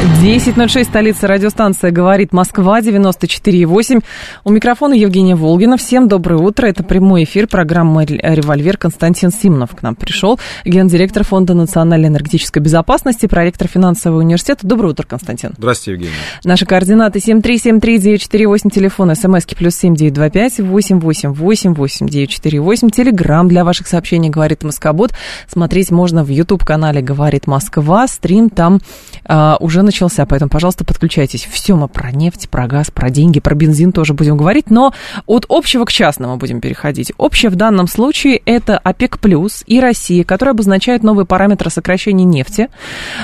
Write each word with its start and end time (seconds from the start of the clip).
10.06, 0.00 0.84
столица 0.84 1.26
радиостанция 1.26 1.90
«Говорит 1.90 2.32
Москва», 2.32 2.80
94.8. 2.80 4.02
У 4.44 4.50
микрофона 4.50 4.94
Евгения 4.94 5.36
Волгина. 5.36 5.76
Всем 5.76 6.08
доброе 6.08 6.36
утро. 6.36 6.66
Это 6.66 6.82
прямой 6.82 7.24
эфир 7.24 7.46
программы 7.46 8.06
«Револьвер». 8.06 8.78
Константин 8.78 9.30
Симонов 9.30 9.76
к 9.76 9.82
нам 9.82 9.94
пришел, 9.94 10.40
гендиректор 10.64 11.22
Фонда 11.22 11.52
национальной 11.52 12.08
энергетической 12.08 12.60
безопасности, 12.60 13.26
проректор 13.26 13.68
финансового 13.68 14.20
университета. 14.20 14.66
Доброе 14.66 14.88
утро, 14.92 15.04
Константин. 15.06 15.52
Здравствуйте, 15.58 15.92
Евгения. 15.92 16.14
Наши 16.44 16.64
координаты 16.64 17.18
7373948, 17.18 18.70
телефон, 18.70 19.14
смски 19.14 19.54
плюс 19.54 19.74
7925 19.74 20.60
888 20.60 22.08
948, 22.08 22.88
телеграмм 22.88 23.48
для 23.48 23.64
ваших 23.64 23.86
сообщений 23.86 24.30
«Говорит 24.30 24.62
Москобот». 24.62 25.12
Смотреть 25.46 25.90
можно 25.90 26.24
в 26.24 26.28
YouTube-канале 26.28 27.02
«Говорит 27.02 27.46
Москва». 27.46 28.08
Стрим 28.08 28.48
там 28.48 28.80
а, 29.26 29.58
уже 29.60 29.82
начался, 29.90 30.24
поэтому, 30.24 30.48
пожалуйста, 30.48 30.84
подключайтесь. 30.84 31.48
Все 31.50 31.74
мы 31.74 31.88
про 31.88 32.12
нефть, 32.12 32.48
про 32.48 32.68
газ, 32.68 32.92
про 32.92 33.10
деньги, 33.10 33.40
про 33.40 33.56
бензин 33.56 33.90
тоже 33.90 34.14
будем 34.14 34.36
говорить, 34.36 34.70
но 34.70 34.94
от 35.26 35.46
общего 35.48 35.84
к 35.84 35.90
частному 35.90 36.36
будем 36.36 36.60
переходить. 36.60 37.12
Общее 37.18 37.50
в 37.50 37.56
данном 37.56 37.88
случае 37.88 38.36
это 38.36 38.78
ОПЕК+, 38.78 39.18
плюс 39.18 39.64
и 39.66 39.80
Россия, 39.80 40.22
которые 40.22 40.52
обозначают 40.52 41.02
новые 41.02 41.26
параметры 41.26 41.70
сокращения 41.70 42.24
нефти. 42.24 42.68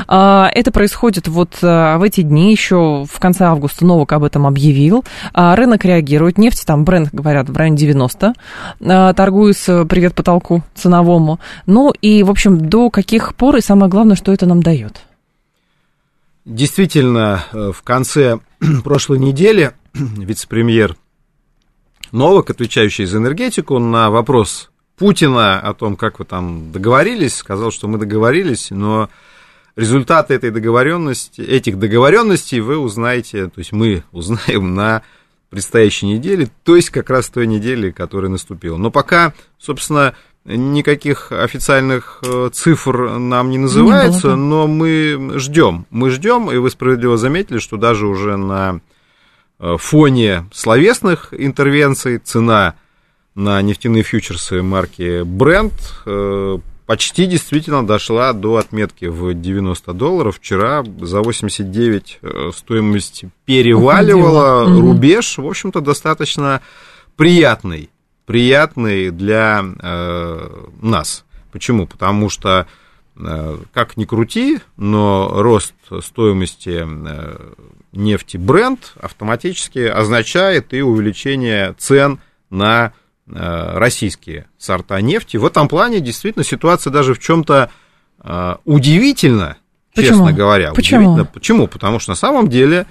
А, 0.08 0.50
это 0.52 0.72
происходит 0.72 1.28
вот 1.28 1.56
а, 1.62 1.98
в 1.98 2.02
эти 2.02 2.22
дни, 2.22 2.50
еще 2.50 3.04
в 3.08 3.20
конце 3.20 3.44
августа 3.44 3.86
Новок 3.86 4.12
об 4.12 4.24
этом 4.24 4.44
объявил. 4.44 5.04
А, 5.32 5.54
рынок 5.54 5.84
реагирует, 5.84 6.36
нефть 6.36 6.66
там, 6.66 6.84
бренд, 6.84 7.10
говорят, 7.12 7.48
в 7.48 7.56
районе 7.56 7.76
90, 7.76 8.34
торгуется, 9.14 9.84
привет 9.84 10.14
потолку 10.14 10.64
ценовому. 10.74 11.38
Ну 11.66 11.92
и, 12.00 12.24
в 12.24 12.30
общем, 12.30 12.68
до 12.68 12.90
каких 12.90 13.36
пор 13.36 13.56
и 13.56 13.60
самое 13.60 13.88
главное, 13.88 14.16
что 14.16 14.32
это 14.32 14.46
нам 14.46 14.62
дает? 14.62 15.06
Действительно, 16.46 17.44
э, 17.52 17.72
в 17.74 17.82
конце 17.82 18.38
прошлой 18.84 19.18
недели 19.18 19.72
вице-премьер 19.94 20.94
Новак, 22.12 22.50
отвечающий 22.50 23.04
за 23.04 23.18
энергетику, 23.18 23.80
на 23.80 24.10
вопрос 24.10 24.70
Путина 24.96 25.58
о 25.58 25.74
том, 25.74 25.96
как 25.96 26.20
вы 26.20 26.24
там 26.24 26.70
договорились, 26.70 27.34
сказал, 27.34 27.72
что 27.72 27.88
мы 27.88 27.98
договорились, 27.98 28.70
но 28.70 29.10
результаты 29.74 30.34
этой 30.34 30.52
договоренности, 30.52 31.40
этих 31.40 31.80
договоренностей 31.80 32.60
вы 32.60 32.78
узнаете, 32.78 33.48
то 33.48 33.58
есть 33.58 33.72
мы 33.72 34.04
узнаем 34.12 34.76
на 34.76 35.02
предстоящей 35.50 36.06
неделе, 36.06 36.48
то 36.62 36.76
есть 36.76 36.90
как 36.90 37.10
раз 37.10 37.28
той 37.28 37.48
неделе, 37.48 37.92
которая 37.92 38.30
наступила. 38.30 38.76
Но 38.76 38.92
пока, 38.92 39.34
собственно, 39.58 40.14
никаких 40.46 41.32
официальных 41.32 42.20
э, 42.22 42.50
цифр 42.52 43.18
нам 43.18 43.50
не 43.50 43.58
называется, 43.58 44.30
не 44.30 44.36
но 44.36 44.66
мы 44.66 45.38
ждем. 45.38 45.86
Мы 45.90 46.10
ждем, 46.10 46.50
и 46.50 46.56
вы 46.56 46.70
справедливо 46.70 47.16
заметили, 47.16 47.58
что 47.58 47.76
даже 47.76 48.06
уже 48.06 48.36
на 48.36 48.80
э, 49.58 49.76
фоне 49.78 50.46
словесных 50.52 51.34
интервенций 51.36 52.18
цена 52.18 52.74
на 53.34 53.60
нефтяные 53.60 54.02
фьючерсы 54.02 54.62
марки 54.62 55.22
Brent 55.22 55.74
э, 56.06 56.58
почти 56.86 57.26
действительно 57.26 57.84
дошла 57.84 58.32
до 58.32 58.56
отметки 58.56 59.06
в 59.06 59.34
90 59.34 59.92
долларов. 59.92 60.36
Вчера 60.36 60.84
за 61.00 61.20
89 61.20 62.20
стоимость 62.54 63.24
переваливала 63.44 64.62
Уходила. 64.62 64.80
рубеж, 64.80 65.38
в 65.38 65.46
общем-то, 65.46 65.80
достаточно 65.80 66.62
приятный 67.16 67.90
приятный 68.26 69.10
для 69.10 69.64
э, 69.64 70.48
нас. 70.82 71.24
Почему? 71.52 71.86
Потому 71.86 72.28
что, 72.28 72.66
э, 73.16 73.58
как 73.72 73.96
ни 73.96 74.04
крути, 74.04 74.58
но 74.76 75.30
рост 75.32 75.74
стоимости 76.02 76.84
э, 76.84 77.52
нефти 77.92 78.36
бренд 78.36 78.92
автоматически 79.00 79.78
означает 79.78 80.74
и 80.74 80.82
увеличение 80.82 81.74
цен 81.78 82.18
на 82.50 82.92
э, 83.28 83.78
российские 83.78 84.46
сорта 84.58 85.00
нефти. 85.00 85.36
В 85.36 85.46
этом 85.46 85.68
плане 85.68 86.00
действительно 86.00 86.44
ситуация 86.44 86.90
даже 86.90 87.14
в 87.14 87.20
чем-то 87.20 87.70
э, 88.22 88.56
удивительна, 88.64 89.56
Почему? 89.94 90.08
честно 90.08 90.32
говоря. 90.32 90.72
Почему? 90.72 91.24
Почему? 91.26 91.68
Потому 91.68 92.00
что 92.00 92.10
на 92.10 92.16
самом 92.16 92.48
деле, 92.48 92.86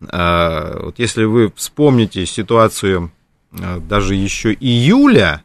э, 0.00 0.80
вот 0.82 0.98
если 0.98 1.24
вы 1.24 1.52
вспомните 1.54 2.26
ситуацию 2.26 3.12
даже 3.52 4.14
еще 4.14 4.52
июля 4.52 5.42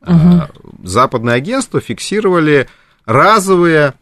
угу. 0.00 0.42
западные 0.82 1.36
агентства 1.36 1.80
фиксировали 1.80 2.68
разовые 3.04 3.94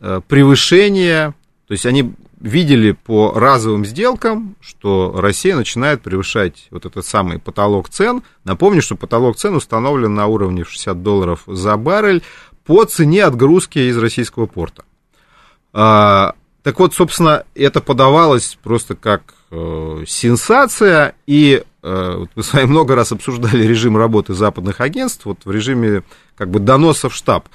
э, 0.00 0.20
превышения, 0.26 1.34
то 1.66 1.72
есть 1.72 1.86
они 1.86 2.14
видели 2.40 2.92
по 2.92 3.32
разовым 3.34 3.84
сделкам, 3.84 4.56
что 4.60 5.14
Россия 5.16 5.54
начинает 5.54 6.02
превышать 6.02 6.66
вот 6.70 6.84
этот 6.84 7.06
самый 7.06 7.38
потолок 7.38 7.88
цен. 7.88 8.22
Напомню, 8.44 8.82
что 8.82 8.96
потолок 8.96 9.36
цен 9.36 9.54
установлен 9.54 10.14
на 10.14 10.26
уровне 10.26 10.64
60 10.64 11.02
долларов 11.02 11.42
за 11.46 11.76
баррель 11.76 12.22
по 12.64 12.84
цене 12.84 13.24
отгрузки 13.24 13.78
из 13.78 13.96
российского 13.96 14.46
порта. 14.46 14.84
Так 16.62 16.78
вот, 16.78 16.94
собственно, 16.94 17.44
это 17.54 17.80
подавалось 17.80 18.58
просто 18.62 18.94
как 18.94 19.34
э, 19.50 20.04
сенсация, 20.06 21.14
и 21.26 21.62
Э, 21.82 22.16
вот 22.18 22.30
мы 22.36 22.42
с 22.42 22.52
вами 22.52 22.66
много 22.66 22.94
раз 22.94 23.12
обсуждали 23.12 23.64
режим 23.66 23.96
работы 23.96 24.34
западных 24.34 24.80
агентств, 24.80 25.24
вот 25.26 25.38
в 25.44 25.50
режиме 25.50 26.02
как 26.36 26.50
бы 26.50 26.60
доноса 26.60 27.08
в 27.08 27.14
штаб. 27.14 27.48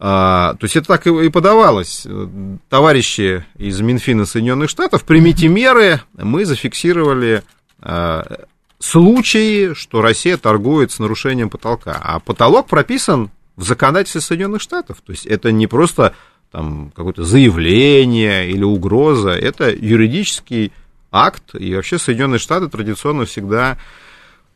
А, 0.00 0.54
то 0.54 0.64
есть 0.64 0.76
это 0.76 0.88
так 0.88 1.06
и 1.06 1.28
подавалось. 1.28 2.06
Товарищи 2.68 3.44
из 3.56 3.80
Минфина 3.80 4.26
Соединенных 4.26 4.70
Штатов, 4.70 5.04
примите 5.04 5.48
меры, 5.48 6.00
мы 6.14 6.44
зафиксировали 6.44 7.42
а, 7.80 8.44
случаи, 8.78 9.74
что 9.74 10.02
Россия 10.02 10.36
торгует 10.36 10.92
с 10.92 10.98
нарушением 10.98 11.50
потолка. 11.50 12.00
А 12.02 12.20
потолок 12.20 12.68
прописан 12.68 13.30
в 13.56 13.64
законодательстве 13.64 14.20
Соединенных 14.20 14.62
Штатов. 14.62 14.98
То 15.04 15.12
есть 15.12 15.26
это 15.26 15.50
не 15.50 15.66
просто 15.66 16.14
там 16.50 16.92
какое-то 16.94 17.24
заявление 17.24 18.50
или 18.50 18.64
угроза, 18.64 19.30
это 19.30 19.70
юридический 19.70 20.72
акт, 21.10 21.54
и 21.54 21.74
вообще 21.74 21.98
Соединенные 21.98 22.38
Штаты 22.38 22.68
традиционно 22.68 23.24
всегда 23.24 23.78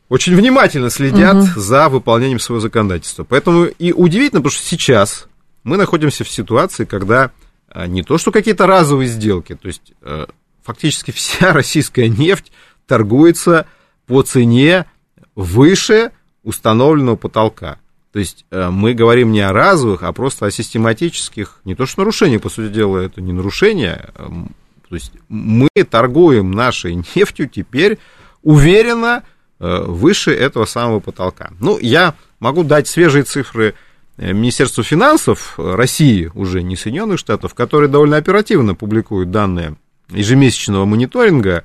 очень 0.08 0.36
внимательно 0.36 0.90
следят 0.90 1.36
угу. 1.36 1.60
за 1.60 1.88
выполнением 1.88 2.38
своего 2.38 2.60
законодательства. 2.60 3.24
Поэтому 3.24 3.64
и 3.64 3.92
удивительно, 3.92 4.40
потому 4.40 4.52
что 4.52 4.66
сейчас 4.66 5.26
мы 5.64 5.76
находимся 5.76 6.24
в 6.24 6.28
ситуации, 6.28 6.84
когда 6.84 7.30
а, 7.68 7.86
не 7.86 8.02
то, 8.02 8.18
что 8.18 8.30
какие-то 8.30 8.66
разовые 8.66 9.08
сделки, 9.08 9.54
то 9.54 9.68
есть 9.68 9.92
э, 10.02 10.26
фактически 10.62 11.10
вся 11.12 11.52
российская 11.54 12.08
нефть 12.08 12.52
торгуется 12.86 13.66
по 14.06 14.22
цене 14.22 14.86
выше 15.34 16.10
установленного 16.42 17.16
потолка. 17.16 17.78
То 18.12 18.18
есть 18.18 18.44
э, 18.50 18.68
мы 18.68 18.92
говорим 18.92 19.32
не 19.32 19.40
о 19.40 19.52
разовых, 19.52 20.02
а 20.02 20.12
просто 20.12 20.46
о 20.46 20.50
систематических, 20.50 21.60
не 21.64 21.74
то 21.74 21.86
что 21.86 22.02
нарушениях, 22.02 22.42
по 22.42 22.50
сути 22.50 22.72
дела, 22.72 22.98
это 22.98 23.22
не 23.22 23.32
нарушение, 23.32 24.10
то 24.14 24.94
есть 24.94 25.12
мы 25.30 25.68
торгуем 25.88 26.50
нашей 26.50 26.94
нефтью 27.16 27.48
теперь 27.48 27.98
уверенно 28.42 29.22
э, 29.58 29.84
выше 29.86 30.30
этого 30.30 30.66
самого 30.66 31.00
потолка. 31.00 31.52
Ну, 31.58 31.78
я 31.78 32.14
могу 32.38 32.64
дать 32.64 32.86
свежие 32.86 33.24
цифры 33.24 33.74
э, 34.18 34.32
Министерству 34.34 34.84
финансов 34.84 35.54
России, 35.56 36.30
уже 36.34 36.62
не 36.62 36.76
Соединенных 36.76 37.18
Штатов, 37.18 37.54
которые 37.54 37.88
довольно 37.88 38.18
оперативно 38.18 38.74
публикуют 38.74 39.30
данные 39.30 39.76
ежемесячного 40.10 40.84
мониторинга 40.84 41.64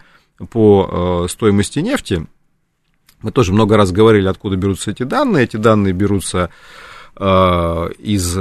по 0.50 1.26
стоимости 1.30 1.80
нефти. 1.80 2.26
Мы 3.22 3.32
тоже 3.32 3.54
много 3.54 3.78
раз 3.78 3.92
говорили, 3.92 4.28
откуда 4.28 4.56
берутся 4.58 4.92
эти 4.92 5.04
данные. 5.04 5.46
Эти 5.46 5.58
данные 5.58 5.94
берутся 5.94 6.50
из 7.18 8.38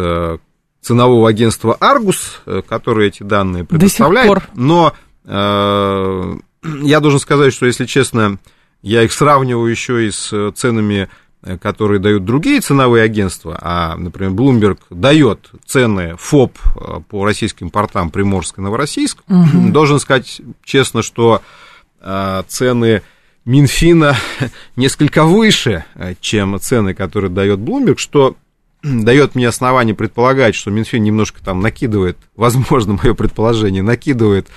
ценового 0.86 1.28
агентства 1.28 1.76
Argus, 1.80 2.38
э, 2.46 2.62
которое 2.66 3.08
эти 3.08 3.24
данные 3.24 3.64
предоставляет. 3.64 4.28
До 4.28 4.34
сих 4.36 4.48
пор. 4.48 4.56
Но 4.56 4.94
э, 5.24 6.36
я 6.82 7.00
должен 7.00 7.18
сказать, 7.18 7.52
что, 7.52 7.66
если 7.66 7.86
честно, 7.86 8.38
я 8.82 9.02
их 9.02 9.12
сравниваю 9.12 9.68
еще 9.68 10.06
и 10.06 10.12
с 10.12 10.52
ценами, 10.52 11.08
э, 11.42 11.58
которые 11.58 11.98
дают 11.98 12.24
другие 12.24 12.60
ценовые 12.60 13.02
агентства, 13.02 13.58
а, 13.60 13.96
например, 13.96 14.32
Bloomberg 14.32 14.78
дает 14.90 15.50
цены 15.64 16.14
ФОП 16.18 16.56
э, 16.56 17.00
по 17.08 17.24
российским 17.24 17.70
портам 17.70 18.10
Приморск 18.10 18.58
и 18.58 18.60
Новороссийск. 18.60 19.24
Угу. 19.28 19.72
Должен 19.72 19.98
сказать 19.98 20.40
честно, 20.62 21.02
что 21.02 21.42
э, 22.00 22.42
цены 22.46 23.02
Минфина 23.46 24.16
несколько 24.76 25.24
выше, 25.24 25.84
чем 26.20 26.58
цены, 26.60 26.94
которые 26.94 27.30
дает 27.30 27.60
Bloomberg, 27.60 27.96
что 27.96 28.36
дает 28.82 29.34
мне 29.34 29.48
основание 29.48 29.94
предполагать, 29.94 30.54
что 30.54 30.70
Минфин 30.70 31.02
немножко 31.02 31.42
там 31.42 31.60
накидывает, 31.60 32.18
возможно, 32.36 32.98
мое 33.02 33.14
предположение, 33.14 33.82
накидывает 33.82 34.48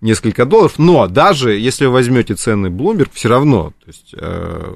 несколько 0.00 0.44
долларов, 0.44 0.74
но 0.76 1.06
даже 1.06 1.54
если 1.54 1.86
вы 1.86 1.92
возьмете 1.92 2.34
цены 2.34 2.66
Bloomberg, 2.66 3.08
все 3.14 3.28
равно, 3.28 3.72
то 3.82 3.86
есть 3.86 4.12
э, 4.12 4.74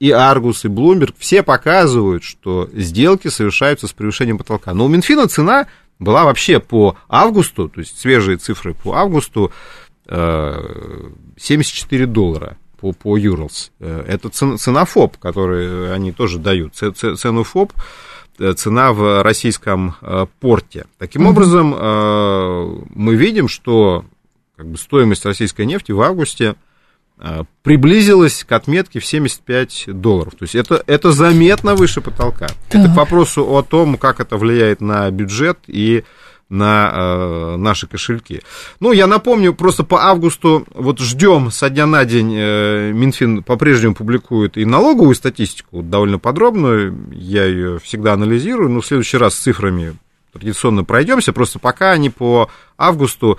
и 0.00 0.10
Argus, 0.10 0.60
и 0.64 0.68
Bloomberg, 0.68 1.14
все 1.16 1.42
показывают, 1.42 2.24
что 2.24 2.68
сделки 2.74 3.28
совершаются 3.28 3.86
с 3.86 3.92
превышением 3.92 4.36
потолка. 4.36 4.74
Но 4.74 4.84
у 4.84 4.88
Минфина 4.88 5.28
цена 5.28 5.66
была 5.98 6.24
вообще 6.24 6.60
по 6.60 6.96
августу, 7.08 7.70
то 7.70 7.80
есть 7.80 7.98
свежие 7.98 8.36
цифры 8.36 8.74
по 8.74 8.96
августу, 8.96 9.50
э, 10.08 11.10
74 11.38 12.06
доллара 12.06 12.58
по, 12.76 12.92
по 12.92 13.18
Urals. 13.18 13.70
Э, 13.80 14.04
это 14.06 14.28
цена 14.28 14.84
ФОП, 14.84 15.16
который 15.18 15.92
они 15.94 16.12
тоже 16.12 16.38
дают, 16.38 16.74
цену 16.74 17.44
ФОП 17.44 17.72
Э, 18.38 18.52
цена 18.52 18.92
в 18.92 19.22
российском 19.22 19.96
э, 20.02 20.26
порте. 20.40 20.86
Таким 20.98 21.22
mm-hmm. 21.22 21.30
образом, 21.30 21.74
э, 21.74 22.76
мы 22.94 23.14
видим, 23.14 23.48
что 23.48 24.04
как 24.56 24.66
бы, 24.66 24.76
стоимость 24.76 25.24
российской 25.24 25.66
нефти 25.66 25.92
в 25.92 26.00
августе 26.00 26.56
приблизилась 27.62 28.44
к 28.44 28.52
отметке 28.52 29.00
в 29.00 29.06
75 29.06 29.84
долларов. 29.86 30.34
То 30.34 30.42
есть 30.42 30.54
это, 30.54 30.84
это 30.86 31.12
заметно 31.12 31.74
выше 31.74 32.02
потолка. 32.02 32.48
Да. 32.70 32.78
Это 32.78 32.92
к 32.92 32.94
вопросу 32.94 33.42
о 33.42 33.62
том, 33.62 33.96
как 33.96 34.20
это 34.20 34.36
влияет 34.36 34.82
на 34.82 35.10
бюджет 35.10 35.60
и 35.66 36.04
на 36.48 36.90
э, 36.92 37.56
наши 37.56 37.86
кошельки. 37.86 38.42
Ну, 38.80 38.92
я 38.92 39.06
напомню, 39.06 39.52
просто 39.52 39.82
по 39.82 40.04
августу, 40.04 40.66
вот 40.74 41.00
ждем 41.00 41.50
со 41.50 41.68
дня 41.70 41.86
на 41.86 42.04
день, 42.04 42.32
э, 42.36 42.92
Минфин 42.92 43.42
по-прежнему 43.42 43.94
публикует 43.94 44.56
и 44.56 44.64
налоговую 44.64 45.14
статистику, 45.14 45.82
довольно 45.82 46.18
подробную, 46.18 46.96
я 47.12 47.44
ее 47.44 47.78
всегда 47.80 48.12
анализирую, 48.12 48.70
но 48.70 48.80
в 48.80 48.86
следующий 48.86 49.16
раз 49.16 49.34
с 49.34 49.38
цифрами 49.38 49.96
традиционно 50.32 50.84
пройдемся, 50.84 51.32
просто 51.32 51.58
пока 51.58 51.90
они 51.92 52.10
по 52.10 52.48
августу 52.78 53.38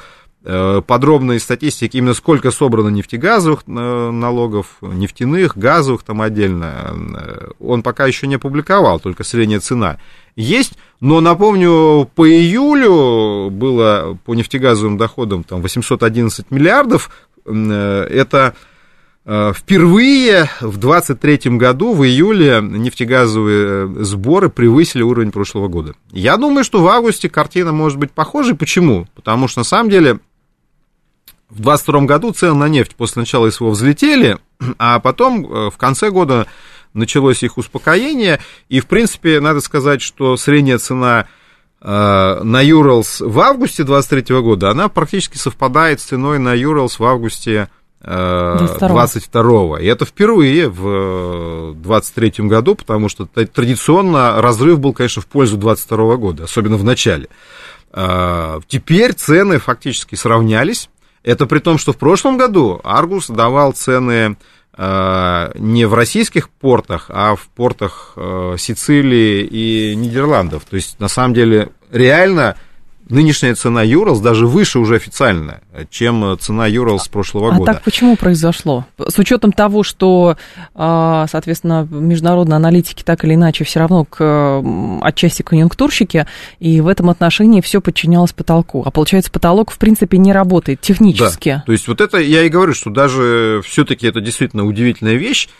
Э, 0.49 0.81
подробной 0.85 1.41
статистики, 1.41 1.97
именно 1.97 2.13
сколько 2.13 2.51
собрано 2.51 2.87
нефтегазовых 2.87 3.63
э, 3.67 4.11
налогов, 4.11 4.77
нефтяных, 4.81 5.57
газовых 5.57 6.03
там 6.03 6.21
отдельно, 6.21 6.93
э, 6.95 7.49
он 7.59 7.83
пока 7.83 8.05
еще 8.05 8.27
не 8.27 8.35
опубликовал, 8.35 9.01
только 9.01 9.25
средняя 9.25 9.59
цена. 9.59 9.97
Есть, 10.37 10.77
но 10.99 11.21
напомню, 11.21 12.09
по 12.15 12.27
июлю 12.27 13.49
было 13.51 14.17
по 14.25 14.33
нефтегазовым 14.33 14.97
доходам 14.97 15.43
там 15.43 15.61
811 15.61 16.51
миллиардов, 16.51 17.11
это 17.45 18.55
Впервые 19.27 20.49
в 20.61 20.77
2023 20.77 21.57
году, 21.57 21.93
в 21.93 22.05
июле, 22.05 22.61
нефтегазовые 22.61 24.05
сборы 24.05 24.49
превысили 24.49 25.01
уровень 25.01 25.33
прошлого 25.33 25.67
года. 25.67 25.95
Я 26.13 26.37
думаю, 26.37 26.63
что 26.63 26.81
в 26.81 26.87
августе 26.87 27.27
картина 27.27 27.73
может 27.73 27.97
быть 27.97 28.13
похожей. 28.13 28.55
Почему? 28.55 29.05
Потому 29.15 29.49
что, 29.49 29.59
на 29.59 29.63
самом 29.65 29.89
деле, 29.89 30.19
в 31.49 31.61
2022 31.61 32.01
году 32.01 32.31
цены 32.31 32.53
на 32.53 32.69
нефть 32.69 32.95
после 32.95 33.21
начала 33.21 33.49
СВО 33.49 33.69
взлетели, 33.69 34.37
а 34.79 34.99
потом 34.99 35.45
э, 35.45 35.69
в 35.71 35.77
конце 35.77 36.09
года 36.09 36.47
началось 36.93 37.43
их 37.43 37.57
успокоение, 37.57 38.39
и, 38.69 38.79
в 38.79 38.87
принципе, 38.87 39.39
надо 39.39 39.61
сказать, 39.61 40.01
что 40.01 40.37
средняя 40.37 40.77
цена 40.77 41.27
э, 41.81 42.39
на 42.43 42.61
Юралс 42.61 43.21
в 43.21 43.39
августе 43.39 43.83
2023 43.83 44.41
года, 44.41 44.69
она 44.71 44.89
практически 44.89 45.37
совпадает 45.37 46.01
с 46.01 46.05
ценой 46.05 46.39
на 46.39 46.53
Юралс 46.53 46.99
в 46.99 47.05
августе 47.05 47.69
22 48.01 49.79
э, 49.79 49.83
И 49.83 49.87
это 49.87 50.05
впервые 50.05 50.69
в 50.69 51.73
23 51.75 52.47
году, 52.47 52.75
потому 52.75 53.09
что 53.09 53.25
традиционно 53.25 54.41
разрыв 54.41 54.79
был, 54.79 54.93
конечно, 54.93 55.21
в 55.21 55.27
пользу 55.27 55.57
22 55.57 56.15
года, 56.17 56.43
особенно 56.43 56.77
в 56.77 56.83
начале. 56.83 57.27
Теперь 58.67 59.13
цены 59.13 59.59
фактически 59.59 60.15
сравнялись. 60.15 60.89
Это 61.27 61.45
при 61.45 61.59
том, 61.59 61.77
что 61.77 61.91
в 61.91 61.97
прошлом 61.97 62.37
году 62.37 62.79
Аргус 62.85 63.27
давал 63.27 63.73
цены 63.73 64.11
э, 64.11 64.35
не 64.77 65.85
в 65.85 65.93
российских 65.95 66.49
портах, 66.49 67.07
а 67.09 67.35
в 67.35 67.47
портах 67.47 68.13
э, 68.15 68.55
Сицилии 68.59 69.41
и 69.43 69.95
Нидерландов. 69.95 70.65
То 70.69 70.75
есть, 70.75 70.99
на 70.99 71.07
самом 71.07 71.33
деле, 71.33 71.69
реально 71.91 72.57
нынешняя 73.09 73.55
цена 73.55 73.83
Юралс 73.83 74.19
даже 74.19 74.47
выше 74.47 74.79
уже 74.79 74.95
официально, 74.95 75.61
чем 75.89 76.37
цена 76.39 76.67
Юралс 76.67 77.07
прошлого 77.07 77.49
а 77.49 77.57
года. 77.57 77.71
А 77.71 77.73
так 77.75 77.83
почему 77.83 78.15
произошло? 78.15 78.85
С 78.97 79.17
учетом 79.19 79.51
того, 79.51 79.83
что, 79.83 80.37
а, 80.75 81.27
соответственно, 81.29 81.87
международные 81.89 82.57
аналитики 82.57 83.03
так 83.03 83.23
или 83.23 83.35
иначе 83.35 83.63
все 83.63 83.79
равно 83.79 84.05
к, 84.05 84.63
отчасти 85.01 85.41
конъюнктурщики, 85.41 86.27
и 86.59 86.81
в 86.81 86.87
этом 86.87 87.09
отношении 87.09 87.61
все 87.61 87.81
подчинялось 87.81 88.33
потолку. 88.33 88.83
А 88.85 88.91
получается, 88.91 89.31
потолок, 89.31 89.71
в 89.71 89.77
принципе, 89.77 90.17
не 90.17 90.33
работает 90.33 90.81
технически. 90.81 91.49
Да, 91.49 91.63
то 91.65 91.71
есть 91.71 91.87
вот 91.87 92.01
это 92.01 92.17
я 92.17 92.43
и 92.43 92.49
говорю, 92.49 92.73
что 92.73 92.89
даже 92.89 93.61
все-таки 93.65 94.07
это 94.07 94.21
действительно 94.21 94.65
удивительная 94.65 95.15
вещь, 95.15 95.47
а, 95.47 95.57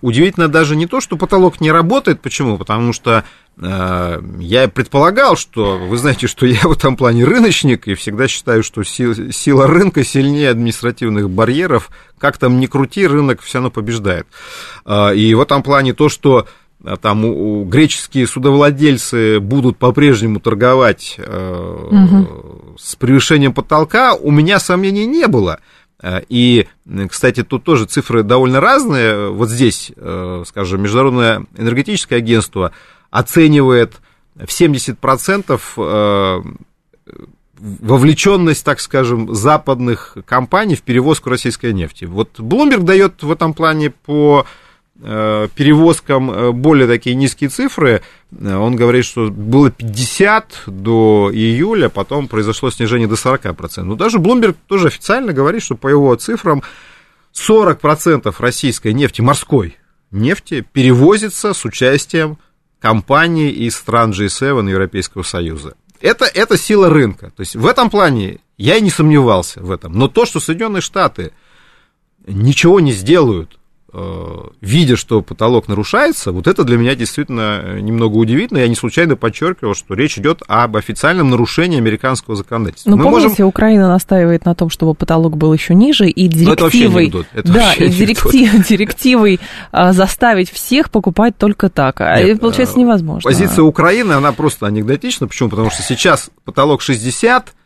Удивительно 0.00 0.48
даже 0.48 0.76
не 0.76 0.86
то, 0.86 1.00
что 1.00 1.16
потолок 1.16 1.60
не 1.60 1.72
работает. 1.72 2.20
Почему? 2.20 2.58
Потому 2.58 2.92
что 2.92 3.24
э, 3.60 4.22
я 4.38 4.68
предполагал, 4.68 5.36
что 5.36 5.78
вы 5.78 5.98
знаете, 5.98 6.28
что 6.28 6.46
я 6.46 6.60
в 6.62 6.72
этом 6.72 6.96
плане 6.96 7.24
рыночник, 7.24 7.88
и 7.88 7.94
всегда 7.94 8.28
считаю, 8.28 8.62
что 8.62 8.84
сила, 8.84 9.32
сила 9.32 9.66
рынка 9.66 10.04
сильнее 10.04 10.50
административных 10.50 11.28
барьеров. 11.28 11.90
Как 12.18 12.38
там 12.38 12.60
ни 12.60 12.66
крути, 12.66 13.06
рынок 13.06 13.42
все 13.42 13.58
равно 13.58 13.70
побеждает. 13.70 14.28
Э, 14.86 15.14
и 15.14 15.34
в 15.34 15.40
этом 15.40 15.64
плане 15.64 15.92
то, 15.92 16.08
что 16.08 16.46
а, 16.84 16.96
там 16.96 17.24
у, 17.24 17.62
у, 17.62 17.64
греческие 17.64 18.26
судовладельцы 18.26 19.40
будут 19.40 19.78
по-прежнему 19.78 20.38
торговать 20.38 21.16
э, 21.18 21.88
угу. 21.90 22.76
с 22.78 22.94
превышением 22.94 23.52
потолка, 23.52 24.14
у 24.14 24.30
меня 24.30 24.60
сомнений 24.60 25.06
не 25.06 25.26
было. 25.26 25.58
Э, 25.60 25.77
и, 26.28 26.66
кстати, 27.08 27.42
тут 27.42 27.64
тоже 27.64 27.86
цифры 27.86 28.22
довольно 28.22 28.60
разные. 28.60 29.30
Вот 29.30 29.48
здесь, 29.48 29.90
э, 29.96 30.44
скажем, 30.46 30.82
Международное 30.82 31.44
энергетическое 31.56 32.18
агентство 32.18 32.72
оценивает 33.10 33.94
в 34.36 34.46
70% 34.46 35.60
э, 35.76 36.42
вовлеченность, 37.58 38.64
так 38.64 38.78
скажем, 38.78 39.34
западных 39.34 40.16
компаний 40.24 40.76
в 40.76 40.82
перевозку 40.82 41.30
российской 41.30 41.72
нефти. 41.72 42.04
Вот 42.04 42.38
Bloomberg 42.38 42.82
дает 42.82 43.22
в 43.22 43.30
этом 43.32 43.52
плане 43.52 43.90
по 43.90 44.44
Э, 44.44 44.46
перевозкам 45.00 46.30
э, 46.30 46.52
более 46.52 46.88
такие 46.88 47.14
низкие 47.14 47.50
цифры. 47.50 48.02
Э, 48.32 48.56
он 48.56 48.74
говорит, 48.74 49.04
что 49.04 49.30
было 49.30 49.70
50 49.70 50.64
до 50.66 51.30
июля, 51.32 51.88
потом 51.88 52.26
произошло 52.26 52.70
снижение 52.70 53.06
до 53.06 53.14
40%. 53.14 53.82
Но 53.82 53.94
даже 53.94 54.18
Bloomberg 54.18 54.56
тоже 54.66 54.88
официально 54.88 55.32
говорит, 55.32 55.62
что 55.62 55.76
по 55.76 55.86
его 55.86 56.14
цифрам 56.16 56.62
40% 57.32 58.34
российской 58.40 58.92
нефти, 58.92 59.20
морской 59.20 59.76
нефти, 60.10 60.66
перевозится 60.72 61.54
с 61.54 61.64
участием 61.64 62.38
компаний 62.80 63.50
из 63.50 63.76
стран 63.76 64.10
G7 64.10 64.68
Европейского 64.68 65.22
Союза. 65.22 65.74
Это, 66.00 66.24
это 66.24 66.56
сила 66.56 66.90
рынка. 66.90 67.30
То 67.36 67.42
есть 67.42 67.54
в 67.54 67.66
этом 67.66 67.90
плане 67.90 68.38
я 68.56 68.76
и 68.76 68.80
не 68.80 68.90
сомневался 68.90 69.60
в 69.60 69.70
этом. 69.70 69.92
Но 69.92 70.08
то, 70.08 70.26
что 70.26 70.40
Соединенные 70.40 70.80
Штаты 70.80 71.32
ничего 72.26 72.80
не 72.80 72.92
сделают 72.92 73.57
Э, 73.57 73.57
видя, 74.60 74.96
что 74.96 75.22
потолок 75.22 75.66
нарушается, 75.66 76.30
вот 76.30 76.46
это 76.46 76.64
для 76.64 76.76
меня 76.76 76.94
действительно 76.94 77.60
э, 77.62 77.80
немного 77.80 78.16
удивительно. 78.16 78.58
Я 78.58 78.68
не 78.68 78.74
случайно 78.74 79.16
подчеркивал, 79.16 79.74
что 79.74 79.94
речь 79.94 80.18
идет 80.18 80.42
об 80.46 80.76
официальном 80.76 81.30
нарушении 81.30 81.78
американского 81.78 82.36
законодательства. 82.36 82.90
Ну, 82.90 82.98
помните, 82.98 83.28
можем... 83.28 83.46
Украина 83.46 83.88
настаивает 83.88 84.44
на 84.44 84.54
том, 84.54 84.68
чтобы 84.68 84.94
потолок 84.94 85.38
был 85.38 85.54
еще 85.54 85.74
ниже, 85.74 86.08
и 86.08 86.28
директивой, 86.28 87.08
это 87.08 87.24
это 87.32 87.52
да, 87.52 87.72
и 87.74 87.88
директив, 87.88 88.66
директивой 88.68 89.40
а, 89.72 89.92
заставить 89.92 90.50
всех 90.50 90.90
покупать 90.90 91.38
только 91.38 91.70
так. 91.70 92.00
А 92.00 92.18
Нет, 92.18 92.30
это 92.30 92.40
получается 92.40 92.78
невозможно. 92.78 93.28
Позиция 93.28 93.62
Украины, 93.62 94.12
она 94.12 94.32
просто 94.32 94.66
анекдотична. 94.66 95.28
Почему? 95.28 95.48
Потому 95.48 95.70
что 95.70 95.82
сейчас 95.82 96.30
потолок 96.44 96.82
60, 96.82 97.48
а, 97.48 97.57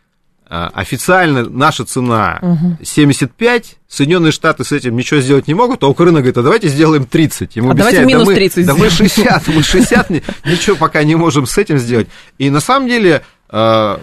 официально 0.52 1.48
наша 1.48 1.86
цена 1.86 2.38
угу. 2.42 2.76
75, 2.82 3.76
Соединенные 3.88 4.32
Штаты 4.32 4.64
с 4.64 4.72
этим 4.72 4.94
ничего 4.94 5.20
сделать 5.20 5.48
не 5.48 5.54
могут, 5.54 5.82
а 5.82 5.88
Украина 5.88 6.18
говорит, 6.18 6.36
а 6.36 6.42
давайте 6.42 6.68
сделаем 6.68 7.06
30. 7.06 7.56
Ему 7.56 7.70
а 7.70 7.74
давайте 7.74 8.04
минус 8.04 8.28
да 8.28 8.34
30 8.34 8.66
Да 8.66 8.74
мы 8.74 8.90
60, 8.90 9.48
мы 9.48 9.62
60, 9.62 10.10
ничего 10.44 10.76
пока 10.76 11.04
не 11.04 11.14
можем 11.14 11.46
с 11.46 11.56
этим 11.56 11.78
сделать. 11.78 12.08
И 12.36 12.50
на 12.50 12.60
самом 12.60 12.86
деле 12.86 13.22
а, 13.48 14.02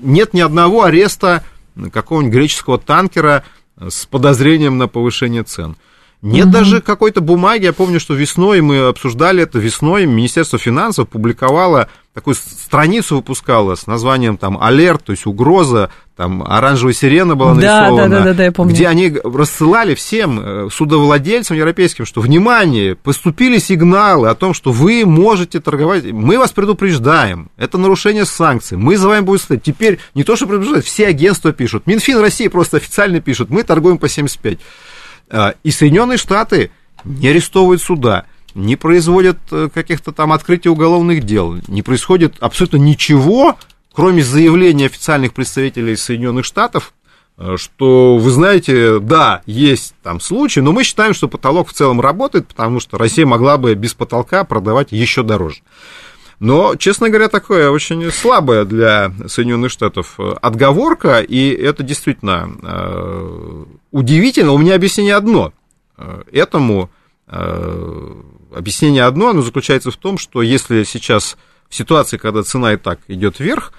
нет 0.00 0.32
ни 0.32 0.40
одного 0.40 0.84
ареста 0.84 1.44
какого-нибудь 1.92 2.32
греческого 2.32 2.78
танкера 2.78 3.44
с 3.78 4.06
подозрением 4.06 4.78
на 4.78 4.88
повышение 4.88 5.42
цен. 5.42 5.76
Нет 6.24 6.46
угу. 6.46 6.52
даже 6.52 6.80
какой-то 6.80 7.20
бумаги. 7.20 7.64
Я 7.64 7.74
помню, 7.74 8.00
что 8.00 8.14
весной 8.14 8.62
мы 8.62 8.78
обсуждали 8.88 9.42
это. 9.42 9.58
Весной 9.58 10.06
Министерство 10.06 10.58
финансов 10.58 11.06
публиковало 11.08 11.88
такую 12.14 12.34
страницу 12.36 13.16
выпускало 13.16 13.74
с 13.74 13.86
названием 13.86 14.38
там 14.38 14.56
«Алерт», 14.62 15.04
то 15.04 15.12
есть 15.12 15.26
угроза, 15.26 15.90
там 16.16 16.44
оранжевая 16.44 16.94
сирена 16.94 17.34
была 17.34 17.54
нарисована, 17.54 18.08
да, 18.08 18.18
да, 18.18 18.24
да, 18.24 18.34
да, 18.34 18.44
я 18.44 18.52
помню. 18.52 18.72
где 18.72 18.86
они 18.86 19.12
рассылали 19.24 19.96
всем 19.96 20.40
э, 20.40 20.68
судовладельцам 20.72 21.56
европейским, 21.56 22.06
что, 22.06 22.20
внимание, 22.20 22.94
поступили 22.94 23.58
сигналы 23.58 24.28
о 24.28 24.36
том, 24.36 24.54
что 24.54 24.70
вы 24.70 25.04
можете 25.04 25.60
торговать, 25.60 26.04
мы 26.04 26.38
вас 26.38 26.52
предупреждаем, 26.52 27.50
это 27.56 27.78
нарушение 27.78 28.24
санкций, 28.24 28.78
мы 28.78 28.96
за 28.96 29.08
вами 29.08 29.24
будем 29.24 29.42
стоять. 29.42 29.64
Теперь 29.64 29.98
не 30.14 30.22
то, 30.22 30.36
что 30.36 30.46
предупреждают, 30.46 30.86
все 30.86 31.08
агентства 31.08 31.52
пишут, 31.52 31.88
Минфин 31.88 32.20
России 32.20 32.46
просто 32.46 32.76
официально 32.76 33.20
пишут, 33.20 33.50
мы 33.50 33.64
торгуем 33.64 33.98
по 33.98 34.08
75. 34.08 34.58
А, 35.30 35.54
и 35.62 35.70
Соединенные 35.70 36.18
Штаты 36.18 36.70
не 37.04 37.28
арестовывают 37.28 37.82
суда, 37.82 38.26
не 38.54 38.76
производят 38.76 39.38
э, 39.50 39.68
каких-то 39.72 40.12
там 40.12 40.32
открытий 40.32 40.68
уголовных 40.68 41.24
дел, 41.24 41.56
не 41.68 41.82
происходит 41.82 42.36
абсолютно 42.40 42.76
ничего, 42.76 43.58
кроме 43.92 44.22
заявления 44.22 44.86
официальных 44.86 45.34
представителей 45.34 45.96
Соединенных 45.96 46.44
Штатов, 46.44 46.94
э, 47.36 47.56
что, 47.58 48.16
вы 48.16 48.30
знаете, 48.30 49.00
да, 49.00 49.42
есть 49.46 49.94
там 50.02 50.20
случаи, 50.20 50.60
но 50.60 50.72
мы 50.72 50.84
считаем, 50.84 51.14
что 51.14 51.28
потолок 51.28 51.68
в 51.68 51.72
целом 51.72 52.00
работает, 52.00 52.48
потому 52.48 52.80
что 52.80 52.96
Россия 52.96 53.26
могла 53.26 53.58
бы 53.58 53.74
без 53.74 53.94
потолка 53.94 54.44
продавать 54.44 54.92
еще 54.92 55.22
дороже. 55.22 55.62
Но, 56.40 56.76
честно 56.76 57.08
говоря, 57.08 57.28
такое 57.28 57.70
очень 57.70 58.10
слабая 58.10 58.64
для 58.64 59.12
Соединенных 59.26 59.70
Штатов 59.70 60.14
э, 60.18 60.32
отговорка, 60.42 61.20
и 61.20 61.50
это 61.50 61.82
действительно 61.82 62.50
э, 62.62 63.64
удивительно. 63.90 64.52
У 64.52 64.58
меня 64.58 64.74
объяснение 64.74 65.14
одно. 65.14 65.52
Этому 66.32 66.90
объяснение 68.52 69.04
одно, 69.04 69.28
оно 69.28 69.42
заключается 69.42 69.90
в 69.90 69.96
том, 69.96 70.18
что 70.18 70.42
если 70.42 70.82
сейчас 70.82 71.36
в 71.68 71.74
ситуации, 71.74 72.16
когда 72.16 72.42
цена 72.42 72.74
и 72.74 72.76
так 72.76 72.98
идет 73.08 73.38
вверх, 73.40 73.72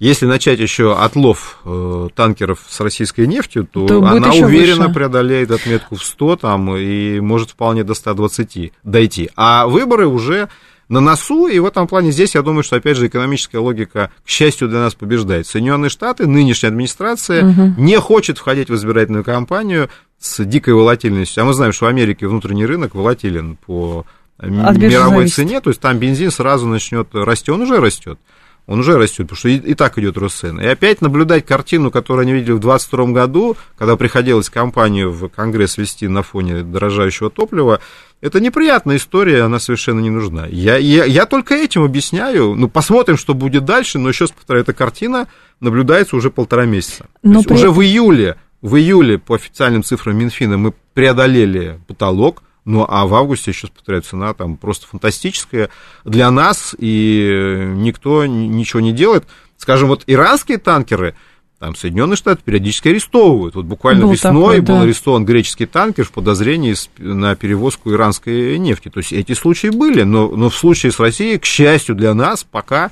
если 0.00 0.24
начать 0.24 0.58
еще 0.58 0.96
отлов 0.96 1.58
э, 1.64 2.08
танкеров 2.14 2.60
с 2.66 2.80
российской 2.80 3.26
нефтью, 3.26 3.68
то, 3.70 3.86
то 3.86 4.02
она 4.02 4.30
уверенно 4.30 4.84
выше. 4.84 4.94
преодолеет 4.94 5.50
отметку 5.50 5.96
в 5.96 6.02
100 6.02 6.36
там, 6.36 6.74
и 6.74 7.20
может 7.20 7.50
вполне 7.50 7.84
до 7.84 7.92
120 7.92 8.72
дойти. 8.82 9.30
А 9.36 9.66
выборы 9.66 10.06
уже 10.06 10.48
на 10.90 11.00
носу, 11.00 11.46
и 11.46 11.58
в 11.60 11.66
этом 11.66 11.86
плане 11.86 12.10
здесь, 12.10 12.34
я 12.34 12.42
думаю, 12.42 12.64
что, 12.64 12.76
опять 12.76 12.96
же, 12.96 13.06
экономическая 13.06 13.58
логика, 13.58 14.10
к 14.24 14.28
счастью, 14.28 14.68
для 14.68 14.80
нас 14.80 14.94
побеждает. 14.94 15.46
Соединенные 15.46 15.88
Штаты, 15.88 16.26
нынешняя 16.26 16.70
администрация 16.70 17.46
угу. 17.46 17.74
не 17.80 17.98
хочет 18.00 18.38
входить 18.38 18.70
в 18.70 18.74
избирательную 18.74 19.22
кампанию 19.22 19.88
с 20.18 20.44
дикой 20.44 20.74
волатильностью. 20.74 21.42
А 21.42 21.46
мы 21.46 21.54
знаем, 21.54 21.72
что 21.72 21.84
в 21.84 21.88
Америке 21.88 22.26
внутренний 22.26 22.66
рынок 22.66 22.96
волатилен 22.96 23.56
по 23.56 24.04
от 24.38 24.76
мировой 24.78 25.18
зависит. 25.18 25.36
цене, 25.36 25.60
то 25.60 25.70
есть 25.70 25.80
там 25.80 25.98
бензин 25.98 26.30
сразу 26.30 26.66
начнет 26.66 27.08
расти, 27.12 27.52
он 27.52 27.62
уже 27.62 27.78
растет. 27.78 28.18
Он 28.66 28.80
уже 28.80 28.96
растет, 28.96 29.26
потому 29.26 29.36
что 29.36 29.48
и, 29.48 29.56
и 29.56 29.74
так 29.74 29.98
идет 29.98 30.16
рост 30.16 30.38
цены. 30.38 30.60
И 30.60 30.66
опять 30.66 31.00
наблюдать 31.00 31.44
картину, 31.44 31.90
которую 31.90 32.22
они 32.22 32.32
видели 32.32 32.52
в 32.52 32.60
2022 32.60 33.06
году, 33.12 33.56
когда 33.76 33.96
приходилось 33.96 34.48
компанию 34.48 35.10
в 35.10 35.28
Конгресс 35.28 35.76
вести 35.76 36.06
на 36.06 36.22
фоне 36.22 36.62
дорожающего 36.62 37.30
топлива, 37.30 37.80
это 38.20 38.38
неприятная 38.38 38.96
история, 38.96 39.42
она 39.42 39.58
совершенно 39.58 40.00
не 40.00 40.10
нужна. 40.10 40.46
Я, 40.46 40.76
я, 40.76 41.04
я 41.04 41.26
только 41.26 41.54
этим 41.54 41.82
объясняю. 41.82 42.54
Ну, 42.54 42.68
посмотрим, 42.68 43.16
что 43.16 43.34
будет 43.34 43.64
дальше, 43.64 43.98
но 43.98 44.10
еще 44.10 44.24
раз 44.24 44.32
повторяю, 44.32 44.62
эта 44.62 44.74
картина 44.74 45.26
наблюдается 45.60 46.16
уже 46.16 46.30
полтора 46.30 46.66
месяца. 46.66 47.06
Но 47.22 47.42
при... 47.42 47.54
Уже 47.54 47.70
в 47.70 47.80
июле, 47.80 48.36
в 48.60 48.76
июле, 48.76 49.18
по 49.18 49.36
официальным 49.36 49.82
цифрам 49.82 50.16
Минфина, 50.16 50.58
мы 50.58 50.74
преодолели 50.92 51.80
потолок, 51.88 52.42
ну, 52.64 52.84
а 52.88 53.06
в 53.06 53.14
августе, 53.14 53.50
еще 53.50 53.68
повторяю, 53.68 54.02
цена 54.02 54.34
там 54.34 54.56
просто 54.56 54.86
фантастическая 54.86 55.70
для 56.04 56.30
нас, 56.30 56.74
и 56.78 57.72
никто 57.74 58.26
ничего 58.26 58.80
не 58.80 58.92
делает. 58.92 59.26
Скажем, 59.56 59.88
вот 59.88 60.04
иранские 60.06 60.58
танкеры, 60.58 61.14
там 61.58 61.74
Соединенные 61.76 62.16
Штаты 62.16 62.42
периодически 62.42 62.88
арестовывают. 62.88 63.54
Вот 63.54 63.66
буквально 63.66 64.06
был 64.06 64.12
весной 64.12 64.56
такой, 64.56 64.60
да. 64.60 64.72
был 64.72 64.82
арестован 64.82 65.26
греческий 65.26 65.66
танкер 65.66 66.04
в 66.04 66.12
подозрении 66.12 66.74
на 66.96 67.36
перевозку 67.36 67.92
иранской 67.92 68.56
нефти. 68.56 68.88
То 68.88 69.00
есть 69.00 69.12
эти 69.12 69.34
случаи 69.34 69.68
были, 69.68 70.02
но, 70.02 70.28
но 70.28 70.48
в 70.48 70.56
случае 70.56 70.90
с 70.90 70.98
Россией, 70.98 71.38
к 71.38 71.44
счастью 71.44 71.94
для 71.96 72.14
нас, 72.14 72.44
пока, 72.44 72.90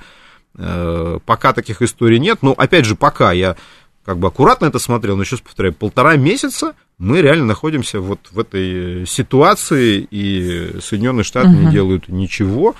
э, 0.58 1.18
пока 1.24 1.54
таких 1.54 1.80
историй 1.80 2.18
нет. 2.18 2.40
Но 2.42 2.52
опять 2.52 2.84
же, 2.84 2.94
пока 2.94 3.32
я 3.32 3.56
как 4.04 4.18
бы 4.18 4.28
аккуратно 4.28 4.66
это 4.66 4.78
смотрел, 4.78 5.16
но 5.16 5.24
сейчас 5.24 5.40
повторяю, 5.40 5.72
полтора 5.72 6.16
месяца 6.16 6.74
мы 6.98 7.22
реально 7.22 7.46
находимся 7.46 8.00
вот 8.00 8.20
в 8.32 8.38
этой 8.38 9.06
ситуации, 9.06 10.06
и 10.10 10.80
Соединенные 10.80 11.24
Штаты 11.24 11.48
угу. 11.48 11.58
не 11.58 11.70
делают 11.70 12.08
ничего. 12.08 12.74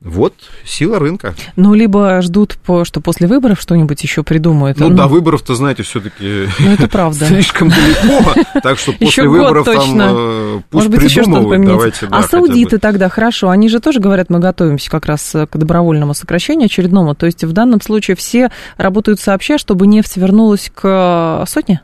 Вот 0.00 0.32
сила 0.64 0.98
рынка. 0.98 1.34
Ну, 1.56 1.74
либо 1.74 2.22
ждут, 2.22 2.56
что 2.84 3.02
после 3.02 3.26
выборов 3.26 3.60
что-нибудь 3.60 4.02
еще 4.02 4.22
придумают. 4.22 4.78
Ну, 4.78 4.88
ну 4.88 4.96
до 4.96 5.06
выборов-то, 5.06 5.54
знаете, 5.54 5.82
все-таки 5.82 6.48
ну, 6.58 6.72
это 6.72 6.88
правда. 6.88 7.26
слишком 7.28 7.68
далеко. 7.68 8.32
Так 8.62 8.78
что 8.78 8.92
после 8.98 9.28
выборов 9.28 9.66
там 9.66 10.00
э, 10.00 10.62
пусть 10.70 10.86
Может 10.86 10.90
быть, 10.90 11.02
еще 11.02 11.22
что-то 11.22 11.46
поменять. 11.46 12.02
А 12.10 12.22
саудиты 12.22 12.78
тогда, 12.78 13.10
хорошо, 13.10 13.50
они 13.50 13.68
же 13.68 13.78
тоже 13.78 14.00
говорят, 14.00 14.30
мы 14.30 14.38
готовимся 14.38 14.90
как 14.90 15.04
раз 15.04 15.32
к 15.32 15.58
добровольному 15.58 16.14
сокращению 16.14 16.66
очередному. 16.66 17.14
То 17.14 17.26
есть 17.26 17.44
в 17.44 17.52
данном 17.52 17.82
случае 17.82 18.16
все 18.16 18.50
работают 18.78 19.20
сообща, 19.20 19.58
чтобы 19.58 19.86
нефть 19.86 20.16
вернулась 20.16 20.72
к 20.74 21.44
сотне? 21.46 21.82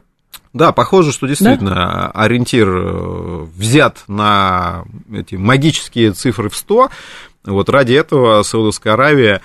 Да, 0.57 0.73
похоже, 0.73 1.13
что 1.13 1.27
действительно 1.27 1.75
да? 1.75 2.11
ориентир 2.15 2.67
э, 2.67 3.47
взят 3.55 4.05
на 4.09 4.85
эти 5.13 5.35
магические 5.35 6.13
цифры 6.13 6.49
в 6.49 6.57
100. 6.57 6.89
Вот 7.45 7.69
ради 7.69 7.93
этого 7.93 8.43
Саудовская 8.43 8.95
Аравия 8.95 9.43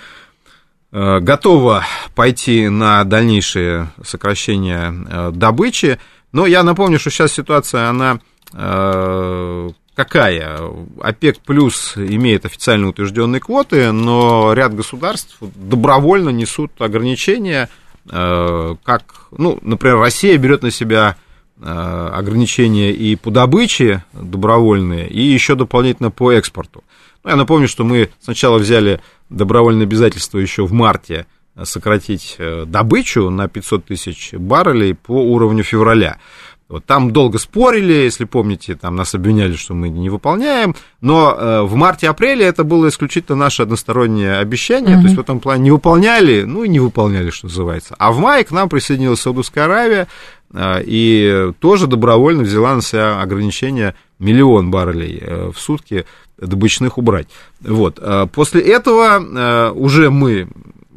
э, 0.93 1.19
готова 1.19 1.83
пойти 2.15 2.69
на 2.69 3.03
дальнейшее 3.03 3.89
сокращение 4.05 4.93
э, 5.09 5.31
добычи. 5.33 5.99
Но 6.31 6.45
я 6.45 6.63
напомню, 6.63 6.97
что 6.97 7.09
сейчас 7.09 7.33
ситуация, 7.33 7.89
она 7.89 8.19
какая? 9.95 10.59
ОПЕК 11.01 11.39
плюс 11.39 11.93
имеет 11.95 12.45
официально 12.45 12.87
утвержденные 12.87 13.39
квоты, 13.39 13.91
но 13.91 14.53
ряд 14.53 14.73
государств 14.73 15.37
добровольно 15.41 16.29
несут 16.29 16.71
ограничения 16.81 17.69
как, 18.11 19.27
ну, 19.31 19.57
например, 19.61 19.97
Россия 19.97 20.37
берет 20.37 20.63
на 20.63 20.71
себя 20.71 21.15
э, 21.61 22.09
ограничения 22.13 22.91
и 22.91 23.15
по 23.15 23.31
добыче 23.31 24.03
добровольные, 24.13 25.07
и 25.07 25.21
еще 25.21 25.55
дополнительно 25.55 26.11
по 26.11 26.31
экспорту. 26.31 26.83
Ну, 27.23 27.29
я 27.29 27.35
напомню, 27.35 27.67
что 27.67 27.83
мы 27.83 28.09
сначала 28.19 28.57
взяли 28.57 28.99
добровольное 29.29 29.85
обязательство 29.85 30.39
еще 30.39 30.65
в 30.65 30.73
марте 30.73 31.25
сократить 31.63 32.35
э, 32.37 32.65
добычу 32.65 33.29
на 33.29 33.47
500 33.47 33.85
тысяч 33.85 34.33
баррелей 34.33 34.95
по 34.95 35.13
уровню 35.13 35.63
февраля. 35.63 36.17
Вот 36.71 36.85
там 36.85 37.11
долго 37.11 37.37
спорили, 37.37 37.91
если 37.91 38.23
помните, 38.23 38.75
там 38.75 38.95
нас 38.95 39.13
обвиняли, 39.13 39.55
что 39.55 39.73
мы 39.73 39.89
не 39.89 40.09
выполняем, 40.09 40.73
но 41.01 41.35
э, 41.37 41.61
в 41.63 41.75
марте-апреле 41.75 42.45
это 42.45 42.63
было 42.63 42.87
исключительно 42.87 43.37
наше 43.37 43.63
одностороннее 43.63 44.37
обещание, 44.37 44.95
mm-hmm. 44.95 45.01
то 45.01 45.03
есть 45.03 45.17
в 45.17 45.19
этом 45.19 45.41
плане 45.41 45.63
не 45.63 45.71
выполняли, 45.71 46.43
ну 46.43 46.63
и 46.63 46.69
не 46.69 46.79
выполняли, 46.79 47.29
что 47.29 47.47
называется. 47.47 47.95
А 47.99 48.13
в 48.13 48.19
мае 48.19 48.45
к 48.45 48.51
нам 48.51 48.69
присоединилась 48.69 49.19
Саудовская 49.19 49.65
Аравия 49.65 50.07
э, 50.53 50.81
и 50.85 51.51
тоже 51.59 51.87
добровольно 51.87 52.43
взяла 52.43 52.73
на 52.75 52.81
себя 52.81 53.19
ограничение 53.19 53.93
миллион 54.19 54.71
баррелей 54.71 55.19
э, 55.21 55.51
в 55.53 55.59
сутки 55.59 56.05
добычных 56.37 56.97
убрать. 56.97 57.27
Вот. 57.59 57.99
Э, 58.01 58.27
после 58.31 58.61
этого 58.61 59.73
уже 59.73 60.09
мы 60.09 60.47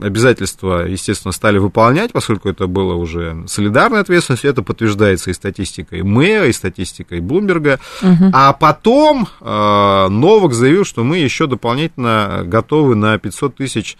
обязательства, 0.00 0.86
естественно, 0.86 1.32
стали 1.32 1.58
выполнять, 1.58 2.12
поскольку 2.12 2.48
это 2.48 2.66
было 2.66 2.94
уже 2.94 3.44
солидарная 3.46 4.00
ответственность, 4.00 4.44
это 4.44 4.62
подтверждается 4.62 5.30
и 5.30 5.34
статистикой 5.34 6.02
МЭ, 6.02 6.48
и 6.48 6.52
статистикой 6.52 7.20
Блумберга. 7.20 7.78
Угу. 8.02 8.30
А 8.32 8.52
потом 8.52 9.28
э, 9.40 10.08
Новак 10.08 10.52
заявил, 10.52 10.84
что 10.84 11.04
мы 11.04 11.18
еще 11.18 11.46
дополнительно 11.46 12.42
готовы 12.44 12.94
на 12.94 13.18
500 13.18 13.56
тысяч 13.56 13.96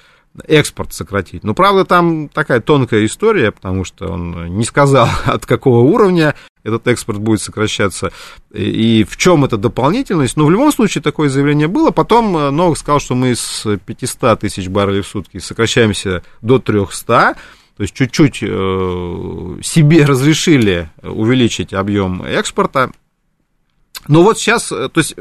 экспорт 0.47 0.93
сократить. 0.93 1.45
Но, 1.45 1.55
правда, 1.55 1.85
там 1.85 2.29
такая 2.29 2.61
тонкая 2.61 3.07
история, 3.07 3.53
потому 3.53 3.85
что 3.85 4.09
он 4.09 4.57
не 4.57 4.65
сказал, 4.65 5.09
от 5.25 5.47
какого 5.47 5.81
уровня 5.81 6.35
этот 6.65 6.89
экспорт 6.89 7.19
будет 7.19 7.41
сокращаться 7.43 8.11
и 8.53 9.05
в 9.09 9.17
чем 9.17 9.45
эта 9.45 9.57
дополнительность. 9.57 10.37
Но 10.37 10.47
в 10.47 10.51
любом 10.51 10.73
случае 10.73 11.03
такое 11.03 11.29
заявление 11.29 11.69
было. 11.69 11.91
Потом 11.91 12.37
э, 12.37 12.51
Новак 12.51 12.79
сказал, 12.79 13.01
что 13.01 13.15
мы 13.15 13.37
с 13.37 13.67
500 13.85 14.41
тысяч 14.41 14.69
баррелей 14.69 15.03
в 15.03 15.07
сутки 15.07 15.39
сокращаемся 15.39 16.23
до 16.41 16.59
300. 16.59 17.37
То 17.77 17.83
есть 17.83 17.95
чуть-чуть 17.95 18.39
э, 18.43 18.47
себе 19.63 20.05
разрешили 20.05 20.91
увеличить 21.03 21.75
объем 21.75 22.23
экспорта. 22.23 22.91
Но 24.09 24.23
вот 24.23 24.39
сейчас, 24.39 24.73
э, 24.73 24.89
то 24.89 25.01
есть 25.01 25.15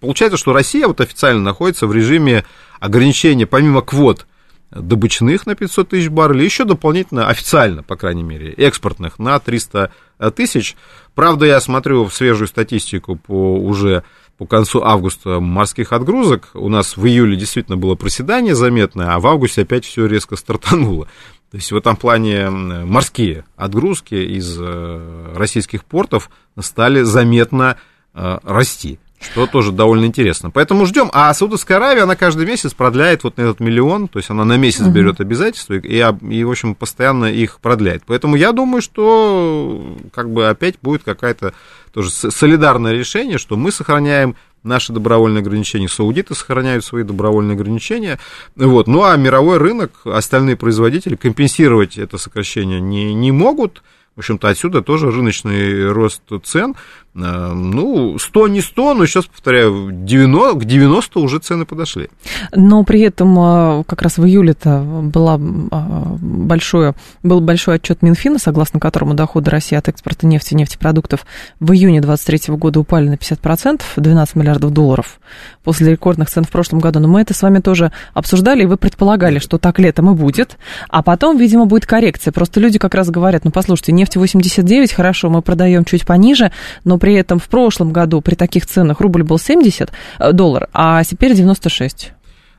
получается, 0.00 0.36
что 0.36 0.52
Россия 0.52 0.88
вот 0.88 1.00
официально 1.00 1.40
находится 1.40 1.86
в 1.86 1.92
режиме 1.92 2.44
ограничения, 2.80 3.46
помимо 3.46 3.80
квот 3.80 4.26
добычных 4.74 5.46
на 5.46 5.54
500 5.54 5.88
тысяч 5.90 6.08
баррелей, 6.08 6.44
еще 6.44 6.64
дополнительно, 6.64 7.28
официально, 7.28 7.82
по 7.82 7.96
крайней 7.96 8.22
мере, 8.22 8.52
экспортных 8.52 9.18
на 9.18 9.38
300 9.38 9.90
тысяч. 10.34 10.76
Правда, 11.14 11.46
я 11.46 11.60
смотрю 11.60 12.04
в 12.04 12.14
свежую 12.14 12.48
статистику 12.48 13.16
по 13.16 13.56
уже 13.56 14.04
по 14.36 14.46
концу 14.46 14.82
августа 14.82 15.40
морских 15.40 15.92
отгрузок. 15.92 16.50
У 16.54 16.68
нас 16.68 16.96
в 16.96 17.06
июле 17.06 17.36
действительно 17.36 17.76
было 17.76 17.94
проседание 17.94 18.54
заметное, 18.54 19.14
а 19.14 19.20
в 19.20 19.26
августе 19.26 19.62
опять 19.62 19.84
все 19.84 20.06
резко 20.06 20.36
стартануло. 20.36 21.06
То 21.50 21.56
есть 21.56 21.70
в 21.70 21.76
этом 21.76 21.96
плане 21.96 22.50
морские 22.50 23.44
отгрузки 23.56 24.14
из 24.14 24.56
э, 24.58 25.32
российских 25.36 25.84
портов 25.84 26.28
стали 26.58 27.02
заметно 27.02 27.76
э, 28.12 28.38
расти 28.42 28.98
что 29.24 29.46
тоже 29.46 29.72
довольно 29.72 30.04
интересно. 30.04 30.50
Поэтому 30.50 30.86
ждем. 30.86 31.10
А 31.12 31.32
Саудовская 31.34 31.78
Аравия, 31.78 32.02
она 32.02 32.16
каждый 32.16 32.46
месяц 32.46 32.74
продляет 32.74 33.24
вот 33.24 33.38
этот 33.38 33.60
миллион, 33.60 34.08
то 34.08 34.18
есть 34.18 34.30
она 34.30 34.44
на 34.44 34.56
месяц 34.56 34.86
берет 34.86 35.20
обязательства 35.20 35.74
и, 35.74 36.04
и, 36.30 36.44
в 36.44 36.50
общем, 36.50 36.74
постоянно 36.74 37.26
их 37.26 37.60
продляет. 37.60 38.02
Поэтому 38.06 38.36
я 38.36 38.52
думаю, 38.52 38.82
что 38.82 39.96
как 40.12 40.30
бы 40.30 40.48
опять 40.48 40.76
будет 40.80 41.02
какая-то 41.02 41.54
тоже 41.92 42.10
солидарное 42.10 42.92
решение, 42.92 43.38
что 43.38 43.56
мы 43.56 43.72
сохраняем 43.72 44.36
наши 44.64 44.92
добровольные 44.92 45.42
ограничения, 45.42 45.88
саудиты 45.88 46.34
сохраняют 46.34 46.84
свои 46.84 47.04
добровольные 47.04 47.54
ограничения. 47.54 48.18
Вот. 48.56 48.88
Ну 48.88 49.04
а 49.04 49.16
мировой 49.16 49.58
рынок, 49.58 49.92
остальные 50.04 50.56
производители 50.56 51.16
компенсировать 51.16 51.98
это 51.98 52.18
сокращение 52.18 52.80
не, 52.80 53.14
не 53.14 53.30
могут. 53.30 53.82
В 54.16 54.20
общем-то, 54.20 54.48
отсюда 54.48 54.80
тоже 54.80 55.10
рыночный 55.10 55.90
рост 55.90 56.22
цен. 56.44 56.76
Э, 57.16 57.52
ну, 57.52 58.18
100 58.18 58.48
не 58.48 58.60
100, 58.60 58.94
но 58.94 59.06
сейчас, 59.06 59.26
повторяю, 59.26 59.90
90, 59.92 60.58
к 60.58 60.64
90 60.64 61.20
уже 61.20 61.38
цены 61.38 61.64
подошли. 61.64 62.08
Но 62.52 62.82
при 62.82 63.00
этом 63.02 63.38
э, 63.38 63.84
как 63.86 64.02
раз 64.02 64.18
в 64.18 64.24
июле-то 64.24 64.80
была 64.80 65.36
э, 65.36 66.16
большое, 66.20 66.94
был 67.22 67.40
большой 67.40 67.76
отчет 67.76 68.02
Минфина, 68.02 68.38
согласно 68.38 68.80
которому 68.80 69.14
доходы 69.14 69.50
России 69.50 69.76
от 69.76 69.88
экспорта 69.88 70.26
нефти 70.26 70.54
и 70.54 70.56
нефтепродуктов 70.56 71.24
в 71.60 71.72
июне 71.72 72.00
2023 72.00 72.56
года 72.56 72.80
упали 72.80 73.08
на 73.08 73.14
50%, 73.14 73.82
12 73.96 74.36
миллиардов 74.36 74.72
долларов 74.72 75.20
после 75.62 75.92
рекордных 75.92 76.28
цен 76.28 76.42
в 76.42 76.50
прошлом 76.50 76.80
году. 76.80 76.98
Но 76.98 77.06
мы 77.06 77.20
это 77.20 77.32
с 77.32 77.42
вами 77.42 77.60
тоже 77.60 77.92
обсуждали, 78.12 78.64
и 78.64 78.66
вы 78.66 78.76
предполагали, 78.76 79.38
что 79.38 79.58
так 79.58 79.78
летом 79.78 80.10
и 80.10 80.14
будет, 80.14 80.58
а 80.88 81.02
потом, 81.02 81.36
видимо, 81.36 81.66
будет 81.66 81.86
коррекция. 81.86 82.32
Просто 82.32 82.58
люди 82.58 82.78
как 82.80 82.94
раз 82.94 83.08
говорят, 83.10 83.44
ну, 83.44 83.52
послушайте, 83.52 83.92
нефть 83.92 84.16
89, 84.16 84.92
хорошо, 84.92 85.30
мы 85.30 85.42
продаем 85.42 85.84
чуть 85.84 86.04
пониже, 86.04 86.50
но 86.82 86.98
при 87.04 87.12
этом 87.16 87.38
в 87.38 87.50
прошлом 87.50 87.92
году 87.92 88.22
при 88.22 88.34
таких 88.34 88.64
ценах 88.64 89.02
рубль 89.02 89.24
был 89.24 89.38
70 89.38 89.92
э, 90.20 90.32
долларов, 90.32 90.70
а 90.72 91.04
теперь 91.04 91.34
96. 91.34 92.12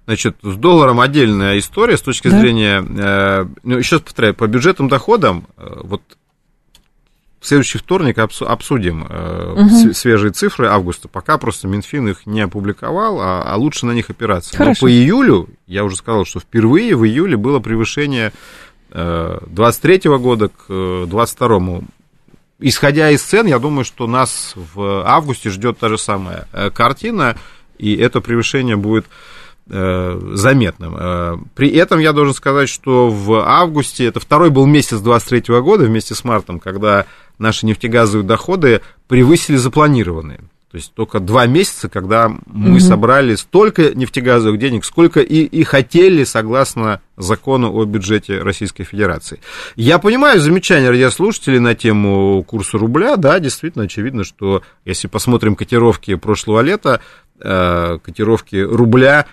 Значит, 0.05 0.37
с 0.43 0.55
долларом 0.55 0.99
отдельная 0.99 1.57
история 1.57 1.97
с 1.97 2.01
точки 2.01 2.27
да? 2.27 2.39
зрения, 2.39 2.85
э, 2.87 3.47
ну, 3.63 3.77
еще 3.79 3.95
раз 3.95 4.03
повторяю, 4.03 4.35
по 4.35 4.45
бюджетным 4.45 4.87
доходам, 4.87 5.47
э, 5.57 5.79
вот 5.81 6.03
в 7.39 7.47
следующий 7.47 7.79
вторник 7.79 8.19
обсудим 8.19 9.07
э, 9.09 9.53
угу. 9.57 9.93
свежие 9.95 10.31
цифры 10.31 10.67
августа. 10.67 11.07
Пока 11.07 11.39
просто 11.39 11.67
Минфин 11.67 12.07
их 12.09 12.27
не 12.27 12.41
опубликовал, 12.41 13.19
а, 13.21 13.41
а 13.51 13.55
лучше 13.57 13.87
на 13.87 13.93
них 13.93 14.11
опираться. 14.11 14.55
Хорошо. 14.55 14.85
Но 14.85 14.87
по 14.87 14.91
июлю, 14.91 15.49
я 15.65 15.83
уже 15.83 15.95
сказал, 15.95 16.25
что 16.25 16.39
впервые 16.39 16.95
в 16.95 17.03
июле 17.03 17.35
было 17.35 17.57
превышение 17.57 18.31
э, 18.91 19.39
23 19.47 20.17
года 20.19 20.49
к 20.49 21.07
22 21.07 21.81
исходя 22.59 23.11
из 23.11 23.21
цен, 23.21 23.47
я 23.47 23.59
думаю, 23.59 23.85
что 23.85 24.07
нас 24.07 24.53
в 24.55 25.05
августе 25.05 25.49
ждет 25.49 25.77
та 25.77 25.89
же 25.89 25.97
самая 25.97 26.47
э, 26.53 26.69
картина, 26.69 27.37
и 27.77 27.95
это 27.95 28.21
превышение 28.21 28.75
будет 28.75 29.05
э, 29.69 30.19
заметным. 30.33 30.95
Э, 30.97 31.37
при 31.55 31.69
этом 31.69 31.99
я 31.99 32.13
должен 32.13 32.33
сказать, 32.33 32.69
что 32.69 33.09
в 33.09 33.45
августе, 33.45 34.05
это 34.05 34.19
второй 34.19 34.49
был 34.49 34.65
месяц 34.65 34.99
23 34.99 35.59
года 35.61 35.83
вместе 35.85 36.15
с 36.15 36.23
мартом, 36.23 36.59
когда 36.59 37.05
наши 37.37 37.65
нефтегазовые 37.65 38.25
доходы 38.25 38.81
превысили 39.07 39.57
запланированные. 39.57 40.39
То 40.75 40.79
есть 40.79 40.93
только 40.93 41.21
два 41.21 41.45
месяца, 41.45 41.87
когда 41.87 42.27
мы 42.47 42.71
угу. 42.71 42.79
собрали 42.81 43.35
столько 43.35 43.95
нефтегазовых 43.95 44.59
денег, 44.59 44.83
сколько 44.83 45.21
и, 45.21 45.43
и 45.43 45.63
хотели 45.63 46.25
согласно 46.25 46.99
закону 47.15 47.73
о 47.73 47.85
бюджете 47.85 48.41
Российской 48.41 48.83
Федерации. 48.83 49.39
Я 49.77 49.99
понимаю 49.99 50.41
замечания 50.41 50.89
радиослушателей 50.89 51.59
на 51.59 51.75
тему 51.75 52.43
курса 52.43 52.77
рубля. 52.77 53.15
Да, 53.15 53.39
действительно, 53.39 53.85
очевидно, 53.85 54.25
что 54.25 54.63
если 54.83 55.07
посмотрим 55.07 55.55
котировки 55.55 56.15
прошлого 56.15 56.59
лета, 56.59 56.99
э, 57.39 57.97
котировки 58.03 58.57
рубля 58.57 59.27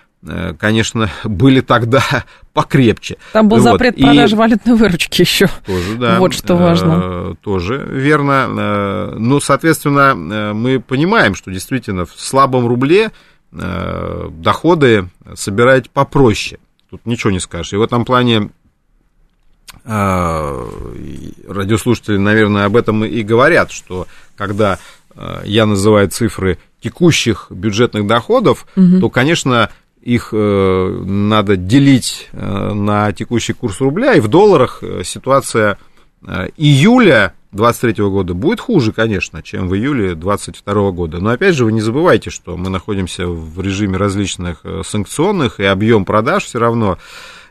конечно, 0.59 1.09
были 1.23 1.61
тогда 1.61 2.03
покрепче. 2.53 3.17
Там 3.31 3.49
был 3.49 3.57
вот. 3.57 3.63
запрет 3.63 3.95
продажи 3.95 4.35
и... 4.35 4.37
валютной 4.37 4.75
выручки 4.75 5.21
еще. 5.21 5.47
Тоже, 5.65 5.95
да. 5.95 6.19
Вот 6.19 6.33
что 6.33 6.55
важно. 6.55 7.01
Э, 7.03 7.33
тоже 7.41 7.77
верно. 7.77 8.47
Э, 8.49 9.15
ну, 9.17 9.39
соответственно, 9.39 10.13
мы 10.53 10.79
понимаем, 10.79 11.35
что 11.35 11.51
действительно 11.51 12.05
в 12.05 12.13
слабом 12.15 12.67
рубле 12.67 13.11
доходы 13.51 15.09
собирать 15.35 15.91
попроще. 15.91 16.59
Тут 16.89 17.05
ничего 17.05 17.29
не 17.29 17.39
скажешь. 17.39 17.73
И 17.73 17.75
в 17.75 17.83
этом 17.83 18.03
плане 18.03 18.49
радиослушатели, 19.85 22.17
наверное, 22.17 22.65
об 22.65 22.75
этом 22.75 23.05
и 23.05 23.21
говорят, 23.21 23.71
что 23.71 24.07
когда 24.35 24.79
я 25.43 25.67
называю 25.67 26.09
цифры 26.09 26.57
текущих 26.83 27.47
бюджетных 27.49 28.05
доходов, 28.07 28.67
угу. 28.75 28.99
то, 28.99 29.09
конечно, 29.09 29.69
их 30.03 30.29
э, 30.33 31.03
надо 31.05 31.55
делить 31.55 32.29
э, 32.33 32.73
на 32.73 33.11
текущий 33.13 33.53
курс 33.53 33.79
рубля, 33.79 34.13
и 34.13 34.19
в 34.19 34.27
долларах 34.27 34.79
э, 34.81 35.03
ситуация 35.03 35.77
июля 36.55 37.33
2023 37.51 38.05
года 38.05 38.33
будет 38.33 38.61
хуже, 38.61 38.93
конечно, 38.93 39.43
чем 39.43 39.67
в 39.67 39.75
июле 39.75 40.15
2022 40.15 40.91
года. 40.91 41.19
Но 41.19 41.31
опять 41.31 41.53
же, 41.53 41.65
вы 41.65 41.73
не 41.73 41.81
забывайте, 41.81 42.29
что 42.29 42.55
мы 42.55 42.69
находимся 42.69 43.27
в 43.27 43.59
режиме 43.59 43.97
различных 43.97 44.63
санкционных, 44.85 45.59
и 45.59 45.65
объем 45.65 46.05
продаж 46.05 46.45
все 46.45 46.59
равно 46.59 46.97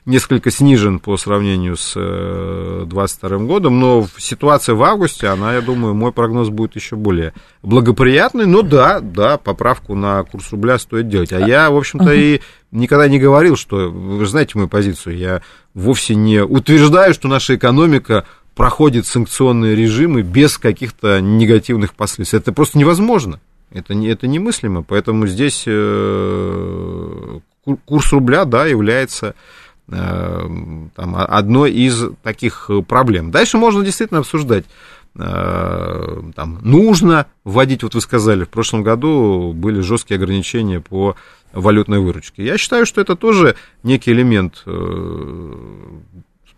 несколько 0.05 0.51
снижен 0.51 0.99
по 0.99 1.17
сравнению 1.17 1.77
с 1.77 1.95
2022 1.95 3.31
э, 3.31 3.39
годом, 3.41 3.79
но 3.81 4.07
ситуация 4.19 4.75
в 4.75 4.83
августе, 4.83 5.29
она, 5.29 5.55
я 5.55 5.61
думаю, 5.61 5.95
мой 5.95 6.13
прогноз 6.13 6.49
будет 6.49 6.75
еще 6.75 6.97
более 6.97 7.33
благоприятный. 7.63 8.47
Но 8.47 8.63
да, 8.63 9.01
да, 9.01 9.39
поправку 9.39 9.95
на 9.95 10.23
курс 10.25 10.51
рубля 10.51 10.79
стоит 10.79 11.09
делать. 11.09 11.33
А 11.33 11.41
я, 11.41 11.71
в 11.71 11.77
общем-то, 11.77 12.13
и 12.13 12.41
никогда 12.73 13.09
не 13.09 13.19
говорил, 13.19 13.57
что, 13.57 13.91
вы 13.91 14.27
знаете 14.27 14.53
мою 14.55 14.69
позицию, 14.69 15.17
я 15.17 15.43
вовсе 15.75 16.15
не 16.15 16.43
утверждаю, 16.43 17.15
что 17.15 17.29
наша 17.29 17.55
экономика 17.55 18.27
проходит 18.57 19.07
санкционные 19.07 19.75
режимы 19.75 20.23
без 20.23 20.59
каких-то 20.59 21.21
негативных 21.21 21.95
последствий. 21.95 22.39
Это 22.39 22.53
просто 22.53 22.79
невозможно. 22.79 23.41
Это, 23.71 23.95
не, 23.95 24.09
это 24.09 24.27
немыслимо. 24.27 24.83
Поэтому 24.83 25.27
здесь 25.27 25.65
э, 25.67 27.39
курс 27.87 28.13
рубля, 28.13 28.45
да, 28.45 28.67
является 28.67 29.35
там, 29.89 30.91
одной 30.97 31.73
из 31.73 32.05
таких 32.23 32.71
проблем. 32.89 33.31
Дальше 33.31 33.59
можно 33.59 33.85
действительно 33.85 34.21
обсуждать, 34.21 34.65
э, 35.17 36.23
там, 36.35 36.59
нужно 36.63 37.27
вводить, 37.45 37.83
вот 37.83 37.95
вы 37.95 38.01
сказали, 38.01 38.45
в 38.45 38.49
прошлом 38.49 38.83
году 38.83 39.53
были 39.53 39.81
жесткие 39.81 40.17
ограничения 40.17 40.81
по 40.81 41.17
валютной 41.53 41.99
выручке. 41.99 42.45
Я 42.45 42.59
считаю, 42.59 42.87
что 42.87 43.01
это 43.01 43.17
тоже 43.17 43.57
некий 43.83 44.13
элемент, 44.13 44.63
э, 44.67 44.71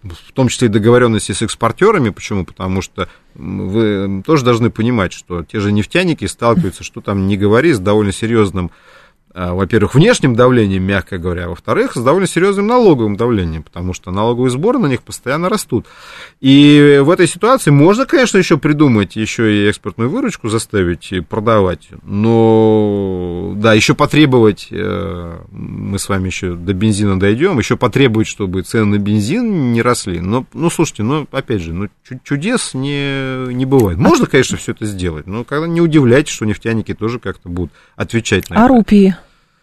в 0.05 0.33
том 0.33 0.49
числе 0.49 0.69
и 0.69 0.71
договоренности 0.71 1.33
с 1.33 1.43
экспортерами. 1.43 2.11
Почему? 2.11 2.45
Потому 2.45 2.83
что 2.83 3.09
вы 3.35 4.23
тоже 4.25 4.45
должны 4.45 4.71
понимать, 4.71 5.13
что 5.13 5.43
те 5.43 5.61
же 5.61 5.73
нефтяники 5.73 6.27
сталкиваются, 6.27 6.85
что 6.85 7.01
там 7.01 7.27
не 7.27 7.37
говори, 7.37 7.73
с 7.73 7.79
довольно 7.79 8.13
серьезным 8.13 8.71
во-первых, 9.35 9.95
внешним 9.95 10.37
давлением, 10.37 10.85
мягко 10.85 11.19
говоря, 11.19 11.47
а 11.47 11.49
во-вторых, 11.49 11.97
с 11.97 12.01
довольно 12.01 12.29
серьезным 12.29 12.69
налоговым 12.69 13.17
давлением, 13.17 13.65
потому 13.65 13.93
что 13.93 14.13
налоговые 14.13 14.51
сборы 14.51 14.79
на 14.79 14.87
них 14.87 15.03
постоянно 15.03 15.49
растут. 15.49 15.87
И 16.41 17.01
в 17.03 17.11
этой 17.11 17.27
ситуации 17.27 17.71
можно, 17.71 18.07
конечно, 18.07 18.39
еще 18.39 18.59
придумать, 18.59 19.17
еще 19.17 19.53
и 19.53 19.69
экспортную 19.69 20.09
выручку 20.09 20.49
заставить 20.49 21.13
продавать, 21.29 21.89
но, 22.05 23.55
да, 23.57 23.75
еще 23.75 23.95
потребовать, 23.95 24.69
э, 24.71 25.39
мы 25.51 25.99
с 25.99 26.09
вами 26.09 26.27
еще 26.27 26.55
до 26.55 26.73
бензина 26.73 27.19
дойдем, 27.19 27.59
еще 27.59 27.77
потребовать, 27.77 28.29
чтобы 28.29 28.63
цены 28.63 28.85
на 28.85 28.99
бензин 28.99 29.73
не 29.73 29.83
росли. 29.83 30.21
Но, 30.21 30.47
ну, 30.53 30.71
слушайте, 30.71 31.03
ну, 31.03 31.27
опять 31.33 31.61
же, 31.61 31.73
ну, 31.73 31.89
чудес 32.23 32.75
не, 32.75 33.53
не 33.53 33.67
бывает. 33.67 33.99
Можно, 33.99 34.27
конечно, 34.27 34.57
все 34.57 34.73
это 34.73 34.87
сделать, 34.87 35.27
но 35.27 35.43
когда 35.43 35.67
не 35.67 35.81
удивляйтесь, 35.81 36.33
что 36.33 36.47
нефтяники 36.47 36.95
тоже 36.95 37.19
как-то 37.19 37.49
будут 37.49 37.73
отвечать 37.97 38.49
на 38.51 38.57
а 38.57 38.59
это. 38.61 38.65
А 38.67 38.77
рупии? 38.77 39.17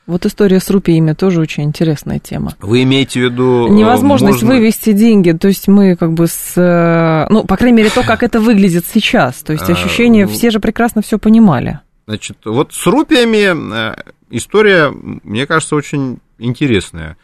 Вот 0.08 0.26
история 0.26 0.60
с 0.60 0.70
рупиями 0.70 1.14
тоже 1.14 1.42
очень 1.42 1.64
интересная 1.64 2.20
тема. 2.20 2.56
Вы 2.60 2.84
имеете 2.84 3.20
в 3.20 3.24
виду... 3.24 3.68
Э, 3.68 3.70
Невозможность 3.70 4.42
можно... 4.42 4.58
вывести 4.58 4.94
деньги, 4.94 5.32
то 5.32 5.48
есть 5.48 5.68
мы 5.68 5.96
как 5.96 6.14
бы 6.14 6.28
с... 6.28 6.54
Э, 6.58 7.32
ну, 7.32 7.44
по 7.46 7.56
крайней 7.56 7.78
мере, 7.78 7.90
то, 7.92 8.04
как 8.04 8.24
это 8.24 8.40
выглядит 8.40 8.86
сейчас. 8.86 9.44
То 9.44 9.54
есть 9.54 9.70
а, 9.70 9.74
ощущение, 9.74 10.28
все 10.28 10.50
же 10.50 10.60
прекрасно 10.60 11.02
все 11.02 11.20
понимали. 11.20 11.80
Значит, 12.08 12.38
вот 12.46 12.74
с 12.74 12.88
рупиями 12.88 13.92
э, 13.92 13.96
история, 14.32 14.90
мне 14.92 15.46
кажется, 15.46 15.76
очень 15.76 16.20
интересная. 16.40 17.18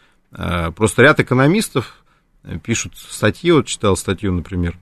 Просто 0.76 1.02
ряд 1.02 1.18
экономистов 1.20 2.04
пишут 2.62 2.92
статьи, 2.96 3.50
вот 3.50 3.66
читал 3.66 3.96
статью, 3.96 4.30
например, 4.32 4.76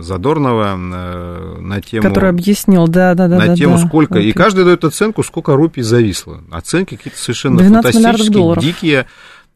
Задорнова 0.00 0.74
на 0.76 1.80
тему... 1.80 2.02
Который 2.02 2.30
объяснил, 2.30 2.88
да, 2.88 3.14
да, 3.14 3.28
да. 3.28 3.38
На 3.38 3.46
да, 3.48 3.56
тему, 3.56 3.76
да, 3.76 3.86
сколько... 3.86 4.18
Okay. 4.18 4.24
И 4.24 4.32
каждый 4.32 4.64
дает 4.64 4.84
оценку, 4.84 5.22
сколько 5.22 5.54
рупий 5.54 5.82
зависло. 5.82 6.42
Оценки 6.50 6.96
какие-то 6.96 7.18
совершенно 7.18 7.58
фантастические, 7.62 8.56
дикие. 8.60 9.06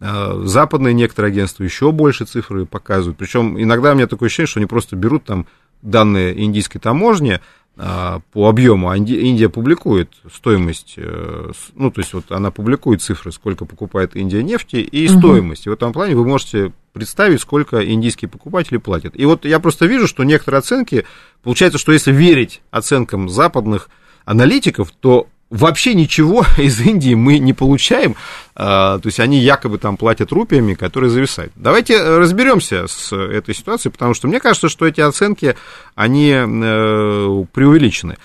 Западные 0.01 0.95
некоторые 0.95 1.31
агентства 1.31 1.65
еще 1.65 1.93
больше 1.93 2.25
цифры 2.25 2.67
показывают. 2.67 3.19
Причем 3.19 3.61
иногда 3.61 3.93
у 3.93 3.95
меня 3.95 4.07
такое 4.07 4.29
ощущение, 4.29 4.49
что 4.49 4.61
они 4.61 4.67
просто 4.67 4.97
берут 4.97 5.25
там 5.25 5.47
данные 5.81 6.41
индийской 6.45 6.81
таможни, 6.81 7.41
по 7.77 8.49
объему. 8.49 8.91
А 8.91 8.97
Индия 8.97 9.49
публикует 9.49 10.11
стоимость, 10.33 10.95
э, 10.99 11.51
ну, 11.75 11.91
то 11.91 12.01
есть 12.01 12.13
вот 12.13 12.31
она 12.31 12.51
публикует 12.51 13.01
цифры, 13.01 13.33
сколько 13.33 13.65
покупает 13.65 14.15
Индия 14.15 14.43
нефти 14.43 14.77
и 14.77 15.09
угу. 15.09 15.19
стоимость. 15.19 15.67
И 15.67 15.71
в 15.71 15.73
этом 15.73 15.93
плане 15.93 16.15
вы 16.15 16.27
можете 16.27 16.73
представить, 16.93 17.41
сколько 17.41 17.83
индийские 17.83 18.29
покупатели 18.29 18.77
платят. 18.77 19.15
И 19.17 19.25
вот 19.25 19.47
я 19.47 19.59
просто 19.59 19.87
вижу, 19.87 20.07
что 20.07 20.23
некоторые 20.23 20.59
оценки, 20.59 21.07
получается, 21.43 21.79
что 21.79 21.93
если 21.93 22.13
верить 22.13 22.61
оценкам 22.71 23.31
западных 23.31 23.89
аналитиков, 24.27 24.93
то 24.93 25.29
вообще 25.53 25.95
ничего 25.95 26.45
из 26.59 26.81
Индии 26.81 27.15
мы 27.15 27.39
не 27.39 27.53
получаем, 27.53 28.17
а, 28.57 28.99
то 28.99 29.07
есть 29.07 29.21
они 29.21 29.39
якобы 29.39 29.79
там 29.79 29.97
платят 29.97 30.33
рупиями, 30.33 30.75
которые 30.75 31.11
зависают. 31.11 31.53
Давайте 31.55 32.03
разберемся 32.03 32.87
с 32.89 33.15
этой 33.15 33.55
ситуацией, 33.55 33.93
потому 33.93 34.15
что 34.15 34.27
мне 34.27 34.41
кажется, 34.41 34.69
что 34.69 34.87
эти 34.87 35.01
оценки, 35.01 35.55
они 35.95 36.33
э, 36.33 37.45
преувеличены. 37.53 38.17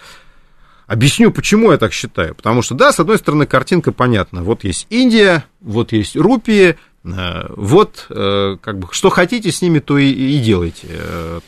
Объясню, 0.88 1.32
почему 1.32 1.74
я 1.74 1.78
так 1.78 1.92
считаю. 1.92 2.34
Потому 2.34 2.62
что, 2.62 2.74
да, 2.74 2.94
с 2.94 3.00
одной 3.00 3.18
стороны, 3.18 3.46
картинка 3.46 3.92
понятна. 3.92 4.42
Вот 4.42 4.64
есть 4.64 4.88
Индия, 4.90 5.44
вот 5.60 5.92
есть 5.92 6.16
рупии, 6.16 6.78
э, 7.04 7.46
вот, 7.58 8.06
э, 8.10 8.56
как 8.62 8.80
бы, 8.80 8.88
что 8.92 9.10
хотите 9.10 9.52
с 9.52 9.62
ними, 9.62 9.80
то 9.80 9.98
и, 9.98 10.10
и 10.10 10.40
делайте. 10.40 10.88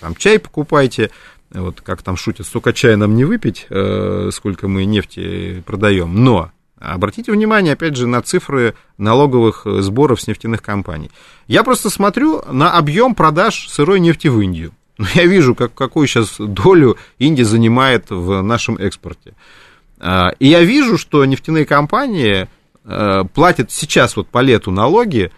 Там 0.02 0.16
чай 0.16 0.40
покупайте, 0.40 1.10
вот 1.52 1.82
как 1.82 2.02
там 2.02 2.16
шутят, 2.16 2.46
столько 2.46 2.74
чая 2.74 2.98
нам 2.98 3.16
не 3.16 3.26
выпить, 3.26 3.68
э, 3.70 4.30
сколько 4.32 4.68
мы 4.68 4.86
нефти 4.86 5.64
продаем. 5.66 6.24
Но 6.24 6.52
обратите 6.80 7.32
внимание, 7.32 7.74
опять 7.74 7.96
же, 7.96 8.08
на 8.08 8.22
цифры 8.22 8.76
налоговых 8.98 9.66
сборов 9.66 10.22
с 10.22 10.28
нефтяных 10.28 10.62
компаний. 10.62 11.12
Я 11.48 11.64
просто 11.64 11.90
смотрю 11.90 12.42
на 12.52 12.78
объем 12.78 13.16
продаж 13.16 13.68
сырой 13.70 14.00
нефти 14.00 14.28
в 14.28 14.40
Индию. 14.40 14.74
Я 15.16 15.26
вижу, 15.26 15.56
как, 15.56 15.74
какую 15.74 16.08
сейчас 16.08 16.36
долю 16.38 16.98
Индия 17.18 17.46
занимает 17.46 18.10
в 18.10 18.42
нашем 18.42 18.78
экспорте. 18.78 19.34
А, 20.00 20.30
и 20.40 20.48
я 20.48 20.62
вижу, 20.62 20.98
что 20.98 21.24
нефтяные 21.26 21.66
компании 21.66 22.48
э, 22.84 23.24
платят 23.34 23.72
сейчас 23.72 24.16
вот 24.16 24.28
по 24.28 24.40
лету 24.40 24.72
налоги, 24.72 25.32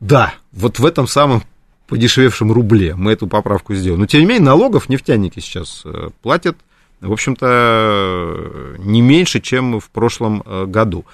да, 0.00 0.32
вот 0.52 0.78
в 0.78 0.86
этом 0.86 1.06
самом 1.06 1.42
подешевевшем 1.90 2.52
рубле. 2.52 2.94
Мы 2.94 3.12
эту 3.12 3.26
поправку 3.26 3.74
сделаем. 3.74 4.00
Но, 4.00 4.06
тем 4.06 4.20
не 4.20 4.26
менее, 4.26 4.44
налогов 4.44 4.88
нефтяники 4.88 5.40
сейчас 5.40 5.82
э, 5.84 6.08
платят, 6.22 6.56
в 7.00 7.12
общем-то, 7.12 8.76
не 8.78 9.02
меньше, 9.02 9.40
чем 9.40 9.80
в 9.80 9.90
прошлом 9.90 10.42
э, 10.44 10.66
году. 10.66 11.04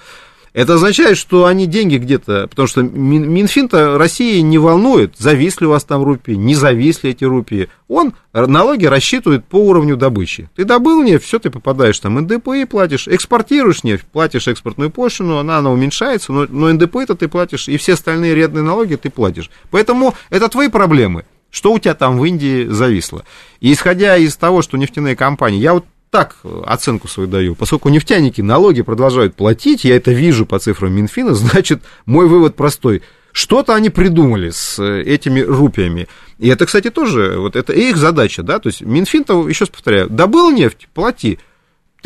Это 0.57 0.73
означает, 0.73 1.19
что 1.19 1.45
они 1.45 1.67
деньги 1.67 1.97
где-то, 1.97 2.47
потому 2.47 2.67
что 2.67 2.81
Минфин-то 2.81 3.99
России 3.99 4.39
не 4.39 4.57
волнует, 4.57 5.13
зависли 5.15 5.65
у 5.65 5.69
вас 5.69 5.83
там 5.83 6.01
рупии, 6.01 6.31
не 6.31 6.55
зависли 6.55 7.11
эти 7.11 7.25
рупии. 7.25 7.69
Он 7.87 8.15
налоги 8.33 8.87
рассчитывает 8.87 9.45
по 9.45 9.57
уровню 9.57 9.97
добычи. 9.97 10.49
Ты 10.55 10.65
добыл 10.65 11.03
нефть, 11.03 11.25
все, 11.25 11.37
ты 11.37 11.51
попадаешь 11.51 11.99
там, 11.99 12.19
НДПИ 12.19 12.65
платишь, 12.65 13.07
экспортируешь 13.07 13.83
нефть, 13.83 14.05
платишь 14.11 14.47
экспортную 14.47 14.89
пошлину, 14.89 15.37
она, 15.37 15.59
она 15.59 15.69
уменьшается, 15.69 16.33
но, 16.33 16.47
но 16.49 16.73
НДПИ-то 16.73 17.13
ты 17.13 17.27
платишь, 17.27 17.67
и 17.67 17.77
все 17.77 17.93
остальные 17.93 18.33
рядные 18.33 18.63
налоги 18.63 18.95
ты 18.95 19.11
платишь. 19.11 19.51
Поэтому 19.69 20.15
это 20.31 20.49
твои 20.49 20.69
проблемы. 20.69 21.25
Что 21.51 21.71
у 21.71 21.77
тебя 21.77 21.93
там 21.93 22.17
в 22.17 22.25
Индии 22.25 22.65
зависло? 22.65 23.25
И 23.59 23.71
исходя 23.71 24.17
из 24.17 24.35
того, 24.35 24.63
что 24.63 24.75
нефтяные 24.75 25.15
компании, 25.15 25.59
я 25.59 25.75
вот 25.75 25.85
так 26.17 26.35
оценку 26.65 27.07
свою 27.07 27.29
даю. 27.29 27.53
Поскольку 27.53 27.89
нефтяники 27.89 28.41
налоги 28.41 28.81
продолжают 28.81 29.35
платить, 29.35 29.85
я 29.85 29.95
это 29.95 30.11
вижу 30.11 30.47
по 30.47 30.57
цифрам 30.57 30.91
Минфина, 30.91 31.33
значит, 31.35 31.83
мой 32.07 32.27
вывод 32.27 32.55
простой. 32.55 33.03
Что-то 33.31 33.75
они 33.75 33.91
придумали 33.91 34.49
с 34.49 34.79
э, 34.79 35.03
этими 35.03 35.41
рупиями. 35.41 36.07
И 36.39 36.47
это, 36.47 36.65
кстати, 36.65 36.89
тоже, 36.89 37.35
вот 37.37 37.55
это 37.55 37.71
их 37.71 37.97
задача, 37.97 38.41
да, 38.41 38.57
то 38.57 38.69
есть 38.69 38.81
Минфин-то, 38.81 39.47
еще 39.47 39.65
раз 39.65 39.69
повторяю, 39.69 40.09
добыл 40.09 40.49
нефть, 40.49 40.87
плати. 40.91 41.37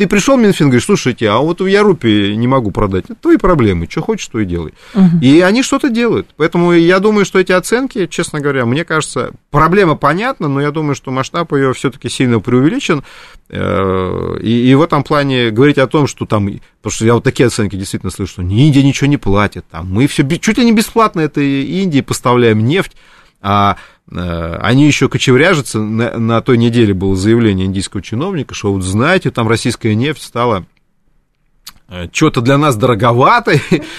Ты 0.02 0.08
пришел, 0.08 0.36
Минфин, 0.36 0.66
говоришь, 0.66 0.86
слушайте, 0.86 1.30
а 1.30 1.38
вот 1.38 1.60
я 1.60 1.84
рупии 1.84 2.34
не 2.34 2.48
могу 2.48 2.72
продать. 2.72 3.04
Это 3.04 3.14
твои 3.14 3.36
проблемы, 3.36 3.86
что 3.88 4.02
хочешь, 4.02 4.26
то 4.26 4.40
и 4.40 4.44
делай. 4.44 4.74
Угу. 4.94 5.20
И 5.22 5.38
они 5.38 5.62
что-то 5.62 5.90
делают. 5.90 6.26
Поэтому 6.36 6.72
я 6.72 6.98
думаю, 6.98 7.24
что 7.24 7.38
эти 7.38 7.52
оценки, 7.52 8.08
честно 8.08 8.40
говоря, 8.40 8.66
мне 8.66 8.84
кажется, 8.84 9.30
проблема 9.52 9.94
понятна, 9.94 10.48
но 10.48 10.60
я 10.60 10.72
думаю, 10.72 10.96
что 10.96 11.12
масштаб 11.12 11.52
ее 11.52 11.72
все-таки 11.72 12.08
сильно 12.08 12.40
преувеличен. 12.40 13.04
Э, 13.48 14.38
и, 14.42 14.72
и 14.72 14.74
в 14.74 14.82
этом 14.82 15.04
плане 15.04 15.50
говорить 15.52 15.78
о 15.78 15.86
том, 15.86 16.08
что 16.08 16.26
там, 16.26 16.46
потому 16.46 16.92
что 16.92 17.04
я 17.04 17.14
вот 17.14 17.22
такие 17.22 17.46
оценки 17.46 17.76
действительно 17.76 18.10
слышу, 18.10 18.32
что 18.32 18.42
Индия 18.42 18.82
ничего 18.82 19.06
не 19.06 19.18
платит, 19.18 19.64
там, 19.70 19.88
мы 19.88 20.08
все 20.08 20.28
чуть 20.40 20.58
ли 20.58 20.64
не 20.64 20.72
бесплатно 20.72 21.20
этой 21.20 21.62
Индии 21.62 22.00
поставляем 22.00 22.64
нефть, 22.66 22.96
а 23.40 23.76
они 24.14 24.86
еще 24.86 25.08
кочевряжутся. 25.08 25.80
На, 25.80 26.18
на 26.18 26.40
той 26.40 26.58
неделе 26.58 26.94
было 26.94 27.16
заявление 27.16 27.66
индийского 27.66 28.02
чиновника, 28.02 28.54
что 28.54 28.72
вот 28.72 28.82
знаете, 28.82 29.30
там 29.30 29.48
российская 29.48 29.94
нефть 29.94 30.22
стала 30.22 30.66
э, 31.88 32.08
что-то 32.12 32.40
для 32.40 32.58
нас 32.58 32.76
дороговато. 32.76 33.52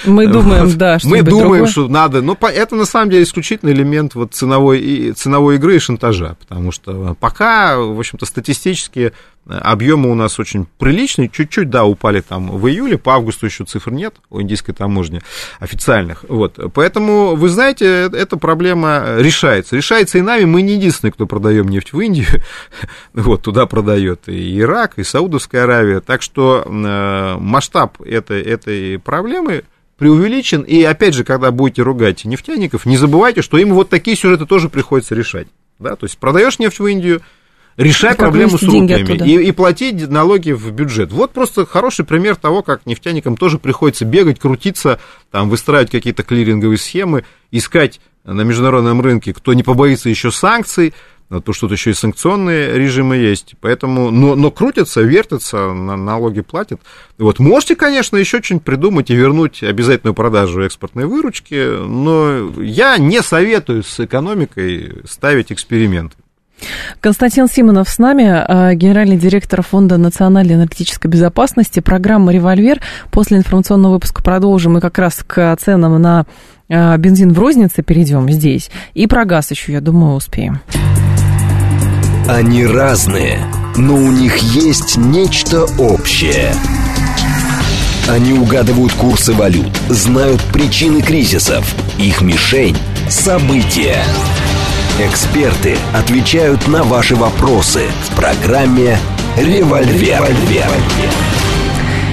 Мы 0.06 0.28
думаем, 0.32 0.78
да, 0.78 1.00
что 1.00 1.10
Мы 1.10 1.24
думаем, 1.24 1.50
другое. 1.50 1.66
что 1.68 1.88
надо. 1.88 2.22
Но 2.22 2.38
это 2.40 2.76
на 2.76 2.86
самом 2.86 3.10
деле 3.10 3.24
исключительный 3.24 3.74
элемент 3.74 4.16
вот 4.16 4.34
ценовой, 4.34 5.14
ценовой 5.14 5.56
игры 5.56 5.78
и 5.78 5.80
шантажа. 5.80 6.36
Потому 6.40 6.72
что 6.72 7.16
пока, 7.20 7.78
в 7.78 7.98
общем-то, 7.98 8.26
статистически 8.26 9.14
Объемы 9.46 10.10
у 10.10 10.16
нас 10.16 10.40
очень 10.40 10.66
приличные, 10.78 11.28
чуть-чуть, 11.28 11.70
да, 11.70 11.84
упали 11.84 12.22
там 12.22 12.50
в 12.50 12.68
июле, 12.68 12.98
по 12.98 13.16
августу 13.16 13.46
еще 13.46 13.66
цифр 13.66 13.92
нет 13.92 14.16
у 14.30 14.42
индийской 14.42 14.74
таможни 14.74 15.22
официальных. 15.60 16.24
Вот. 16.30 16.58
Поэтому, 16.74 17.36
вы 17.36 17.50
знаете, 17.50 18.10
эта 18.14 18.38
проблема 18.38 19.16
решается. 19.18 19.76
Решается 19.76 20.18
и 20.18 20.22
нами, 20.22 20.46
мы 20.46 20.62
не 20.62 20.76
единственные, 20.76 21.12
кто 21.12 21.26
продаем 21.26 21.68
нефть 21.68 21.94
в 21.94 22.00
Индию. 22.00 22.28
Вот, 23.14 23.44
туда 23.44 23.66
продает 23.66 24.28
и 24.28 24.60
Ирак, 24.60 24.98
и 24.98 25.04
Саудовская 25.04 25.64
Аравия. 25.64 26.00
Так 26.00 26.22
что 26.22 26.64
э, 26.66 27.38
масштаб 27.40 28.02
этой, 28.02 28.42
этой 28.42 29.00
проблемы 29.00 29.64
преувеличен. 29.98 30.62
И 30.62 30.82
опять 30.84 31.14
же, 31.14 31.24
когда 31.24 31.52
будете 31.52 31.82
ругать 31.82 32.26
нефтяников, 32.26 32.86
не 32.86 32.98
забывайте, 32.98 33.42
что 33.42 33.58
им 33.58 33.74
вот 33.74 33.90
такие 33.90 34.18
сюжеты 34.18 34.46
тоже 34.46 34.70
приходится 34.70 35.16
решать. 35.16 35.48
Да? 35.80 35.96
То 35.96 36.06
есть 36.06 36.18
продаешь 36.18 36.60
нефть 36.60 36.80
в 36.80 36.86
Индию, 36.86 37.22
решай 37.78 38.16
проблему 38.16 38.58
с 38.58 38.64
рупиями 38.64 39.30
и, 39.30 39.48
и 39.48 39.52
платить 39.52 40.10
налоги 40.10 40.52
в 40.52 40.72
бюджет. 40.72 41.12
Вот 41.12 41.32
просто 41.32 41.66
хороший 41.66 42.06
пример 42.06 42.36
того, 42.36 42.62
как 42.64 42.86
нефтяникам 42.86 43.38
тоже 43.38 43.60
приходится 43.60 44.06
бегать, 44.06 44.40
крутиться, 44.40 45.00
там, 45.32 45.50
выстраивать 45.50 45.92
какие-то 45.92 46.24
клиринговые 46.24 46.78
схемы, 46.78 47.26
искать 47.52 48.00
на 48.24 48.42
международном 48.42 49.02
рынке, 49.02 49.34
кто 49.34 49.54
не 49.54 49.64
побоится 49.64 50.10
еще 50.10 50.32
санкций, 50.32 50.94
то 51.30 51.54
что 51.54 51.68
тут 51.68 51.78
еще 51.78 51.92
и 51.92 51.94
санкционные 51.94 52.78
режимы 52.78 53.16
есть, 53.16 53.56
поэтому, 53.60 54.12
но, 54.12 54.36
но 54.36 54.52
крутятся, 54.52 55.02
вертятся, 55.02 55.74
на, 55.74 55.96
налоги 55.98 56.42
платят. 56.42 56.82
Вот, 57.18 57.40
можете, 57.40 57.76
конечно, 57.76 58.18
еще 58.18 58.42
что-нибудь 58.42 58.66
придумать 58.66 59.10
и 59.10 59.16
вернуть 59.16 59.64
обязательную 59.64 60.14
продажу 60.14 60.62
экспортной 60.62 61.06
выручки, 61.06 61.80
но 61.86 62.52
я 62.62 62.98
не 62.98 63.22
советую 63.22 63.84
с 63.84 64.00
экономикой 64.00 65.02
ставить 65.06 65.52
эксперименты. 65.52 66.18
Константин 67.02 67.48
Симонов 67.48 67.90
с 67.90 67.98
нами, 67.98 68.44
э, 68.48 68.76
генеральный 68.76 69.18
директор 69.18 69.62
Фонда 69.62 69.98
национальной 69.98 70.56
энергетической 70.56 71.08
безопасности, 71.08 71.80
программа 71.80 72.32
«Револьвер». 72.32 72.82
После 73.12 73.38
информационного 73.38 73.94
выпуска 73.94 74.24
продолжим 74.24 74.78
и 74.78 74.82
как 74.82 74.98
раз 74.98 75.24
к 75.26 75.56
ценам 75.60 76.02
на 76.02 76.26
э, 76.70 76.98
бензин 76.98 77.34
в 77.34 77.40
рознице 77.40 77.84
перейдем 77.84 78.30
здесь. 78.30 78.70
И 78.94 79.08
про 79.08 79.26
газ 79.26 79.52
еще, 79.52 79.74
я 79.74 79.82
думаю, 79.82 80.16
успеем. 80.16 80.62
Они 82.28 82.66
разные, 82.66 83.40
но 83.76 83.96
у 83.96 84.12
них 84.12 84.38
есть 84.38 84.96
нечто 84.98 85.66
общее. 85.78 86.54
Они 88.08 88.34
угадывают 88.34 88.94
курсы 88.94 89.34
валют, 89.34 89.72
знают 89.90 90.42
причины 90.52 91.02
кризисов. 91.02 91.66
Их 91.98 92.22
мишень– 92.22 92.78
события. 93.10 94.04
Эксперты 95.00 95.76
отвечают 95.92 96.68
на 96.68 96.84
ваши 96.84 97.16
вопросы 97.16 97.82
в 98.04 98.16
программе 98.16 98.96
«Револьвер». 99.36 100.22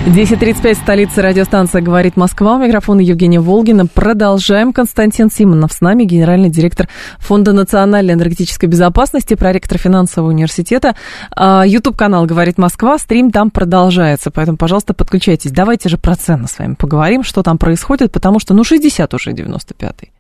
10.35, 0.06 0.74
столица 0.76 1.20
радиостанция 1.20 1.82
«Говорит 1.82 2.16
Москва». 2.16 2.54
У 2.54 2.58
микрофона 2.58 3.00
Евгения 3.00 3.38
Волгина. 3.38 3.84
Продолжаем. 3.84 4.72
Константин 4.72 5.30
Симонов 5.30 5.74
с 5.74 5.82
нами, 5.82 6.04
генеральный 6.04 6.48
директор 6.48 6.88
Фонда 7.18 7.52
национальной 7.52 8.14
энергетической 8.14 8.64
безопасности, 8.64 9.34
проректор 9.34 9.76
финансового 9.76 10.30
университета. 10.30 10.96
Ютуб-канал 11.36 12.24
«Говорит 12.24 12.56
Москва». 12.56 12.96
Стрим 12.96 13.30
там 13.30 13.50
продолжается, 13.50 14.30
поэтому, 14.30 14.56
пожалуйста, 14.56 14.94
подключайтесь. 14.94 15.50
Давайте 15.50 15.90
же 15.90 15.98
про 15.98 16.16
цены 16.16 16.48
с 16.48 16.58
вами 16.58 16.76
поговорим, 16.76 17.24
что 17.24 17.42
там 17.42 17.58
происходит, 17.58 18.10
потому 18.10 18.38
что, 18.38 18.54
ну, 18.54 18.64
60 18.64 19.12
уже 19.12 19.32
95-й. 19.32 20.12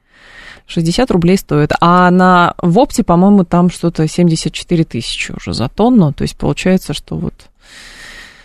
60 0.66 1.10
рублей 1.10 1.36
стоит. 1.36 1.72
А 1.80 2.10
на 2.10 2.54
в 2.58 2.78
опте, 2.78 3.02
по-моему, 3.02 3.44
там 3.44 3.70
что-то 3.70 4.06
74 4.06 4.84
тысячи 4.84 5.32
уже 5.32 5.54
за 5.54 5.68
тонну. 5.68 6.12
То 6.12 6.22
есть 6.22 6.36
получается, 6.36 6.94
что 6.94 7.16
вот... 7.16 7.34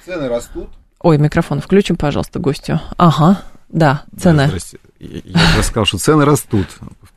Цены 0.06 0.28
растут. 0.28 0.70
Ой, 1.00 1.18
микрофон 1.18 1.62
включим, 1.62 1.96
пожалуйста, 1.96 2.40
гостю. 2.40 2.80
Ага, 2.98 3.42
да, 3.70 4.04
цены. 4.20 4.50
Да, 4.52 4.78
я, 5.00 5.22
я 5.58 5.64
сказал, 5.64 5.86
что 5.86 5.98
цены 5.98 6.26
растут. 6.26 6.68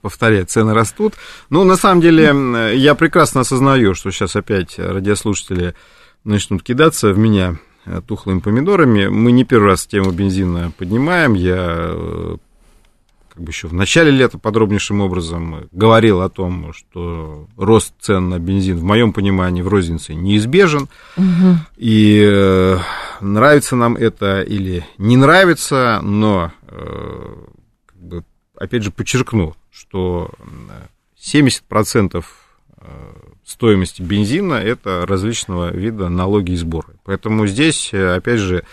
Повторяю, 0.01 0.47
цены 0.47 0.75
растут. 0.75 1.15
Ну, 1.51 1.65
на 1.65 1.77
самом 1.77 2.01
деле, 2.01 2.77
я 2.77 2.95
прекрасно 2.95 3.43
осознаю, 3.43 3.95
что 3.95 4.11
сейчас 4.11 4.37
опять 4.37 4.79
радиослушатели 4.79 5.75
начнут 6.25 6.63
кидаться 6.63 7.13
в 7.13 7.19
меня 7.19 7.57
Э, 7.91 8.03
тухлыми 8.07 8.41
помидорами. 8.41 9.07
Мы 9.07 9.33
не 9.33 9.45
первый 9.45 9.69
раз 9.69 9.87
тему 9.87 10.11
бензина 10.11 10.73
поднимаем. 10.77 11.33
Я 11.33 11.57
э, 11.71 12.37
как 13.39 13.45
бы 13.45 13.53
еще 13.53 13.69
в 13.69 13.73
начале 13.73 14.11
лета 14.11 14.37
подробнейшим 14.37 15.01
образом 15.01 15.69
говорил 15.71 16.23
о 16.23 16.29
том, 16.29 16.73
что 16.73 17.47
рост 17.57 17.95
цен 18.01 18.31
на 18.31 18.41
бензин, 18.41 18.77
в 18.79 18.83
моем 18.83 19.13
понимании, 19.13 19.63
в 19.63 19.69
рознице 19.69 20.13
неизбежен. 20.17 20.89
Угу. 21.17 21.57
И 21.77 22.21
э, 22.21 22.79
нравится 23.21 23.77
нам 23.77 23.95
это 23.95 24.43
или 24.43 24.85
не 24.99 25.17
нравится, 25.17 26.01
но, 26.03 26.51
э, 26.67 27.35
как 27.87 27.97
бы, 28.01 28.25
опять 28.57 28.83
же, 28.83 28.91
подчеркну, 28.91 29.55
что 29.71 30.33
70% 31.17 32.25
стоимости 33.45 34.03
бензина 34.03 34.55
это 34.55 35.07
различного 35.07 35.71
вида 35.71 36.09
налоги 36.09 36.53
и 36.53 36.57
сборы. 36.57 36.97
Поэтому 37.05 37.47
здесь, 37.47 37.91
э, 37.93 38.17
опять 38.17 38.41
же, 38.41 38.65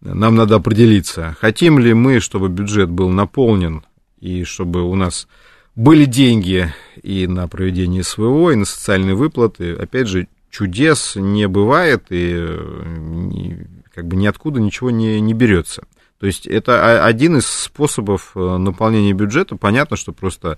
нам 0.00 0.36
надо 0.36 0.54
определиться, 0.54 1.36
хотим 1.40 1.80
ли 1.80 1.92
мы, 1.92 2.20
чтобы 2.20 2.48
бюджет 2.48 2.88
был 2.88 3.08
наполнен 3.08 3.82
и 4.18 4.44
чтобы 4.44 4.82
у 4.82 4.94
нас 4.94 5.28
были 5.74 6.06
деньги 6.06 6.72
и 7.02 7.26
на 7.26 7.46
проведение 7.48 8.02
СВО, 8.02 8.50
и 8.50 8.56
на 8.56 8.64
социальные 8.64 9.14
выплаты. 9.14 9.74
Опять 9.74 10.08
же, 10.08 10.26
чудес 10.50 11.16
не 11.16 11.46
бывает, 11.48 12.06
и 12.08 12.32
э, 12.34 13.64
как 13.94 14.06
бы 14.06 14.16
ниоткуда 14.16 14.58
ничего 14.60 14.90
не, 14.90 15.20
не 15.20 15.34
берется. 15.34 15.84
То 16.18 16.26
есть 16.26 16.46
это 16.46 17.04
один 17.04 17.36
из 17.36 17.46
способов 17.46 18.32
э, 18.34 18.56
наполнения 18.56 19.12
бюджета. 19.12 19.56
Понятно, 19.56 19.98
что 19.98 20.12
просто 20.12 20.56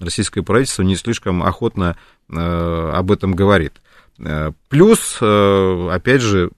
российское 0.00 0.42
правительство 0.42 0.82
не 0.82 0.96
слишком 0.96 1.44
охотно 1.44 1.96
э, 2.28 2.90
об 2.92 3.12
этом 3.12 3.34
говорит. 3.34 3.74
Плюс, 4.70 5.18
опять 5.20 6.22
же, 6.22 6.50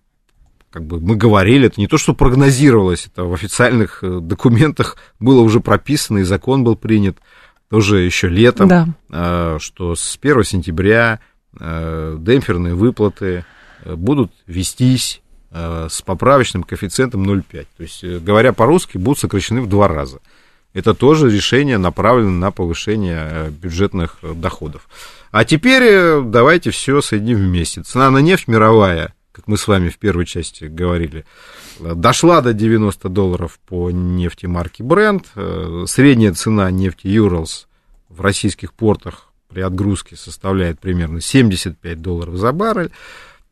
как 0.70 0.84
бы 0.84 1.00
мы 1.00 1.16
говорили, 1.16 1.66
это 1.66 1.80
не 1.80 1.86
то, 1.86 1.98
что 1.98 2.14
прогнозировалось, 2.14 3.06
это 3.06 3.24
в 3.24 3.32
официальных 3.32 4.00
документах 4.02 4.96
было 5.18 5.40
уже 5.40 5.60
прописано, 5.60 6.18
и 6.18 6.22
закон 6.22 6.64
был 6.64 6.76
принят 6.76 7.18
тоже 7.70 8.00
еще 8.00 8.28
летом, 8.28 8.68
да. 9.08 9.58
что 9.58 9.94
с 9.94 10.18
1 10.20 10.44
сентября 10.44 11.20
демпферные 11.52 12.74
выплаты 12.74 13.44
будут 13.84 14.32
вестись 14.46 15.20
с 15.50 16.02
поправочным 16.02 16.62
коэффициентом 16.62 17.28
0,5. 17.28 17.66
То 17.76 17.82
есть, 17.82 18.04
говоря 18.04 18.52
по-русски, 18.52 18.96
будут 18.96 19.18
сокращены 19.18 19.60
в 19.60 19.68
два 19.68 19.88
раза 19.88 20.20
это 20.74 20.94
тоже 20.94 21.30
решение 21.30 21.78
направлено 21.78 22.30
на 22.30 22.50
повышение 22.50 23.28
э, 23.30 23.50
бюджетных 23.50 24.18
э, 24.22 24.32
доходов. 24.34 24.88
А 25.30 25.44
теперь 25.44 25.82
э, 25.82 26.22
давайте 26.24 26.70
все 26.70 27.00
соединим 27.00 27.38
вместе. 27.38 27.82
Цена 27.82 28.10
на 28.10 28.18
нефть 28.18 28.48
мировая, 28.48 29.14
как 29.32 29.46
мы 29.46 29.56
с 29.56 29.68
вами 29.68 29.88
в 29.88 29.98
первой 29.98 30.26
части 30.26 30.64
говорили, 30.64 31.24
дошла 31.78 32.40
до 32.40 32.52
90 32.52 33.08
долларов 33.08 33.58
по 33.66 33.90
нефти 33.90 34.46
марки 34.46 34.82
Brent. 34.82 35.86
Средняя 35.86 36.32
цена 36.32 36.70
нефти 36.70 37.06
Urals 37.06 37.66
в 38.08 38.20
российских 38.20 38.72
портах 38.72 39.32
при 39.48 39.60
отгрузке 39.60 40.16
составляет 40.16 40.80
примерно 40.80 41.20
75 41.20 42.00
долларов 42.00 42.36
за 42.36 42.52
баррель. 42.52 42.90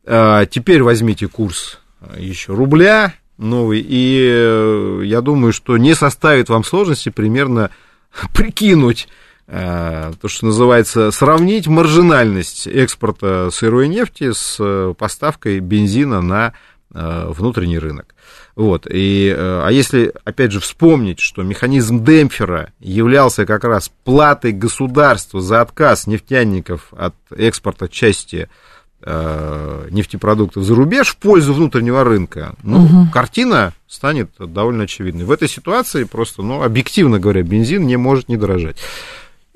А 0.05 0.45
теперь 0.45 0.83
возьмите 0.83 1.27
курс 1.27 1.79
еще 2.17 2.53
рубля, 2.53 3.13
новый. 3.37 3.85
И 3.87 4.27
э, 4.29 5.01
я 5.05 5.21
думаю, 5.21 5.53
что 5.53 5.77
не 5.77 5.93
составит 5.95 6.49
вам 6.49 6.63
сложности 6.63 7.09
примерно 7.09 7.71
прикинуть 8.33 9.07
э, 9.07 9.26
то, 9.47 10.27
что 10.27 10.45
называется, 10.45 11.09
сравнить 11.11 11.67
маржинальность 11.67 12.67
экспорта 12.67 13.49
сырой 13.49 13.87
нефти 13.87 14.33
с 14.33 14.57
э, 14.59 14.93
поставкой 14.97 15.59
бензина 15.59 16.21
на 16.21 16.53
внутренний 16.89 17.77
рынок. 17.77 18.15
Вот. 18.55 18.87
И, 18.89 19.31
а 19.37 19.69
если, 19.69 20.13
опять 20.23 20.53
же, 20.53 20.61
вспомнить, 20.61 21.19
что 21.19 21.43
механизм 21.43 22.03
демпфера 22.03 22.71
являлся 22.79 23.45
как 23.45 23.65
раз 23.65 23.91
платой 24.05 24.53
государства 24.53 25.41
за 25.41 25.61
отказ 25.61 26.07
нефтяников 26.07 26.93
от 26.93 27.13
экспорта 27.35 27.87
части 27.89 28.47
Э, 28.99 29.87
нефтепродуктов 29.91 30.63
за 30.63 30.73
рубеж 30.73 31.09
в 31.09 31.17
пользу 31.17 31.53
внутреннего 31.53 32.03
рынка, 32.03 32.55
ну, 32.63 32.83
угу. 32.83 33.07
картина 33.13 33.73
станет 33.87 34.31
довольно 34.39 34.85
очевидной. 34.85 35.23
В 35.23 35.31
этой 35.31 35.47
ситуации 35.47 36.03
просто, 36.03 36.41
ну, 36.41 36.63
объективно 36.63 37.19
говоря, 37.19 37.43
бензин 37.43 37.85
не 37.85 37.95
может 37.95 38.27
не 38.27 38.37
дорожать. 38.37 38.77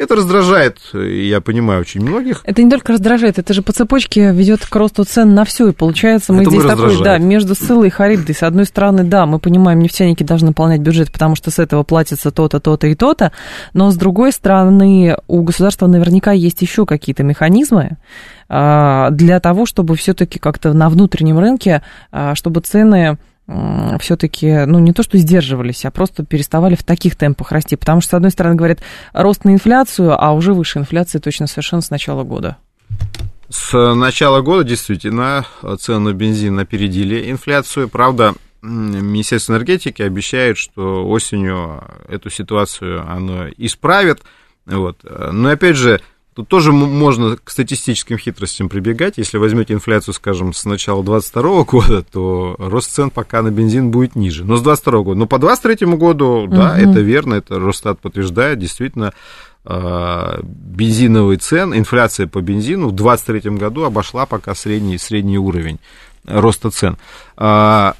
Это 0.02 0.16
раздражает, 0.16 0.80
я 0.94 1.42
понимаю, 1.42 1.82
очень 1.82 2.02
многих. 2.02 2.42
Это 2.44 2.64
не 2.64 2.72
только 2.72 2.94
раздражает, 2.94 3.38
это 3.38 3.54
же 3.54 3.62
по 3.62 3.72
цепочке 3.72 4.32
ведет 4.32 4.66
к 4.66 4.76
росту 4.76 5.04
цен 5.04 5.36
на 5.36 5.46
все. 5.46 5.68
И 5.68 5.74
получается, 5.74 6.34
мы 6.34 6.42
это 6.42 6.50
здесь 6.50 6.64
такой, 6.64 7.04
да, 7.04 7.20
между 7.20 7.54
ссылой 7.54 7.90
и 7.90 7.92
харибдой. 7.92 8.34
С 8.34 8.42
одной 8.42 8.66
стороны, 8.66 9.04
да, 9.04 9.28
мы 9.28 9.38
понимаем, 9.38 9.78
нефтяники 9.78 10.24
должны 10.24 10.48
наполнять 10.48 10.82
бюджет, 10.82 11.12
потому 11.12 11.36
что 11.36 11.52
с 11.52 11.60
этого 11.60 11.84
платится 11.84 12.32
то-то, 12.32 12.60
то-то 12.60 12.88
и 12.88 12.96
то-то. 12.96 13.32
Но 13.76 13.92
с 13.92 13.96
другой 13.96 14.32
стороны, 14.32 15.18
у 15.28 15.44
государства 15.44 15.86
наверняка 15.86 16.32
есть 16.32 16.64
еще 16.64 16.88
какие-то 16.88 17.22
механизмы, 17.22 17.98
а, 18.50 19.12
для 19.12 19.40
того, 19.40 19.68
чтобы 19.68 19.96
все-таки 19.98 20.40
как-то 20.40 20.74
на 20.74 20.90
внутреннем 20.90 21.38
рынке, 21.38 21.84
а, 22.12 22.34
чтобы 22.34 22.62
цены 22.62 23.20
все-таки, 24.00 24.66
ну, 24.66 24.80
не 24.80 24.94
то 24.94 25.04
что 25.04 25.18
сдерживались, 25.18 25.86
а 25.86 25.92
просто 25.92 26.26
переставали 26.26 26.76
в 26.76 26.84
таких 26.84 27.16
темпах 27.16 27.52
расти. 27.52 27.76
Потому 27.76 28.02
что, 28.02 28.12
с 28.12 28.14
одной 28.16 28.32
стороны, 28.32 28.56
говорят, 28.56 28.80
рост 29.14 29.46
на 29.46 29.52
инфляцию, 29.52 30.22
а 30.22 30.32
уже 30.34 30.54
выше 30.54 30.80
инфляции 30.80 31.20
точно 31.20 31.48
совершенно 31.48 31.82
с 31.82 31.90
начала 31.90 32.24
года. 32.24 32.58
С 33.50 33.94
начала 33.96 34.42
года, 34.42 34.64
действительно, 34.64 35.46
цены 35.80 36.12
на 36.12 36.14
бензин 36.14 36.58
опередили 36.60 37.30
инфляцию. 37.30 37.90
Правда, 37.90 38.34
Министерство 38.62 39.54
энергетики 39.54 40.02
обещает, 40.02 40.58
что 40.58 41.08
осенью 41.08 41.84
эту 42.08 42.30
ситуацию 42.30 43.06
оно 43.10 43.48
исправит. 43.58 44.22
Вот. 44.66 45.00
Но, 45.04 45.50
опять 45.50 45.76
же, 45.76 46.00
Тут 46.34 46.48
тоже 46.48 46.72
можно 46.72 47.36
к 47.36 47.50
статистическим 47.50 48.18
хитростям 48.18 48.70
прибегать. 48.70 49.18
Если 49.18 49.38
возьмете 49.38 49.74
инфляцию, 49.74 50.14
скажем, 50.14 50.54
с 50.54 50.64
начала 50.64 51.04
2022 51.04 51.64
года, 51.64 52.04
то 52.04 52.56
рост 52.58 52.92
цен 52.92 53.10
пока 53.10 53.42
на 53.42 53.52
бензин 53.52 53.92
будет 53.92 54.16
ниже. 54.16 54.46
Но 54.46 54.56
с 54.56 54.62
2022 54.62 55.04
года. 55.04 55.20
Но 55.20 55.26
по 55.28 55.40
2023 55.40 55.98
году, 55.98 56.48
да, 56.48 56.72
угу. 56.74 56.90
это 56.90 57.00
верно, 57.02 57.34
это 57.34 57.60
Росстат 57.60 58.00
подтверждает, 58.00 58.60
действительно, 58.60 59.14
а, 59.66 60.40
бензиновый 60.42 61.36
цен, 61.36 61.74
инфляция 61.78 62.28
по 62.28 62.42
бензину 62.42 62.88
в 62.88 62.96
2023 62.96 63.58
году 63.58 63.84
обошла 63.84 64.26
пока 64.26 64.56
средний, 64.56 64.98
средний 64.98 65.38
уровень 65.38 65.80
роста 66.26 66.72
цен. 66.72 66.98
А, 67.36 67.96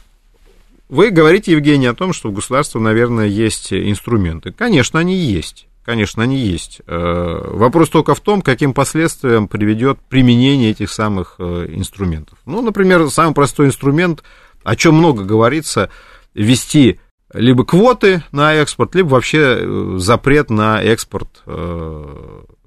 вы 0.88 1.10
говорите, 1.10 1.52
Евгений, 1.52 1.88
о 1.88 1.94
том, 1.94 2.14
что 2.14 2.30
у 2.30 2.32
государства, 2.32 2.80
наверное, 2.80 3.28
есть 3.28 3.74
инструменты. 3.74 4.52
Конечно, 4.52 5.00
они 5.00 5.16
есть. 5.16 5.68
Конечно, 5.84 6.22
они 6.22 6.38
есть. 6.38 6.82
Э, 6.86 7.50
вопрос 7.54 7.90
только 7.90 8.14
в 8.14 8.20
том, 8.20 8.42
каким 8.42 8.74
последствиям 8.74 9.48
приведет 9.48 10.00
применение 10.10 10.72
этих 10.72 10.92
самых 10.92 11.36
э, 11.40 11.70
инструментов. 11.70 12.38
Ну, 12.46 12.62
например, 12.62 13.10
самый 13.10 13.34
простой 13.34 13.68
инструмент, 13.68 14.24
о 14.64 14.76
чем 14.76 14.96
много 14.96 15.24
говорится, 15.24 15.90
ввести 16.36 17.00
либо 17.34 17.66
квоты 17.66 18.24
на 18.32 18.54
экспорт, 18.54 18.94
либо 18.94 19.10
вообще 19.10 19.58
э, 19.60 19.94
запрет 19.98 20.50
на 20.50 20.82
экспорт 20.82 21.44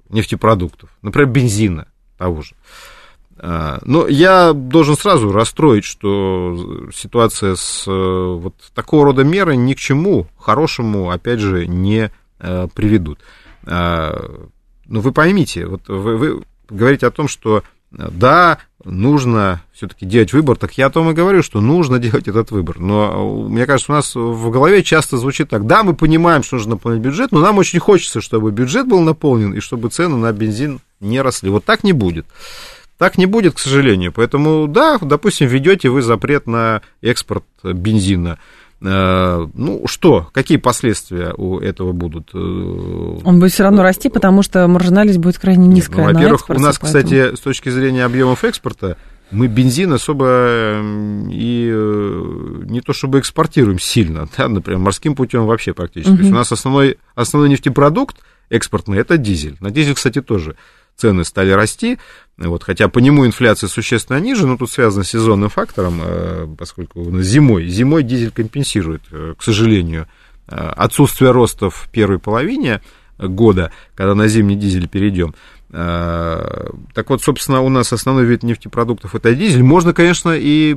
нефтепродуктов, 0.09 0.89
например, 1.01 1.29
бензина 1.29 1.87
того 2.17 2.41
же. 2.41 2.55
Но 3.37 4.07
я 4.07 4.53
должен 4.53 4.95
сразу 4.95 5.31
расстроить, 5.31 5.83
что 5.83 6.87
ситуация 6.93 7.55
с 7.55 7.85
вот 7.85 8.55
такого 8.73 9.05
рода 9.05 9.25
мерой 9.25 9.57
ни 9.57 9.73
к 9.73 9.77
чему 9.77 10.27
хорошему, 10.37 11.09
опять 11.11 11.39
же, 11.39 11.67
не 11.67 12.11
Э, 12.39 12.67
приведут. 12.73 13.19
А, 13.65 14.47
ну, 14.87 14.99
вы 14.99 15.11
поймите, 15.13 15.65
вот 15.67 15.87
вы, 15.87 16.17
вы 16.17 16.43
говорите 16.69 17.07
о 17.07 17.11
том, 17.11 17.29
что 17.29 17.63
э, 17.97 18.09
да, 18.11 18.59
нужно 18.83 19.61
все-таки 19.71 20.05
делать 20.05 20.33
выбор, 20.33 20.57
так 20.57 20.73
я 20.77 20.87
о 20.87 20.89
том 20.89 21.09
и 21.09 21.13
говорю, 21.13 21.41
что 21.41 21.61
нужно 21.61 21.97
делать 21.99 22.27
этот 22.27 22.51
выбор. 22.51 22.79
Но 22.79 23.47
мне 23.47 23.65
кажется, 23.65 23.93
у 23.93 23.95
нас 23.95 24.15
в 24.15 24.49
голове 24.49 24.83
часто 24.83 25.17
звучит 25.17 25.49
так, 25.49 25.65
да, 25.65 25.83
мы 25.83 25.95
понимаем, 25.95 26.43
что 26.43 26.57
нужно 26.57 26.71
наполнить 26.71 27.01
бюджет, 27.01 27.31
но 27.31 27.39
нам 27.39 27.57
очень 27.57 27.79
хочется, 27.79 28.19
чтобы 28.19 28.51
бюджет 28.51 28.85
был 28.85 28.99
наполнен 28.99 29.53
и 29.53 29.61
чтобы 29.61 29.89
цены 29.89 30.17
на 30.17 30.33
бензин 30.33 30.81
не 30.99 31.21
росли. 31.21 31.49
Вот 31.49 31.63
так 31.63 31.85
не 31.85 31.93
будет. 31.93 32.25
Так 32.97 33.17
не 33.17 33.27
будет, 33.27 33.55
к 33.55 33.59
сожалению. 33.59 34.11
Поэтому, 34.11 34.67
да, 34.67 34.97
допустим, 34.99 35.47
ведете 35.47 35.89
вы 35.89 36.01
запрет 36.01 36.47
на 36.47 36.81
экспорт 37.01 37.45
бензина. 37.63 38.39
Э, 38.81 39.47
ну, 39.53 39.83
что, 39.87 40.29
какие 40.33 40.57
последствия 40.57 41.33
у 41.35 41.59
этого 41.59 41.91
будут? 41.93 42.29
Э, 42.33 42.37
Он 42.37 43.39
будет 43.39 43.53
все 43.53 43.63
равно 43.63 43.83
расти, 43.83 44.09
потому 44.09 44.43
что 44.43 44.67
маржинальность 44.67 45.19
будет 45.19 45.37
крайне 45.39 45.67
низкая. 45.67 46.07
Нет, 46.07 46.13
ну, 46.13 46.19
во-первых, 46.19 46.49
у 46.49 46.53
нас, 46.53 46.77
поэтому... 46.79 47.03
кстати, 47.03 47.35
с 47.35 47.39
точки 47.39 47.69
зрения 47.69 48.03
объемов 48.03 48.43
экспорта, 48.43 48.97
мы 49.31 49.47
бензин 49.47 49.93
особо 49.93 50.81
и 51.31 51.69
э, 51.73 52.63
не 52.65 52.81
то 52.81 52.93
чтобы 52.93 53.19
экспортируем 53.19 53.79
сильно, 53.79 54.27
да, 54.37 54.47
например, 54.47 54.79
морским 54.79 55.15
путем 55.15 55.45
вообще 55.45 55.73
практически. 55.73 56.11
Угу. 56.11 56.17
То 56.17 56.23
есть 56.23 56.33
у 56.33 56.37
нас 56.37 56.51
основной, 56.51 56.97
основной 57.15 57.49
нефтепродукт 57.49 58.17
экспортный 58.49 58.99
это 58.99 59.17
дизель. 59.17 59.57
На 59.59 59.71
дизель, 59.71 59.95
кстати, 59.95 60.21
тоже 60.21 60.55
цены 60.95 61.23
стали 61.23 61.51
расти, 61.51 61.97
вот, 62.37 62.63
хотя 62.63 62.87
по 62.87 62.99
нему 62.99 63.25
инфляция 63.25 63.67
существенно 63.67 64.19
ниже, 64.19 64.45
но 64.47 64.57
тут 64.57 64.71
связано 64.71 65.03
с 65.03 65.09
сезонным 65.09 65.49
фактором, 65.49 66.01
э, 66.03 66.47
поскольку 66.57 67.21
зимой, 67.21 67.67
зимой 67.67 68.03
дизель 68.03 68.31
компенсирует, 68.31 69.03
э, 69.11 69.33
к 69.37 69.43
сожалению, 69.43 70.07
отсутствие 70.47 71.31
роста 71.31 71.71
в 71.71 71.89
первой 71.91 72.19
половине 72.19 72.79
года, 73.17 73.71
когда 73.95 74.13
на 74.13 74.27
зимний 74.27 74.55
дизель 74.55 74.87
перейдем. 74.87 75.33
Э, 75.71 76.69
так 76.93 77.09
вот, 77.09 77.21
собственно, 77.21 77.61
у 77.61 77.69
нас 77.69 77.91
основной 77.91 78.25
вид 78.25 78.43
нефтепродуктов 78.43 79.15
это 79.15 79.33
дизель. 79.33 79.63
Можно, 79.63 79.93
конечно, 79.93 80.33
и 80.33 80.75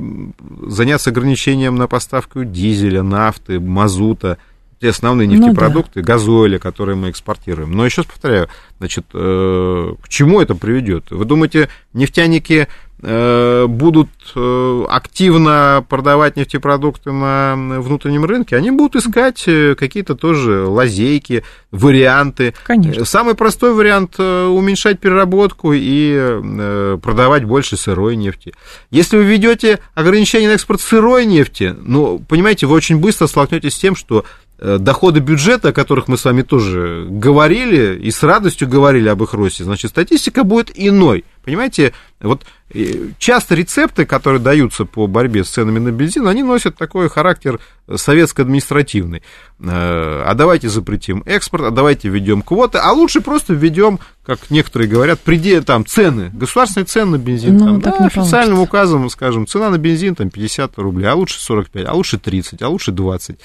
заняться 0.67 1.11
ограничением 1.11 1.75
на 1.75 1.87
поставку 1.87 2.43
дизеля, 2.43 3.03
нафты, 3.03 3.59
мазута, 3.59 4.37
те 4.79 4.89
основные 4.89 5.27
нефтепродукты, 5.27 5.99
ну, 5.99 6.05
да. 6.05 6.13
газоиля, 6.13 6.59
которые 6.59 6.95
мы 6.95 7.09
экспортируем. 7.09 7.71
Но 7.71 7.85
еще 7.85 8.01
раз 8.01 8.11
повторяю, 8.11 8.49
значит, 8.77 9.05
э, 9.13 9.93
к 10.01 10.09
чему 10.09 10.41
это 10.41 10.55
приведет? 10.55 11.11
Вы 11.11 11.25
думаете, 11.25 11.69
нефтяники 11.93 12.67
Э, 13.01 13.65
будут 13.65 14.09
э, 14.35 14.85
активно 14.89 15.85
продавать 15.87 16.35
нефтепродукты 16.35 17.13
на 17.13 17.55
внутреннем 17.79 18.25
рынке, 18.25 18.57
они 18.57 18.71
будут 18.71 18.97
искать 18.97 19.41
какие-то 19.77 20.15
тоже 20.15 20.65
лазейки, 20.65 21.45
варианты. 21.71 22.53
Конечно. 22.65 23.05
Самый 23.05 23.35
простой 23.35 23.73
вариант 23.73 24.19
уменьшать 24.19 24.99
переработку 24.99 25.71
и 25.73 26.97
продавать 27.01 27.45
больше 27.45 27.77
сырой 27.77 28.17
нефти. 28.17 28.53
Если 28.91 29.15
вы 29.15 29.23
введете 29.23 29.79
ограничение 29.93 30.49
на 30.49 30.55
экспорт 30.55 30.81
сырой 30.81 31.25
нефти, 31.25 31.73
ну, 31.79 32.19
понимаете, 32.19 32.65
вы 32.65 32.75
очень 32.75 32.97
быстро 32.97 33.27
столкнетесь 33.27 33.75
с 33.75 33.79
тем, 33.79 33.95
что 33.95 34.25
доходы 34.59 35.19
бюджета, 35.19 35.69
о 35.69 35.73
которых 35.73 36.07
мы 36.07 36.17
с 36.17 36.25
вами 36.25 36.41
тоже 36.41 37.05
говорили, 37.09 37.97
и 37.97 38.11
с 38.11 38.23
радостью 38.23 38.67
говорили 38.67 39.07
об 39.07 39.23
их 39.23 39.33
росте, 39.33 39.63
значит, 39.63 39.91
статистика 39.91 40.43
будет 40.43 40.71
иной. 40.75 41.23
Понимаете, 41.43 41.93
вот 42.19 42.45
часто 43.17 43.55
рецепты, 43.55 44.05
которые 44.05 44.39
даются 44.39 44.85
по 44.85 45.07
борьбе 45.07 45.43
с 45.43 45.49
ценами 45.49 45.79
на 45.79 45.91
бензин, 45.91 46.27
они 46.27 46.43
носят 46.43 46.77
такой 46.77 47.09
характер 47.09 47.59
советско-административный. 47.93 49.23
Э, 49.59 50.23
а 50.25 50.33
давайте 50.35 50.69
запретим 50.69 51.23
экспорт, 51.25 51.63
а 51.63 51.71
давайте 51.71 52.09
введем 52.09 52.41
квоты, 52.43 52.77
а 52.77 52.91
лучше 52.91 53.21
просто 53.21 53.53
введем, 53.53 53.99
как 54.23 54.51
некоторые 54.51 54.87
говорят, 54.87 55.19
преде, 55.21 55.61
там, 55.61 55.85
цены, 55.85 56.29
государственные 56.33 56.85
цены 56.85 57.11
на 57.11 57.17
бензин. 57.17 57.57
Ну, 57.57 57.65
там, 57.65 57.81
так 57.81 57.97
да, 57.97 58.05
официальным 58.05 58.57
получится. 58.57 58.77
указом, 58.77 59.09
скажем, 59.09 59.47
цена 59.47 59.69
на 59.69 59.77
бензин 59.77 60.13
там 60.13 60.29
50 60.29 60.77
рублей, 60.77 61.07
а 61.07 61.15
лучше 61.15 61.39
45, 61.39 61.87
а 61.87 61.93
лучше 61.93 62.19
30, 62.19 62.61
а 62.61 62.69
лучше 62.69 62.91
20. 62.91 63.39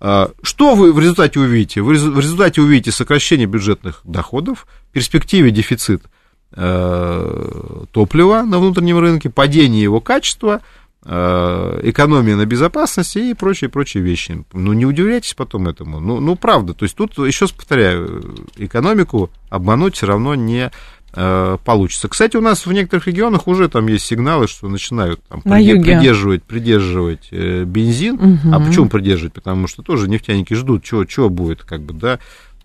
Э, 0.00 0.28
что 0.42 0.74
вы 0.74 0.92
в 0.92 0.98
результате 0.98 1.40
увидите? 1.40 1.82
Вы 1.82 1.94
в 1.94 2.18
результате 2.18 2.60
увидите 2.60 2.92
сокращение 2.92 3.46
бюджетных 3.46 4.00
доходов, 4.04 4.66
в 4.90 4.92
перспективе 4.92 5.50
дефицит– 5.50 6.02
Э, 6.52 7.84
топлива 7.90 8.42
на 8.42 8.58
внутреннем 8.58 8.98
рынке, 8.98 9.28
падение 9.28 9.82
его 9.82 10.00
качества, 10.00 10.62
э, 11.04 11.80
экономия 11.82 12.36
на 12.36 12.46
безопасности 12.46 13.18
и 13.18 13.34
прочие, 13.34 13.68
прочие 13.68 14.02
вещи. 14.02 14.44
Ну, 14.52 14.72
не 14.72 14.86
удивляйтесь 14.86 15.34
потом 15.34 15.68
этому. 15.68 16.00
Ну, 16.00 16.20
ну, 16.20 16.36
правда. 16.36 16.72
То 16.72 16.84
есть 16.84 16.96
тут, 16.96 17.18
еще 17.18 17.46
раз 17.46 17.52
повторяю, 17.52 18.36
экономику 18.56 19.30
обмануть 19.50 19.96
все 19.96 20.06
равно 20.06 20.34
не 20.34 20.70
получится. 21.12 22.08
Кстати, 22.08 22.36
у 22.36 22.42
нас 22.42 22.66
в 22.66 22.72
некоторых 22.72 23.06
регионах 23.06 23.48
уже 23.48 23.68
там 23.70 23.86
есть 23.86 24.04
сигналы, 24.04 24.48
что 24.48 24.68
начинают 24.68 25.22
там, 25.28 25.40
На 25.44 25.56
приде- 25.56 25.80
придерживать, 25.80 26.42
придерживать 26.42 27.32
бензин. 27.32 28.14
Угу. 28.16 28.54
А 28.54 28.60
почему 28.60 28.88
придерживать? 28.90 29.32
Потому 29.32 29.66
что 29.66 29.82
тоже 29.82 30.08
нефтяники 30.10 30.52
ждут, 30.52 30.84
чего 30.84 31.30
будет, 31.30 31.62
как 31.62 31.80
бы, 31.80 31.94
да, 31.94 32.18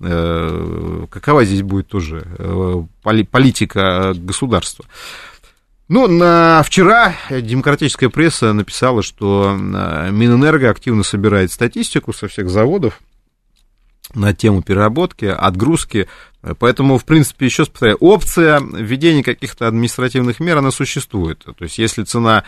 Э, 0.03 1.05
какова 1.11 1.45
здесь 1.45 1.61
будет 1.61 1.87
тоже 1.87 2.25
э, 2.39 2.83
политика 3.29 4.13
государства. 4.15 4.85
Ну, 5.89 6.07
на 6.07 6.63
вчера 6.63 7.13
демократическая 7.29 8.09
пресса 8.09 8.53
написала, 8.53 9.03
что 9.03 9.55
э, 9.55 10.09
Минэнерго 10.11 10.71
активно 10.71 11.03
собирает 11.03 11.51
статистику 11.51 12.13
со 12.13 12.27
всех 12.27 12.49
заводов 12.49 12.99
на 14.15 14.33
тему 14.33 14.63
переработки, 14.63 15.25
отгрузки. 15.25 16.07
Поэтому, 16.59 16.97
в 16.97 17.05
принципе, 17.05 17.45
еще 17.45 17.63
раз 17.63 17.69
повторяю, 17.69 17.97
опция 17.99 18.59
введения 18.59 19.23
каких-то 19.23 19.67
административных 19.67 20.39
мер, 20.39 20.57
она 20.57 20.71
существует. 20.71 21.43
То 21.43 21.63
есть, 21.63 21.77
если 21.77 22.03
цена 22.03 22.43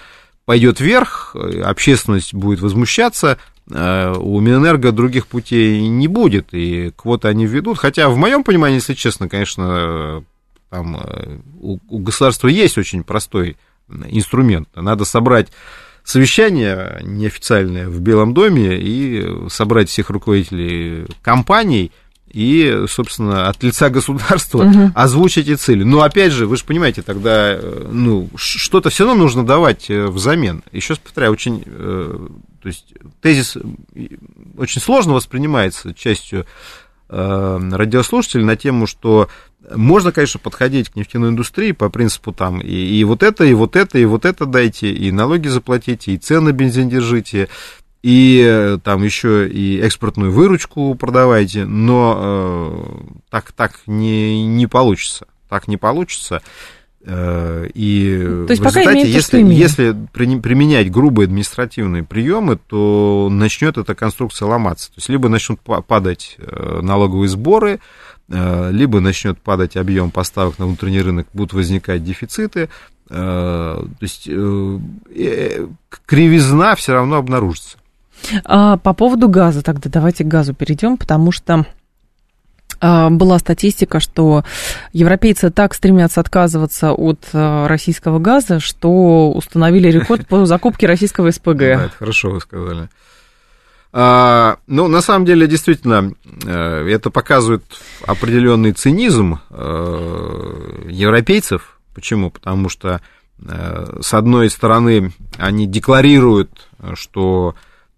пойдет 0.45 0.79
вверх, 0.79 1.35
общественность 1.63 2.33
будет 2.33 2.59
возмущаться, 2.59 3.37
Э, 3.71 4.13
у 4.17 4.39
Минэнерго 4.39 4.91
других 4.91 5.27
путей 5.27 5.87
не 5.87 6.07
будет, 6.07 6.53
и 6.53 6.91
квоты 6.95 7.29
они 7.29 7.45
введут. 7.45 7.77
Хотя, 7.77 8.09
в 8.09 8.17
моем 8.17 8.43
понимании, 8.43 8.75
если 8.75 8.93
честно, 8.93 9.29
конечно, 9.29 10.23
там 10.69 10.97
э, 10.97 11.39
у, 11.61 11.79
у 11.87 11.99
государства 11.99 12.47
есть 12.47 12.77
очень 12.77 13.03
простой 13.03 13.57
инструмент. 14.07 14.69
Надо 14.75 15.05
собрать 15.05 15.51
совещание 16.03 16.99
неофициальное 17.03 17.87
в 17.87 18.01
Белом 18.01 18.33
доме 18.33 18.77
и 18.77 19.47
собрать 19.49 19.89
всех 19.89 20.09
руководителей 20.09 21.05
компаний 21.21 21.91
и, 22.33 22.85
собственно, 22.89 23.47
от 23.47 23.63
лица 23.63 23.89
государства 23.89 24.65
угу. 24.65 24.91
озвучить 24.95 25.47
эти 25.47 25.55
цели. 25.55 25.83
Но 25.83 26.01
опять 26.01 26.33
же, 26.33 26.47
вы 26.47 26.57
же 26.57 26.65
понимаете, 26.65 27.01
тогда 27.01 27.57
ну, 27.91 28.29
что-то 28.35 28.89
все 28.89 29.05
равно 29.05 29.23
нужно 29.23 29.45
давать 29.45 29.89
э, 29.89 30.07
взамен. 30.07 30.63
Еще 30.71 30.93
раз 30.93 30.99
повторяю, 30.99 31.31
очень 31.31 31.63
то 32.63 32.67
есть 32.67 32.93
тезис 33.21 33.57
очень 34.57 34.81
сложно 34.81 35.13
воспринимается 35.13 35.93
частью 35.93 36.45
э, 37.09 37.59
радиослушателей 37.71 38.45
на 38.45 38.55
тему, 38.55 38.87
что 38.87 39.27
можно, 39.75 40.13
конечно, 40.13 40.39
подходить 40.39 40.89
к 40.89 40.95
нефтяной 40.95 41.29
индустрии 41.29 41.73
по 41.73 41.89
принципу 41.89 42.31
там 42.31 42.61
и, 42.61 42.73
и 42.73 43.03
вот 43.03 43.21
это, 43.21 43.43
и 43.43 43.53
вот 43.53 43.75
это, 43.75 43.97
и 43.97 44.05
вот 44.05 44.23
это 44.23 44.45
дайте, 44.45 44.91
и 44.91 45.11
налоги 45.11 45.49
заплатите, 45.49 46.13
и 46.13 46.17
цены 46.17 46.51
бензин 46.51 46.89
держите, 46.89 47.49
и 48.03 48.43
э, 48.45 48.79
там 48.83 49.01
еще 49.01 49.47
и 49.47 49.79
экспортную 49.79 50.29
выручку 50.29 50.93
продавайте, 50.95 51.63
но 51.65 52.17
э, 52.19 53.21
так, 53.29 53.53
так 53.53 53.79
не, 53.87 54.45
не 54.45 54.67
получится. 54.67 55.25
Так 55.47 55.69
не 55.69 55.77
получится. 55.77 56.41
Э, 57.05 57.65
и 57.73 58.19
то 58.45 58.51
есть 58.51 58.61
в 58.61 58.65
результате, 58.65 59.09
если, 59.09 59.41
если 59.41 59.95
применять 60.11 60.91
грубые 60.91 61.27
административные 61.27 62.03
приемы, 62.03 62.57
то 62.57 63.29
начнет 63.31 63.77
эта 63.77 63.95
конструкция 63.95 64.49
ломаться. 64.49 64.89
То 64.89 64.95
есть 64.97 65.07
либо 65.07 65.29
начнут 65.29 65.61
падать 65.61 66.35
э, 66.39 66.81
налоговые 66.81 67.29
сборы, 67.29 67.79
либо 68.29 69.01
начнет 69.01 69.37
падать 69.39 69.75
объем 69.75 70.09
поставок 70.09 70.57
на 70.57 70.65
внутренний 70.65 71.01
рынок, 71.01 71.27
будут 71.33 71.51
возникать 71.51 72.05
дефициты. 72.05 72.69
То 73.09 73.85
есть 73.99 74.29
кривизна 76.05 76.75
все 76.75 76.93
равно 76.93 77.17
обнаружится. 77.17 77.77
А 78.45 78.77
по 78.77 78.93
поводу 78.93 79.27
газа 79.29 79.61
тогда 79.61 79.89
давайте 79.89 80.23
к 80.23 80.27
газу 80.27 80.53
перейдем, 80.53 80.97
потому 80.97 81.31
что 81.31 81.65
а, 82.79 83.09
была 83.09 83.39
статистика, 83.39 83.99
что 83.99 84.43
европейцы 84.91 85.49
так 85.51 85.73
стремятся 85.73 86.19
отказываться 86.19 86.91
от 86.91 87.19
а, 87.31 87.67
российского 87.67 88.19
газа, 88.19 88.59
что 88.59 89.31
установили 89.31 89.89
рекорд 89.89 90.27
по 90.29 90.45
закупке 90.45 90.85
российского 90.85 91.31
СПГ. 91.31 91.57
Да, 91.57 91.85
это 91.85 91.95
хорошо 91.97 92.31
вы 92.31 92.41
сказали. 92.41 92.89
А, 93.95 94.57
ну, 94.65 94.87
на 94.87 95.01
самом 95.01 95.23
деле, 95.25 95.47
действительно, 95.47 96.13
э, 96.45 96.87
это 96.89 97.11
показывает 97.11 97.63
определенный 98.05 98.71
цинизм 98.71 99.39
э, 99.51 100.87
европейцев. 100.89 101.77
Почему? 101.93 102.31
Потому 102.31 102.69
что, 102.69 103.01
э, 103.39 103.99
с 104.01 104.15
одной 104.15 104.49
стороны, 104.49 105.13
они 105.37 105.67
декларируют, 105.67 106.69
что 106.95 107.53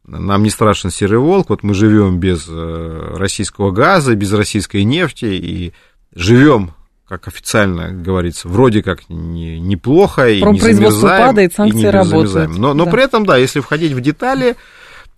нам 0.08 0.44
не 0.44 0.50
страшен 0.50 0.92
серый 0.92 1.20
волк, 1.20 1.50
вот 1.50 1.64
мы 1.64 1.74
живем 1.74 2.20
без 2.20 2.46
э, 2.48 3.14
российского 3.16 3.72
газа, 3.72 4.16
без 4.16 4.32
российской 4.34 4.84
нефти, 4.84 5.26
и 5.26 5.74
живем, 6.14 6.72
как 7.08 7.28
официально 7.28 7.92
говорится, 7.92 8.48
вроде 8.48 8.84
как 8.84 9.10
не, 9.10 9.60
неплохо, 9.60 10.30
и 10.30 10.42
не 10.42 10.60
замерзаем, 10.60 11.28
падает, 11.28 11.54
санкции 11.54 11.80
и 11.80 11.84
не 11.84 11.90
работают. 11.90 12.58
Но, 12.58 12.74
но 12.74 12.86
да. 12.86 12.92
при 12.92 13.04
этом, 13.04 13.26
да, 13.26 13.38
если 13.38 13.60
входить 13.60 13.94
в 13.94 14.02
детали, 14.02 14.56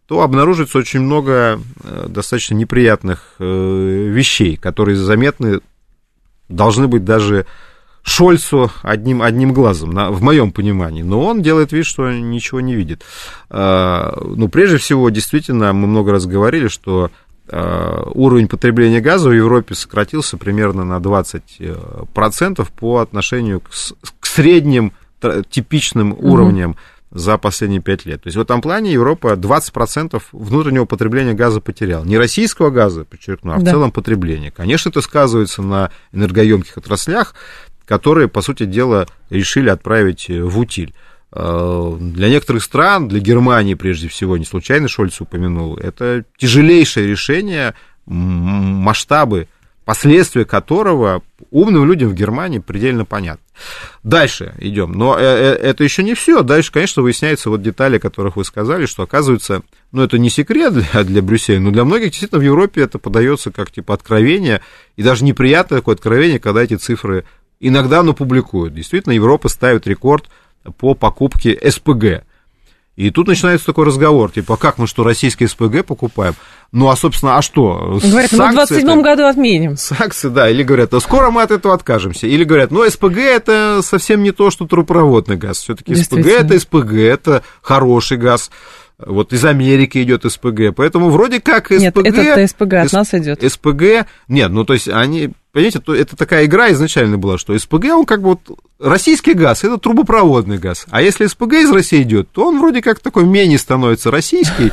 то 0.08 0.22
обнаружится 0.22 0.78
очень 0.78 1.02
много 1.02 1.60
э, 1.84 2.06
достаточно 2.08 2.56
неприятных 2.56 3.36
э, 3.40 4.08
вещей, 4.10 4.56
которые 4.56 4.96
заметны, 4.96 5.60
должны 6.48 6.88
быть 6.88 7.04
даже 7.04 7.46
Шольцу 8.08 8.72
одним, 8.84 9.22
одним 9.22 9.51
глазом, 9.51 9.91
на, 9.91 10.12
в 10.12 10.22
моем 10.22 10.51
понимании. 10.53 11.01
Но 11.01 11.22
он 11.26 11.41
делает 11.41 11.74
вид, 11.74 11.86
что 11.86 12.10
ничего 12.10 12.62
не 12.62 12.74
видит. 12.74 13.03
А, 13.49 14.18
ну, 14.24 14.47
прежде 14.47 14.78
всего, 14.78 15.10
действительно, 15.10 15.74
мы 15.74 15.88
много 15.88 16.14
раз 16.14 16.26
говорили, 16.26 16.70
что 16.70 17.12
а, 17.49 18.10
уровень 18.16 18.47
потребления 18.47 19.01
газа 19.01 19.28
в 19.28 19.34
Европе 19.34 19.76
сократился 19.76 20.38
примерно 20.38 20.86
на 20.86 20.99
20% 20.99 22.66
по 22.80 22.99
отношению 22.99 23.60
к, 23.60 23.72
к 24.22 24.26
средним 24.26 24.93
типичным 25.49 26.14
угу. 26.14 26.30
уровням 26.30 26.78
за 27.12 27.38
последние 27.38 27.82
5 27.82 28.05
лет. 28.05 28.24
То 28.24 28.28
есть 28.28 28.38
в 28.38 28.41
этом 28.41 28.62
плане 28.62 28.93
Европа 28.93 29.34
20% 29.34 30.22
внутреннего 30.32 30.86
потребления 30.86 31.34
газа 31.34 31.60
потеряла. 31.60 32.05
Не 32.05 32.18
российского 32.18 32.70
газа, 32.70 33.03
подчеркну, 33.03 33.51
а 33.51 33.58
в 33.58 33.64
да. 33.64 33.72
целом 33.72 33.91
потребления. 33.91 34.49
Конечно, 34.49 34.89
это 34.89 35.01
сказывается 35.01 35.62
на 35.62 35.91
энергоемких 36.14 36.78
отраслях, 36.78 37.36
которые, 37.88 38.28
по 38.28 38.42
сути 38.42 38.66
дела, 38.66 39.08
решили 39.30 39.70
отправить 39.70 40.30
в 40.30 40.60
утиль. 40.60 40.94
Э, 41.32 41.98
для 42.00 42.30
некоторых 42.30 42.64
стран, 42.64 43.08
для 43.08 43.20
Германии 43.20 43.74
прежде 43.74 44.08
всего, 44.08 44.38
не 44.38 44.46
случайно 44.46 44.88
Шольц 44.88 45.20
упомянул, 45.22 45.78
это 45.78 46.24
тяжелейшее 46.38 47.08
решение, 47.08 47.74
масштабы, 48.06 49.48
последствия 49.88 50.44
которого 50.44 51.24
умным 51.50 51.86
людям 51.86 52.10
в 52.10 52.14
Германии 52.14 52.60
предельно 52.60 53.06
понятны. 53.06 53.46
Дальше 54.04 54.54
идем. 54.60 54.92
Но 54.92 55.18
э, 55.18 55.22
э, 55.22 55.54
это 55.54 55.84
еще 55.84 56.04
не 56.04 56.14
все. 56.14 56.44
Дальше, 56.44 56.74
конечно, 56.74 57.02
выясняются 57.02 57.50
вот 57.50 57.62
детали, 57.62 57.96
о 57.96 58.00
которых 58.00 58.36
вы 58.36 58.44
сказали, 58.44 58.86
что 58.86 59.04
оказывается, 59.04 59.62
ну, 59.94 60.04
это 60.04 60.18
не 60.18 60.30
секрет 60.30 60.74
для, 60.74 61.04
для 61.06 61.22
Брюсселя, 61.22 61.62
но 61.62 61.72
для 61.72 61.86
многих 61.86 62.10
действительно 62.10 62.42
в 62.42 62.44
Европе 62.44 62.82
это 62.82 63.00
подается 63.00 63.52
как 63.52 63.72
типа 63.72 63.94
откровение, 63.94 64.62
и 64.98 65.04
даже 65.04 65.24
неприятное 65.24 65.80
такое 65.80 65.96
откровение, 65.96 66.40
когда 66.40 66.64
эти 66.64 66.76
цифры 66.76 67.24
иногда, 67.60 68.03
но 68.03 68.14
публикуют. 68.14 68.74
Действительно, 68.74 69.14
Европа 69.14 69.49
ставит 69.49 69.88
рекорд 69.88 70.26
по 70.78 70.93
покупке 70.93 71.58
СПГ. 71.70 72.24
И 72.97 73.12
тут 73.12 73.28
начинается 73.28 73.68
такой 73.68 73.86
разговор, 73.86 74.32
типа, 74.32 74.55
а 74.55 74.58
как 74.58 74.80
мы 74.80 74.88
что, 74.88 75.03
российские 75.03 75.47
СПГ 75.47 75.86
покупаем? 75.86 76.34
Ну, 76.72 76.89
а, 76.89 76.95
собственно, 76.95 77.38
а 77.38 77.43
что? 77.43 77.99
Говорят, 78.03 78.32
мы 78.32 78.51
в 78.51 78.58
27-м 78.58 79.03
году 79.03 79.26
отменим. 79.26 79.78
Санкции, 79.78 80.30
да, 80.30 80.49
или 80.49 80.64
говорят, 80.64 80.95
а 80.95 80.99
скоро 80.99 81.30
мы 81.30 81.43
от 81.43 81.51
этого 81.51 81.76
откажемся. 81.76 82.26
Или 82.26 82.43
говорят, 82.43 82.72
ну, 82.72 82.89
СПГ 82.89 83.20
это 83.20 83.82
совсем 83.84 84.24
не 84.24 84.32
то, 84.32 84.49
что 84.49 84.66
трубопроводный 84.66 85.38
газ. 85.38 85.60
Все-таки 85.60 85.93
СПГ 85.93 86.26
это 86.26 86.60
СПГ, 86.60 86.93
это 86.93 87.43
хороший 87.62 88.18
газ. 88.18 88.49
Вот 88.97 89.32
из 89.32 89.45
Америки 89.45 90.01
идет 90.01 90.24
СПГ, 90.26 90.76
поэтому 90.76 91.12
вроде 91.12 91.39
как 91.39 91.68
СПГ... 91.68 91.80
Нет, 91.80 91.97
это 91.97 92.47
СПГ 92.47 92.74
от 92.74 92.93
нас 92.93 93.14
идет. 93.14 93.43
СПГ, 93.47 94.08
нет, 94.28 94.49
ну 94.49 94.66
то 94.66 94.74
есть 94.74 94.88
они 94.88 95.30
Понимаете, 95.58 95.82
это 95.99 96.16
такая 96.16 96.45
игра 96.45 96.72
изначально 96.72 97.18
была, 97.18 97.39
что 97.39 97.58
СПГ, 97.58 97.86
он 97.86 98.05
как 98.05 98.22
бы 98.22 98.38
вот 98.45 98.60
российский 98.80 99.34
газ, 99.34 99.64
это 99.64 99.78
трубопроводный 99.78 100.58
газ. 100.60 100.86
А 100.92 101.02
если 101.02 101.26
СПГ 101.26 101.54
из 101.54 101.72
России 101.72 102.04
идет, 102.04 102.30
то 102.32 102.48
он 102.48 102.60
вроде 102.60 102.82
как 102.82 103.00
такой 103.00 103.26
менее 103.26 103.58
становится 103.58 104.12
российский, 104.12 104.72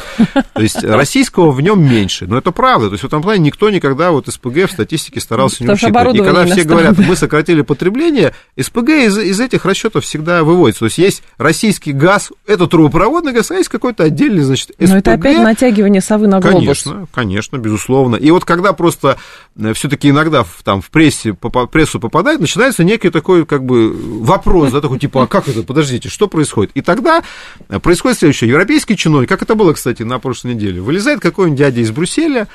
то 0.53 0.63
есть 0.63 0.85
российского 0.85 1.51
в 1.51 1.61
нем 1.61 1.83
меньше. 1.83 2.27
Но 2.27 2.37
это 2.37 2.51
правда. 2.51 2.89
То 2.89 2.95
есть 2.95 3.05
в 3.05 3.07
этом 3.07 3.23
плане 3.23 3.41
никто 3.41 3.71
никогда 3.71 4.11
вот 4.11 4.29
СПГ 4.29 4.69
в 4.69 4.73
статистике 4.73 5.21
старался 5.21 5.65
не 5.65 5.71
учитывать. 5.71 6.17
И 6.17 6.19
когда 6.19 6.45
все 6.45 6.65
говорят, 6.65 6.99
мы 6.99 7.17
сократили 7.17 7.63
потребление, 7.63 8.35
СПГ 8.61 8.91
из, 8.91 9.19
из 9.19 9.41
этих 9.41 9.65
расчетов 9.65 10.05
всегда 10.05 10.45
выводится. 10.45 10.81
То 10.81 10.87
есть 10.87 10.99
есть 10.99 11.23
российский 11.39 11.93
газ, 11.93 12.31
это 12.47 12.67
трубопроводный 12.67 13.33
газ, 13.33 13.51
а 13.51 13.55
есть 13.55 13.71
какой-то 13.71 14.05
отдельный, 14.05 14.43
значит, 14.43 14.73
СПГ. 14.73 14.89
Но 14.89 14.97
это 14.99 15.13
опять 15.15 15.39
натягивание 15.39 16.03
совы 16.03 16.27
на 16.27 16.41
глобус. 16.41 16.61
Конечно, 16.61 17.07
конечно, 17.13 17.57
безусловно. 17.57 18.17
И 18.17 18.31
вот 18.31 18.45
когда 18.45 18.75
просто 18.75 19.17
э, 19.57 19.73
все-таки 19.73 20.11
иногда 20.11 20.45
там 20.63 20.75
там 20.75 20.81
в 20.81 20.91
прессе, 20.91 21.35
по 21.35 21.67
прессу 21.67 22.01
попадает, 22.01 22.41
начинается 22.41 22.83
некий 22.83 23.11
такой 23.11 23.47
как 23.47 23.65
бы 23.65 23.94
вопрос, 23.95 24.73
да, 24.73 24.81
такой 24.81 24.99
типа, 24.99 25.25
а 25.25 25.27
как 25.27 25.49
это, 25.49 25.63
подождите, 25.63 26.09
что 26.09 26.29
происходит? 26.29 26.73
И 26.75 26.81
тогда 26.81 27.23
происходит 27.83 28.19
следующее. 28.19 28.51
Европейский 28.51 28.97
чиновник, 28.97 29.29
как 29.29 29.43
это 29.43 29.55
было, 29.55 29.73
кстати, 29.73 30.03
на 30.03 30.19
прошлой 30.19 30.55
неделе, 30.55 30.81
вылезает 30.81 31.21
какой-нибудь 31.21 31.59
дядя 31.59 31.81
из 31.81 31.91
Брюсселя 31.91 32.49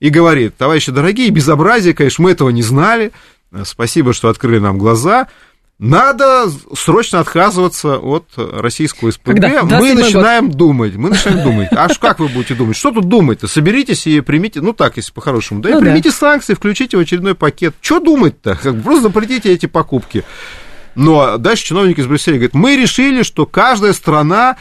и 0.00 0.08
говорит, 0.08 0.56
товарищи 0.56 0.92
дорогие, 0.92 1.30
безобразие, 1.30 1.94
конечно, 1.94 2.24
мы 2.24 2.32
этого 2.32 2.50
не 2.50 2.62
знали, 2.62 3.12
спасибо, 3.64 4.12
что 4.12 4.28
открыли 4.28 4.58
нам 4.58 4.78
глаза, 4.78 5.28
надо 5.78 6.48
срочно 6.76 7.18
отказываться 7.18 7.96
от 7.98 8.26
российского 8.36 9.10
СПГ. 9.10 9.24
Когда? 9.24 9.62
Мы 9.64 9.94
начинаем 9.94 10.46
год. 10.46 10.56
думать, 10.56 10.94
мы 10.94 11.10
начинаем 11.10 11.42
думать. 11.42 11.68
А 11.72 11.88
как 11.88 12.20
вы 12.20 12.28
будете 12.28 12.54
думать? 12.54 12.76
Что 12.76 12.92
тут 12.92 13.08
думать-то? 13.08 13.48
Соберитесь 13.48 14.06
и 14.06 14.20
примите, 14.20 14.60
ну 14.60 14.74
так, 14.74 14.96
если 14.96 15.10
по-хорошему, 15.10 15.60
да, 15.60 15.70
ну, 15.70 15.78
и 15.78 15.80
примите 15.80 16.10
да. 16.10 16.14
санкции, 16.14 16.54
включите 16.54 16.96
в 16.96 17.00
очередной 17.00 17.34
пакет. 17.34 17.74
Что 17.80 17.98
думать-то? 17.98 18.54
Просто 18.84 19.02
запретите 19.02 19.52
эти 19.52 19.66
покупки. 19.66 20.22
Но 20.94 21.38
дальше 21.38 21.64
чиновник 21.64 21.98
из 21.98 22.06
Брюсселя 22.06 22.34
говорит, 22.34 22.54
мы 22.54 22.76
решили, 22.76 23.22
что 23.22 23.46
каждая 23.46 23.92
страна 23.92 24.56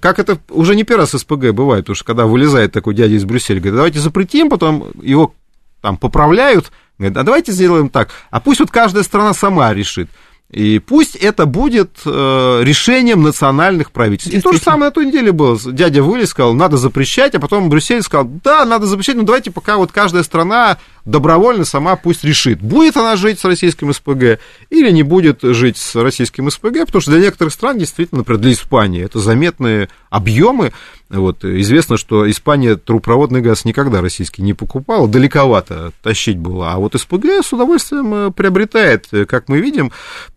как 0.00 0.18
это 0.18 0.38
уже 0.48 0.74
не 0.76 0.84
первый 0.84 1.02
раз 1.02 1.10
СПГ 1.10 1.50
бывает, 1.50 1.86
что 1.92 2.04
когда 2.04 2.26
вылезает 2.26 2.72
такой 2.72 2.94
дядя 2.94 3.14
из 3.14 3.24
Брюсселя, 3.24 3.58
говорит, 3.58 3.74
давайте 3.74 3.98
запретим, 3.98 4.48
потом 4.48 4.90
его 5.02 5.34
там 5.80 5.96
поправляют, 5.96 6.72
говорит, 6.98 7.16
а 7.16 7.24
давайте 7.24 7.52
сделаем 7.52 7.88
так, 7.88 8.10
а 8.30 8.40
пусть 8.40 8.60
вот 8.60 8.70
каждая 8.70 9.02
страна 9.02 9.34
сама 9.34 9.74
решит. 9.74 10.08
И 10.52 10.78
пусть 10.78 11.16
это 11.16 11.46
будет 11.46 12.00
э, 12.04 12.60
решением 12.62 13.22
национальных 13.22 13.90
правительств. 13.90 14.36
И 14.36 14.40
то 14.40 14.52
же 14.52 14.58
самое 14.58 14.84
на 14.84 14.90
той 14.90 15.06
неделе 15.06 15.32
было. 15.32 15.58
Дядя 15.64 16.02
вылез, 16.02 16.28
сказал, 16.28 16.52
надо 16.52 16.76
запрещать, 16.76 17.34
а 17.34 17.40
потом 17.40 17.70
Брюссель 17.70 18.02
сказал, 18.02 18.26
да, 18.44 18.66
надо 18.66 18.86
запрещать, 18.86 19.16
но 19.16 19.22
давайте 19.22 19.50
пока 19.50 19.78
вот 19.78 19.92
каждая 19.92 20.22
страна 20.22 20.76
добровольно 21.04 21.64
сама 21.64 21.96
пусть 21.96 22.22
решит, 22.22 22.60
будет 22.60 22.96
она 22.96 23.16
жить 23.16 23.40
с 23.40 23.44
российским 23.44 23.92
СПГ 23.92 24.40
или 24.70 24.90
не 24.90 25.02
будет 25.02 25.40
жить 25.42 25.76
с 25.76 25.96
российским 25.96 26.50
СПГ, 26.50 26.86
потому 26.86 27.00
что 27.00 27.10
для 27.10 27.20
некоторых 27.20 27.52
стран, 27.52 27.78
действительно, 27.78 28.18
например, 28.18 28.40
для 28.40 28.52
Испании, 28.52 29.04
это 29.04 29.18
заметные 29.18 29.88
объемы. 30.10 30.72
Вот, 31.08 31.44
известно, 31.44 31.98
что 31.98 32.30
Испания 32.30 32.76
трубопроводный 32.76 33.42
газ 33.42 33.64
никогда 33.64 34.00
российский 34.00 34.42
не 34.42 34.54
покупала, 34.54 35.06
далековато 35.06 35.92
тащить 36.02 36.38
было, 36.38 36.72
а 36.72 36.78
вот 36.78 36.94
СПГ 36.98 37.44
с 37.44 37.52
удовольствием 37.52 38.14
э, 38.14 38.30
приобретает, 38.30 39.08
э, 39.12 39.26
как 39.26 39.48
мы 39.48 39.60
видим, 39.60 39.92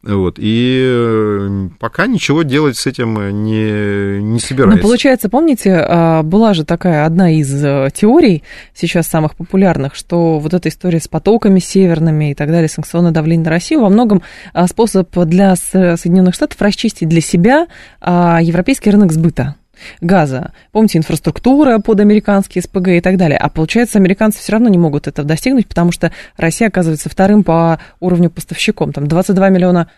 вот, 0.05 0.35
и 0.37 0.81
э, 0.87 1.69
пока 1.79 2.05
ничего 2.05 2.43
делать 2.43 2.77
с 2.77 2.85
этим 2.85 3.43
не, 3.43 4.21
не 4.21 4.39
собирается. 4.39 4.77
Ну, 4.77 4.87
получается, 4.87 5.29
помните, 5.29 5.73
а, 5.75 6.21
была 6.21 6.53
же 6.53 6.63
такая 6.63 7.05
одна 7.05 7.31
из 7.31 7.49
теорий, 7.93 8.43
сейчас 8.75 9.07
самых 9.07 9.35
популярных, 9.35 9.95
что 9.95 10.37
вот 10.37 10.53
эта 10.53 10.69
история 10.69 10.99
с 10.99 11.07
потоками 11.07 11.59
северными 11.59 12.31
и 12.31 12.35
так 12.35 12.49
далее, 12.49 12.69
санкционное 12.69 13.11
давление 13.11 13.45
на 13.45 13.49
Россию, 13.49 13.81
во 13.81 13.89
многом 13.89 14.21
а, 14.53 14.67
способ 14.67 15.09
для 15.25 15.55
Соединенных 15.55 16.35
Штатов 16.35 16.61
расчистить 16.61 17.09
для 17.09 17.21
себя 17.21 17.67
а, 17.99 18.39
европейский 18.41 18.91
рынок 18.91 19.11
сбыта 19.11 19.55
газа. 20.01 20.51
Помните, 20.71 20.97
инфраструктура 20.97 21.79
под 21.79 21.99
американские 21.99 22.61
СПГ 22.61 22.89
и 22.89 23.01
так 23.01 23.17
далее. 23.17 23.37
А 23.37 23.49
получается, 23.49 23.97
американцы 23.97 24.39
все 24.39 24.53
равно 24.53 24.69
не 24.69 24.77
могут 24.77 25.07
этого 25.07 25.27
достигнуть, 25.27 25.67
потому 25.67 25.91
что 25.91 26.11
Россия 26.37 26.67
оказывается 26.67 27.09
вторым 27.09 27.43
по 27.43 27.79
уровню 27.99 28.29
поставщиком. 28.29 28.93
Там 28.93 29.07
22 29.07 29.49
миллиона 29.49 29.89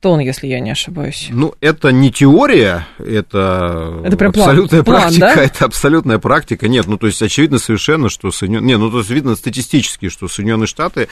тонн, 0.00 0.20
если 0.20 0.46
я 0.46 0.60
не 0.60 0.70
ошибаюсь. 0.70 1.28
Ну, 1.30 1.54
это 1.60 1.92
не 1.92 2.10
теория, 2.10 2.86
это, 2.98 4.00
это 4.04 4.16
прям 4.16 4.30
абсолютная 4.30 4.82
план, 4.82 5.02
практика. 5.02 5.20
План, 5.20 5.36
да? 5.36 5.42
Это 5.42 5.64
абсолютная 5.66 6.18
практика. 6.18 6.68
Нет, 6.68 6.86
ну, 6.86 6.96
то 6.96 7.06
есть, 7.06 7.20
очевидно 7.22 7.58
совершенно, 7.58 8.08
что 8.08 8.30
Соединенные... 8.30 8.66
Не, 8.66 8.78
ну, 8.78 8.90
то 8.90 8.98
есть, 8.98 9.10
видно 9.10 9.36
статистически, 9.36 10.08
что 10.08 10.28
Соединенные 10.28 10.66
Штаты 10.66 11.08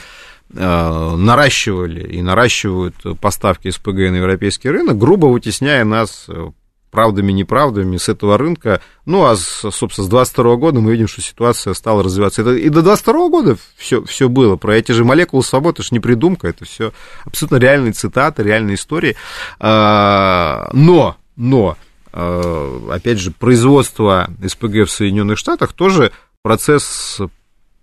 э, 0.51 1.15
наращивали 1.15 2.01
и 2.01 2.21
наращивают 2.21 2.95
поставки 3.21 3.69
СПГ 3.69 3.93
на 3.93 4.17
европейский 4.17 4.69
рынок, 4.69 4.97
грубо 4.97 5.27
вытесняя 5.27 5.85
нас 5.85 6.27
э, 6.89 6.91
правдами, 6.91 7.31
неправдами 7.31 7.97
с 7.97 8.09
этого 8.09 8.37
рынка. 8.37 8.81
Ну, 9.05 9.25
а, 9.25 9.35
собственно, 9.35 10.05
с 10.05 10.09
22 10.09 10.55
года 10.55 10.79
мы 10.79 10.91
видим, 10.91 11.07
что 11.07 11.21
ситуация 11.21 11.73
стала 11.73 12.03
развиваться. 12.03 12.41
Это 12.41 12.53
и 12.53 12.69
до 12.69 12.81
22 12.81 13.29
года 13.29 13.57
все, 13.77 14.03
все 14.03 14.29
было. 14.29 14.55
Про 14.55 14.75
эти 14.75 14.91
же 14.91 15.05
молекулы 15.05 15.43
свободы, 15.43 15.75
это 15.75 15.83
же 15.83 15.89
не 15.91 15.99
придумка, 15.99 16.47
это 16.47 16.65
все 16.65 16.93
абсолютно 17.25 17.57
реальные 17.57 17.93
цитаты, 17.93 18.43
реальные 18.43 18.75
истории. 18.75 19.15
А, 19.59 20.69
но, 20.73 21.17
но, 21.35 21.77
а, 22.11 22.89
опять 22.91 23.19
же, 23.19 23.31
производство 23.31 24.29
СПГ 24.45 24.85
в 24.85 24.89
Соединенных 24.89 25.37
Штатах 25.37 25.73
тоже 25.73 26.11
процесс 26.41 27.21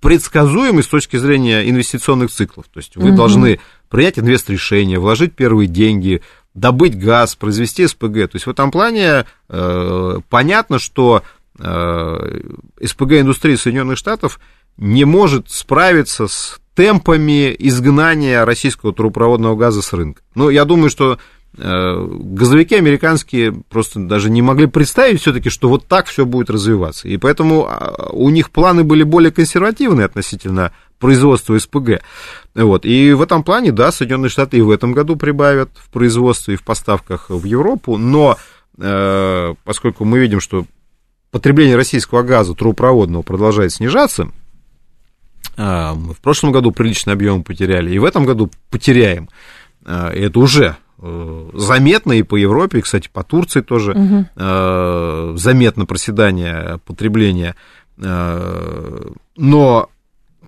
предсказуемый 0.00 0.82
с 0.82 0.86
точки 0.86 1.16
зрения 1.16 1.68
инвестиционных 1.68 2.30
циклов. 2.30 2.66
То 2.72 2.78
есть 2.78 2.96
вы 2.96 3.08
угу. 3.08 3.16
должны 3.16 3.60
принять 3.88 4.18
инвест-решение, 4.18 4.98
вложить 4.98 5.34
первые 5.34 5.68
деньги, 5.68 6.22
добыть 6.56 6.98
газ, 6.98 7.36
произвести 7.36 7.86
СПГ. 7.86 8.30
То 8.30 8.34
есть 8.34 8.46
в 8.46 8.50
этом 8.50 8.70
плане 8.70 9.26
э, 9.48 10.18
понятно, 10.28 10.78
что 10.78 11.22
э, 11.58 12.40
СПГ-индустрия 12.82 13.56
Соединенных 13.56 13.98
Штатов 13.98 14.40
не 14.78 15.04
может 15.04 15.50
справиться 15.50 16.26
с 16.26 16.58
темпами 16.74 17.54
изгнания 17.58 18.44
российского 18.44 18.92
трубопроводного 18.92 19.54
газа 19.54 19.82
с 19.82 19.92
рынка. 19.92 20.22
Ну, 20.34 20.50
я 20.50 20.64
думаю, 20.64 20.90
что 20.90 21.18
э, 21.56 22.08
газовики 22.10 22.74
американские 22.74 23.52
просто 23.52 24.00
даже 24.00 24.30
не 24.30 24.42
могли 24.42 24.66
представить 24.66 25.20
все-таки, 25.20 25.50
что 25.50 25.68
вот 25.68 25.86
так 25.86 26.06
все 26.06 26.24
будет 26.26 26.50
развиваться. 26.50 27.06
И 27.08 27.16
поэтому 27.18 27.66
а, 27.66 28.10
у 28.12 28.28
них 28.30 28.50
планы 28.50 28.82
были 28.82 29.02
более 29.02 29.30
консервативные 29.30 30.06
относительно 30.06 30.72
производства 30.98 31.58
СПГ. 31.58 32.02
Вот. 32.54 32.84
И 32.84 33.12
в 33.12 33.22
этом 33.22 33.42
плане, 33.42 33.72
да, 33.72 33.92
Соединенные 33.92 34.30
Штаты 34.30 34.58
и 34.58 34.62
в 34.62 34.70
этом 34.70 34.92
году 34.92 35.16
прибавят 35.16 35.70
в 35.74 35.90
производстве 35.90 36.54
и 36.54 36.56
в 36.56 36.62
поставках 36.62 37.30
в 37.30 37.44
Европу, 37.44 37.96
но 37.96 38.36
э, 38.78 39.54
поскольку 39.64 40.04
мы 40.04 40.18
видим, 40.18 40.40
что 40.40 40.66
потребление 41.30 41.76
российского 41.76 42.22
газа 42.22 42.54
трубопроводного 42.54 43.22
продолжает 43.22 43.72
снижаться, 43.72 44.30
э, 45.56 45.92
в 45.92 46.20
прошлом 46.22 46.52
году 46.52 46.72
приличный 46.72 47.12
объем 47.12 47.44
потеряли, 47.44 47.90
и 47.90 47.98
в 47.98 48.04
этом 48.04 48.24
году 48.24 48.50
потеряем. 48.70 49.28
Э, 49.84 50.08
это 50.08 50.38
уже 50.38 50.76
Э, 50.98 51.50
заметно 51.52 52.12
и 52.12 52.22
по 52.22 52.36
Европе, 52.36 52.78
и, 52.78 52.82
кстати, 52.82 53.10
по 53.12 53.22
Турции 53.22 53.60
тоже 53.60 53.92
угу. 53.92 54.26
э, 54.34 55.34
заметно 55.36 55.84
проседание 55.84 56.80
потребления. 56.86 57.54
Э, 57.98 59.10
но 59.36 59.90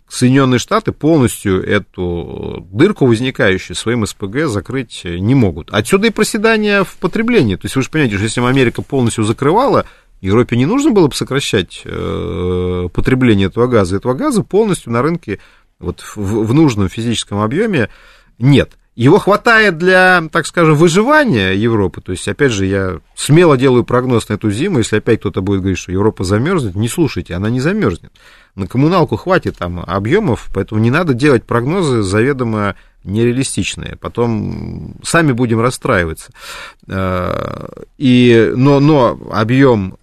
Соединенные 0.09 0.59
Штаты 0.59 0.93
полностью 0.93 1.63
эту 1.63 2.67
дырку, 2.73 3.07
возникающую 3.07 3.77
своим 3.77 4.07
СПГ, 4.07 4.47
закрыть 4.47 5.03
не 5.05 5.35
могут. 5.35 5.71
Отсюда 5.71 6.07
и 6.07 6.11
проседание 6.11 6.85
в 6.85 6.97
потреблении. 6.97 7.57
То 7.57 7.67
есть 7.67 7.77
вы 7.77 7.83
же 7.83 7.91
понимаете, 7.91 8.17
что 8.17 8.25
если 8.25 8.41
бы 8.41 8.49
Америка 8.49 8.81
полностью 8.83 9.25
закрывала, 9.25 9.85
Европе 10.21 10.57
не 10.57 10.67
нужно 10.67 10.91
было 10.91 11.09
бы 11.09 11.15
сокращать 11.15 11.83
э, 11.85 12.89
потребление 12.93 13.49
этого 13.49 13.67
газа. 13.67 13.97
Этого 13.97 14.15
газа 14.15 14.43
полностью 14.43 14.93
на 14.93 15.03
рынке 15.03 15.39
вот, 15.79 16.01
в, 16.01 16.45
в 16.45 16.55
нужном 16.55 16.89
физическом 16.89 17.39
объеме 17.39 17.89
нет. 18.39 18.73
Его 18.99 19.21
хватает 19.21 19.79
для, 19.79 20.29
так 20.33 20.45
скажем, 20.45 20.75
выживания 20.75 21.53
Европы. 21.53 22.01
То 22.01 22.11
есть, 22.11 22.27
опять 22.27 22.51
же, 22.51 22.67
я 22.67 22.99
смело 23.15 23.57
делаю 23.57 23.85
прогноз 23.85 24.29
на 24.29 24.35
эту 24.35 24.51
зиму. 24.51 24.79
Если 24.79 24.97
опять 24.97 25.21
кто-то 25.21 25.41
будет 25.41 25.61
говорить, 25.61 25.79
что 25.79 25.93
Европа 25.93 26.25
замерзнет, 26.25 26.75
не 26.75 26.89
слушайте, 26.89 27.35
она 27.35 27.49
не 27.49 27.61
замерзнет. 27.61 28.11
На 28.57 28.67
коммуналку 28.67 29.15
хватит 29.15 29.57
там 29.57 29.85
объемов, 29.87 30.49
поэтому 30.53 30.81
не 30.81 30.91
надо 30.91 31.15
делать 31.15 31.45
прогнозы 31.45 32.03
заведомо 32.03 32.75
нереалистичные. 33.05 33.95
Потом 34.01 34.97
сами 35.05 35.31
будем 35.31 35.61
расстраиваться. 35.61 36.33
Э, 36.89 37.69
и, 37.99 38.53
но, 38.57 38.81
но 38.81 39.17
объем 39.31 39.97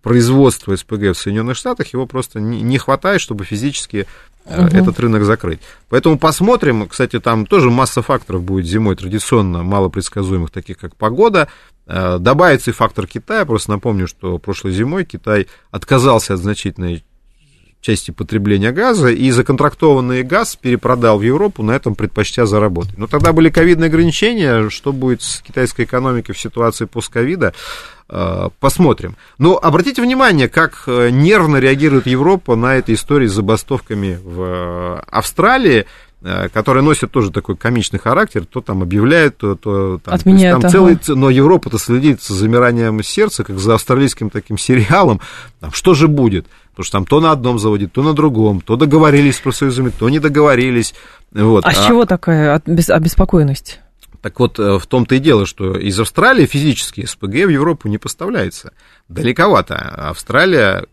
производства 0.00 0.74
СПГ 0.74 1.10
в 1.10 1.14
Соединенных 1.14 1.58
Штатах 1.58 1.88
его 1.88 2.06
просто 2.06 2.40
не 2.40 2.78
хватает, 2.78 3.20
чтобы 3.20 3.44
физически 3.44 4.06
угу. 4.46 4.76
этот 4.76 4.98
рынок 5.00 5.24
закрыть. 5.24 5.60
Поэтому 5.88 6.18
посмотрим. 6.18 6.88
Кстати, 6.88 7.20
там 7.20 7.46
тоже 7.46 7.70
масса 7.70 8.02
факторов 8.02 8.42
будет 8.42 8.66
зимой 8.66 8.96
традиционно 8.96 9.62
малопредсказуемых, 9.62 10.50
таких 10.50 10.78
как 10.78 10.96
погода. 10.96 11.48
Э, 11.86 12.18
добавится 12.18 12.70
и 12.70 12.74
фактор 12.74 13.06
Китая. 13.06 13.44
Просто 13.44 13.70
напомню, 13.72 14.06
что 14.06 14.38
прошлой 14.38 14.72
зимой 14.72 15.04
Китай 15.04 15.48
отказался 15.70 16.34
от 16.34 16.40
значительной 16.40 17.04
части 17.80 18.10
потребления 18.10 18.72
газа, 18.72 19.08
и 19.08 19.30
законтрактованный 19.30 20.22
газ 20.22 20.56
перепродал 20.56 21.18
в 21.18 21.22
Европу, 21.22 21.62
на 21.62 21.72
этом 21.72 21.94
предпочтя 21.94 22.46
заработать. 22.46 22.98
Но 22.98 23.06
тогда 23.06 23.32
были 23.32 23.48
ковидные 23.48 23.88
ограничения, 23.88 24.68
что 24.68 24.92
будет 24.92 25.22
с 25.22 25.40
китайской 25.40 25.84
экономикой 25.84 26.34
в 26.34 26.38
ситуации 26.38 26.84
постковида, 26.84 27.54
э, 28.08 28.48
посмотрим. 28.60 29.16
Но 29.38 29.58
обратите 29.60 30.02
внимание, 30.02 30.48
как 30.48 30.84
э, 30.86 31.08
нервно 31.10 31.56
реагирует 31.56 32.06
Европа 32.06 32.54
на 32.54 32.76
этой 32.76 32.94
истории 32.94 33.26
с 33.26 33.32
забастовками 33.32 34.18
в 34.22 34.42
э, 34.42 35.02
Австралии, 35.10 35.86
которые 36.52 36.84
носят 36.84 37.10
тоже 37.10 37.30
такой 37.30 37.56
комичный 37.56 37.98
характер, 37.98 38.44
то 38.44 38.60
там 38.60 38.82
объявляют, 38.82 39.38
то, 39.38 39.54
то 39.54 39.98
там, 40.04 40.12
Отменяют, 40.12 40.60
там 40.60 40.70
целый, 40.70 40.98
но 41.08 41.30
Европа-то 41.30 41.78
следит 41.78 42.20
за 42.22 42.34
замиранием 42.34 43.02
сердца, 43.02 43.42
как 43.42 43.58
за 43.58 43.76
австралийским 43.76 44.28
таким 44.28 44.58
сериалом, 44.58 45.22
там, 45.60 45.72
что 45.72 45.94
же 45.94 46.08
будет? 46.08 46.46
Потому 46.70 46.84
что 46.84 46.92
там 46.92 47.06
то 47.06 47.20
на 47.20 47.32
одном 47.32 47.58
заводе, 47.58 47.88
то 47.88 48.02
на 48.02 48.14
другом, 48.14 48.60
то 48.60 48.76
договорились 48.76 49.36
с 49.36 49.40
профсоюзами, 49.40 49.90
то 49.90 50.08
не 50.08 50.18
договорились. 50.18 50.94
Вот. 51.32 51.64
А, 51.64 51.68
а 51.68 51.72
с 51.72 51.86
чего 51.86 52.06
такая 52.06 52.60
обеспокоенность? 52.64 53.80
Так 54.20 54.38
вот, 54.38 54.58
э, 54.58 54.78
в 54.78 54.86
том-то 54.86 55.14
и 55.14 55.18
дело, 55.18 55.46
что 55.46 55.76
из 55.76 55.98
Австралии 55.98 56.46
физически 56.46 57.06
СПГ 57.06 57.46
в 57.46 57.48
Европу 57.48 57.88
не 57.88 57.98
поставляется. 57.98 58.72
Далековато. 59.08 59.76
Австралия, 59.76 60.84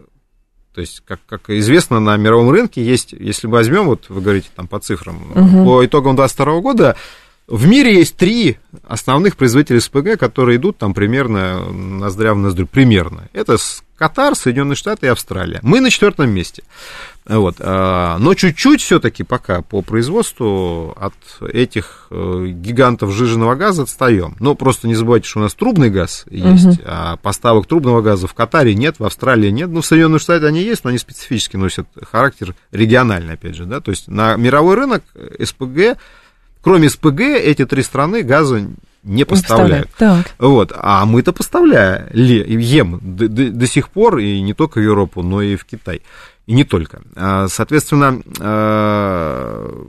то 0.74 0.82
есть, 0.82 1.04
как, 1.06 1.20
как 1.28 1.50
известно, 1.50 2.00
на 2.00 2.16
мировом 2.18 2.52
рынке 2.52 2.84
есть, 2.84 3.12
если 3.12 3.48
мы 3.48 3.54
возьмем, 3.54 3.86
вот 3.86 4.06
вы 4.10 4.22
говорите 4.22 4.50
там 4.56 4.68
по 4.68 4.80
цифрам, 4.80 5.18
угу. 5.36 5.66
по 5.66 5.86
итогам 5.86 6.16
2022 6.16 6.62
года 6.62 6.96
в 7.48 7.66
мире 7.66 7.96
есть 7.96 8.18
три 8.18 8.58
основных 8.86 9.38
производителя 9.38 9.80
СПГ, 9.80 10.20
которые 10.20 10.58
идут 10.58 10.78
там 10.78 10.94
примерно 10.94 11.72
ноздря 11.72 12.34
в 12.34 12.38
ноздрю, 12.38 12.68
примерно. 12.68 13.30
Это 13.32 13.56
Катар, 13.96 14.36
Соединенные 14.36 14.76
Штаты 14.76 15.06
и 15.06 15.10
Австралия. 15.10 15.60
Мы 15.64 15.80
на 15.80 15.90
четвертом 15.90 16.30
месте. 16.30 16.64
Вот. 17.26 17.56
А, 17.60 18.18
но 18.20 18.34
чуть-чуть 18.34 18.82
все-таки 18.82 19.24
пока 19.24 19.62
по 19.62 19.82
производству 19.82 20.92
от 21.00 21.14
этих 21.42 22.08
э, 22.12 22.48
гигантов 22.50 23.12
жиженного 23.12 23.56
газа 23.56 23.84
отстаем. 23.84 24.36
Но 24.42 24.54
просто 24.54 24.90
не 24.90 24.96
забывайте, 24.96 25.30
что 25.30 25.40
у 25.40 25.44
нас 25.44 25.54
трубный 25.54 25.90
газ 25.90 26.26
есть, 26.30 26.66
угу. 26.66 26.78
а 26.86 27.16
поставок 27.16 27.66
трубного 27.66 28.02
газа 28.02 28.28
в 28.28 28.34
Катаре 28.34 28.76
нет, 28.76 29.00
в 29.00 29.06
Австралии 29.06 29.52
нет. 29.52 29.70
Ну, 29.70 29.82
в 29.82 29.86
Соединенных 29.86 30.22
Штатах 30.22 30.50
они 30.50 30.62
есть, 30.62 30.84
но 30.84 30.90
они 30.90 31.00
специфически 31.00 31.56
носят 31.56 31.88
характер 32.12 32.56
региональный, 32.72 33.36
опять 33.36 33.56
же. 33.56 33.66
Да? 33.66 33.80
То 33.80 33.92
есть 33.92 34.10
на 34.10 34.36
мировой 34.36 34.76
рынок 34.76 35.04
СПГ 35.42 35.98
Кроме 36.68 36.90
СПГ, 36.90 37.22
эти 37.22 37.66
три 37.66 37.82
страны 37.82 38.24
газа 38.24 38.68
не 39.04 39.24
поставляют. 39.24 39.90
Так. 39.98 40.34
Вот. 40.38 40.74
А 40.76 41.06
мы-то 41.06 41.32
поставляем, 41.32 42.10
ем 42.14 43.00
до, 43.02 43.30
до, 43.30 43.52
до 43.52 43.68
сих 43.68 43.88
пор, 43.88 44.18
и 44.18 44.42
не 44.42 44.54
только 44.54 44.80
в 44.80 44.84
Европу, 44.84 45.24
но 45.24 45.42
и 45.42 45.56
в 45.56 45.64
Китай. 45.64 46.02
И 46.46 46.52
не 46.52 46.66
только. 46.66 47.04
А, 47.16 47.48
соответственно, 47.48 48.22
а, 48.42 49.88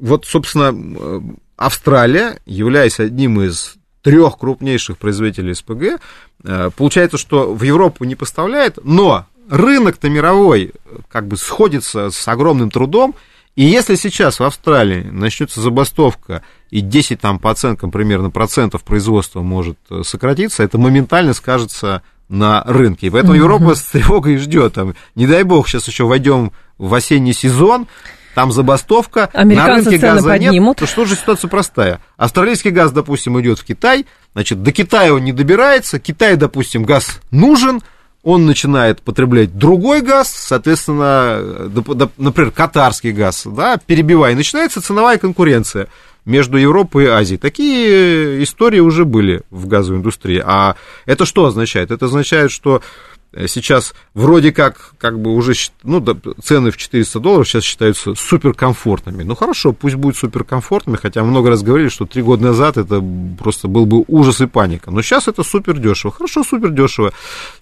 вот, 0.00 0.26
собственно, 0.26 1.22
Австралия, 1.56 2.40
являясь 2.46 2.98
одним 2.98 3.40
из 3.40 3.76
трех 4.02 4.38
крупнейших 4.38 4.98
производителей 4.98 5.54
СПГ, 5.54 6.00
а, 6.44 6.70
получается, 6.70 7.16
что 7.16 7.54
в 7.54 7.62
Европу 7.62 8.02
не 8.02 8.16
поставляет, 8.16 8.80
но 8.82 9.26
рынок-то 9.48 10.10
мировой 10.10 10.72
как 11.08 11.28
бы 11.28 11.36
сходится 11.36 12.10
с 12.10 12.26
огромным 12.26 12.72
трудом, 12.72 13.14
и 13.54 13.64
если 13.64 13.96
сейчас 13.96 14.40
в 14.40 14.44
Австралии 14.44 15.02
начнется 15.02 15.60
забастовка, 15.60 16.42
и 16.70 16.80
10 16.80 17.20
там 17.20 17.38
по 17.38 17.50
оценкам 17.50 17.90
примерно 17.90 18.30
процентов 18.30 18.82
производства 18.82 19.42
может 19.42 19.78
э, 19.90 20.02
сократиться, 20.04 20.62
это 20.62 20.78
моментально 20.78 21.34
скажется 21.34 22.02
на 22.30 22.62
рынке. 22.64 23.08
И 23.08 23.10
поэтому 23.10 23.34
Европа 23.34 23.74
с 23.74 23.82
тревогой 23.82 24.38
ждет. 24.38 24.74
Там, 24.74 24.94
не 25.14 25.26
дай 25.26 25.42
бог, 25.42 25.68
сейчас 25.68 25.86
еще 25.86 26.04
войдем 26.04 26.52
в 26.78 26.94
осенний 26.94 27.34
сезон, 27.34 27.86
там 28.34 28.52
забастовка, 28.52 29.28
на 29.34 29.66
рынке 29.66 29.98
газа 29.98 30.30
поднимут. 30.30 30.68
нет, 30.68 30.76
то 30.78 30.86
что 30.86 31.04
же 31.04 31.14
ситуация 31.14 31.48
простая? 31.48 32.00
Австралийский 32.16 32.70
газ, 32.70 32.90
допустим, 32.92 33.38
идет 33.38 33.58
в 33.58 33.64
Китай, 33.64 34.06
значит, 34.32 34.62
до 34.62 34.72
Китая 34.72 35.12
он 35.12 35.24
не 35.24 35.32
добирается, 35.32 35.98
Китай, 35.98 36.36
допустим, 36.36 36.84
газ 36.84 37.20
нужен, 37.30 37.82
он 38.22 38.46
начинает 38.46 39.02
потреблять 39.02 39.56
другой 39.56 40.00
газ, 40.00 40.32
соответственно, 40.32 41.70
например, 42.16 42.52
катарский 42.52 43.12
газ, 43.12 43.46
да, 43.46 43.78
перебивая, 43.84 44.34
начинается 44.36 44.80
ценовая 44.80 45.18
конкуренция 45.18 45.88
между 46.24 46.56
Европой 46.56 47.04
и 47.04 47.08
Азией. 47.08 47.38
Такие 47.38 48.42
истории 48.44 48.78
уже 48.78 49.04
были 49.04 49.42
в 49.50 49.66
газовой 49.66 49.98
индустрии. 49.98 50.40
А 50.44 50.76
это 51.04 51.26
что 51.26 51.46
означает? 51.46 51.90
Это 51.90 52.06
означает, 52.06 52.52
что 52.52 52.80
Э, 52.80 53.11
сейчас 53.46 53.94
вроде 54.14 54.52
как, 54.52 54.94
как 54.98 55.20
бы 55.20 55.34
уже, 55.34 55.54
ну, 55.82 56.04
цены 56.42 56.70
в 56.70 56.76
400 56.76 57.20
долларов 57.20 57.48
сейчас 57.48 57.64
считаются 57.64 58.14
суперкомфортными. 58.14 59.22
Ну, 59.22 59.34
хорошо, 59.34 59.72
пусть 59.72 59.94
будет 59.96 60.16
суперкомфортными, 60.16 60.96
хотя 60.96 61.22
много 61.24 61.50
раз 61.50 61.62
говорили, 61.62 61.88
что 61.88 62.06
три 62.06 62.22
года 62.22 62.44
назад 62.44 62.76
это 62.76 63.02
просто 63.38 63.68
был 63.68 63.86
бы 63.86 64.04
ужас 64.06 64.40
и 64.40 64.46
паника. 64.46 64.90
Но 64.90 65.02
сейчас 65.02 65.28
это 65.28 65.42
супер 65.42 65.78
дешево. 65.78 66.12
Хорошо, 66.12 66.44
супер 66.44 66.70
дешево. 66.70 67.12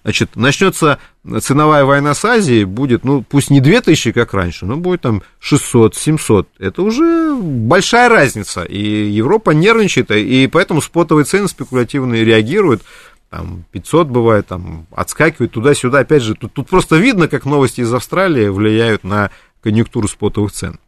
Значит, 0.03 0.35
начнется 0.35 0.99
ценовая 1.41 1.85
война 1.85 2.13
с 2.13 2.25
Азией, 2.25 2.65
будет, 2.65 3.03
ну, 3.03 3.23
пусть 3.27 3.49
не 3.49 3.61
2000, 3.61 4.11
как 4.11 4.33
раньше, 4.33 4.65
но 4.65 4.77
будет 4.77 5.01
там 5.01 5.21
600, 5.39 5.95
700. 5.95 6.47
Это 6.59 6.81
уже 6.81 7.35
большая 7.35 8.09
разница. 8.09 8.63
И 8.63 9.09
Европа 9.09 9.51
нервничает, 9.51 10.11
и 10.11 10.47
поэтому 10.47 10.81
спотовые 10.81 11.25
цены 11.25 11.47
спекулятивные 11.47 12.25
реагируют 12.25 12.81
там 13.31 13.63
500 13.71 14.07
бывает, 14.09 14.47
там 14.47 14.87
отскакивает 14.91 15.53
туда-сюда. 15.53 15.99
Опять 15.99 16.21
же, 16.21 16.35
тут, 16.35 16.51
тут 16.51 16.67
просто 16.67 16.97
видно, 16.97 17.29
как 17.29 17.45
новости 17.45 17.79
из 17.79 17.91
Австралии 17.93 18.49
влияют 18.49 19.05
на 19.05 19.31
конъюнктуру 19.63 20.09
спотовых 20.09 20.51
цен. 20.51 20.79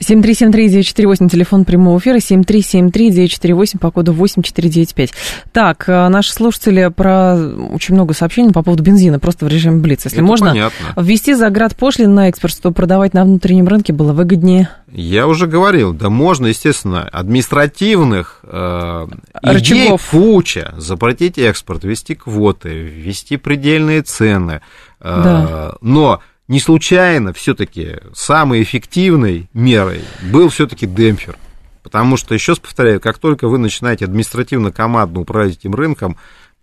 7373948, 0.00 1.28
телефон 1.28 1.64
прямого 1.64 1.98
эфира, 1.98 2.16
7373948 2.16 3.78
по 3.78 3.90
коду 3.90 4.12
8495. 4.12 5.10
Так, 5.52 5.88
э, 5.88 6.08
наши 6.08 6.32
слушатели 6.32 6.90
про 6.94 7.34
очень 7.34 7.94
много 7.94 8.14
сообщений 8.14 8.52
по 8.52 8.62
поводу 8.62 8.82
бензина, 8.82 9.18
просто 9.18 9.44
в 9.44 9.48
режиме 9.48 9.80
Блиц. 9.80 10.04
Если 10.04 10.18
Это 10.18 10.26
можно 10.26 10.50
понятно. 10.50 10.94
ввести 10.96 11.34
заград 11.34 11.76
пошлин 11.76 12.14
на 12.14 12.28
экспорт, 12.28 12.54
чтобы 12.54 12.74
продавать 12.74 13.14
на 13.14 13.24
внутреннем 13.24 13.68
рынке 13.68 13.92
было 13.92 14.12
выгоднее. 14.12 14.68
Я 14.90 15.26
уже 15.26 15.46
говорил, 15.46 15.94
да 15.94 16.10
можно, 16.10 16.48
естественно, 16.48 17.02
административных 17.08 18.40
э, 18.42 19.06
идей 19.42 19.96
куча. 20.10 20.74
Запретить 20.76 21.38
экспорт, 21.38 21.84
ввести 21.84 22.14
квоты, 22.14 22.70
ввести 22.70 23.38
предельные 23.38 24.02
цены. 24.02 24.60
Э, 25.00 25.22
да. 25.24 25.74
Но 25.80 26.20
не 26.52 26.60
случайно 26.60 27.32
все-таки 27.32 27.96
самой 28.12 28.62
эффективной 28.62 29.48
мерой 29.54 30.02
был 30.30 30.50
все-таки 30.50 30.86
демпфер. 30.86 31.38
Потому 31.82 32.18
что, 32.18 32.34
еще 32.34 32.52
раз 32.52 32.58
повторяю, 32.58 33.00
как 33.00 33.16
только 33.16 33.48
вы 33.48 33.56
начинаете 33.56 34.04
административно-командно 34.04 35.20
управлять 35.20 35.56
этим 35.56 35.74
рынком, 35.74 36.18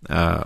э, 0.08 0.44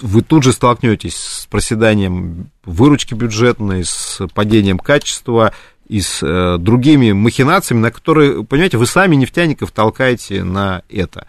вы 0.00 0.22
тут 0.22 0.42
же 0.42 0.52
столкнетесь 0.52 1.14
с 1.14 1.46
проседанием 1.46 2.50
выручки 2.64 3.14
бюджетной, 3.14 3.84
с 3.84 4.20
падением 4.34 4.80
качества 4.80 5.52
и 5.86 6.00
с 6.00 6.20
э, 6.22 6.56
другими 6.58 7.12
махинациями, 7.12 7.80
на 7.80 7.92
которые, 7.92 8.44
понимаете, 8.44 8.76
вы 8.76 8.86
сами 8.86 9.14
нефтяников 9.14 9.70
толкаете 9.70 10.42
на 10.42 10.82
это. 10.88 11.28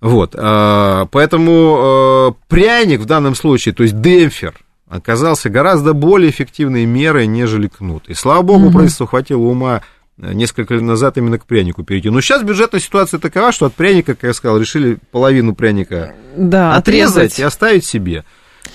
Вот, 0.00 0.34
э, 0.34 1.06
поэтому 1.10 2.32
э, 2.32 2.32
пряник 2.48 3.00
в 3.00 3.04
данном 3.04 3.34
случае, 3.34 3.74
то 3.74 3.82
есть 3.82 4.00
демпфер, 4.00 4.54
оказался 4.92 5.48
гораздо 5.48 5.94
более 5.94 6.30
эффективной 6.30 6.84
мерой, 6.84 7.26
нежели 7.26 7.66
кнут. 7.66 8.04
И 8.08 8.14
слава 8.14 8.42
богу, 8.42 8.68
mm-hmm. 8.68 8.72
правительству 8.72 9.06
хватило 9.06 9.40
ума 9.40 9.80
несколько 10.18 10.74
лет 10.74 10.82
назад 10.82 11.16
именно 11.16 11.38
к 11.38 11.46
прянику 11.46 11.82
перейти. 11.82 12.10
Но 12.10 12.20
сейчас 12.20 12.42
бюджетная 12.42 12.80
ситуация 12.80 13.18
такова, 13.18 13.52
что 13.52 13.66
от 13.66 13.74
пряника, 13.74 14.14
как 14.14 14.24
я 14.24 14.34
сказал, 14.34 14.58
решили 14.58 14.98
половину 15.10 15.54
пряника 15.54 16.14
да, 16.36 16.76
отрезать, 16.76 17.16
отрезать 17.16 17.38
и 17.38 17.42
оставить 17.42 17.84
себе. 17.86 18.24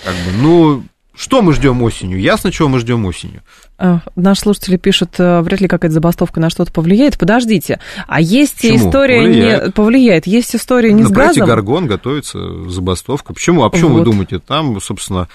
Как 0.03 0.15
бы, 0.15 0.41
ну, 0.41 0.83
что 1.15 1.43
мы 1.43 1.53
ждем 1.53 1.83
осенью? 1.83 2.19
Ясно, 2.19 2.51
чего 2.51 2.67
мы 2.67 2.79
ждем 2.79 3.05
осенью. 3.05 3.43
А, 3.77 4.01
наши 4.15 4.41
слушатели 4.41 4.77
пишут, 4.77 5.19
э, 5.19 5.41
вряд 5.41 5.61
ли 5.61 5.67
какая-то 5.67 5.93
забастовка 5.93 6.39
на 6.39 6.49
что-то 6.49 6.71
повлияет. 6.71 7.19
Подождите, 7.19 7.79
а 8.07 8.19
есть 8.19 8.55
Почему? 8.55 8.89
история 8.89 9.21
повлияет. 9.21 9.65
не 9.65 9.71
повлияет, 9.71 10.27
есть 10.27 10.55
история 10.55 10.91
не 10.93 11.03
на 11.03 11.09
с 11.09 11.11
газом. 11.11 11.41
На 11.41 11.45
Гаргон 11.45 11.85
готовится 11.85 12.69
забастовка. 12.69 13.33
Почему? 13.33 13.63
А 13.63 13.69
почему 13.69 13.89
вот. 13.89 13.99
вы 13.99 14.05
думаете? 14.05 14.39
Там, 14.39 14.81
собственно, 14.81 15.27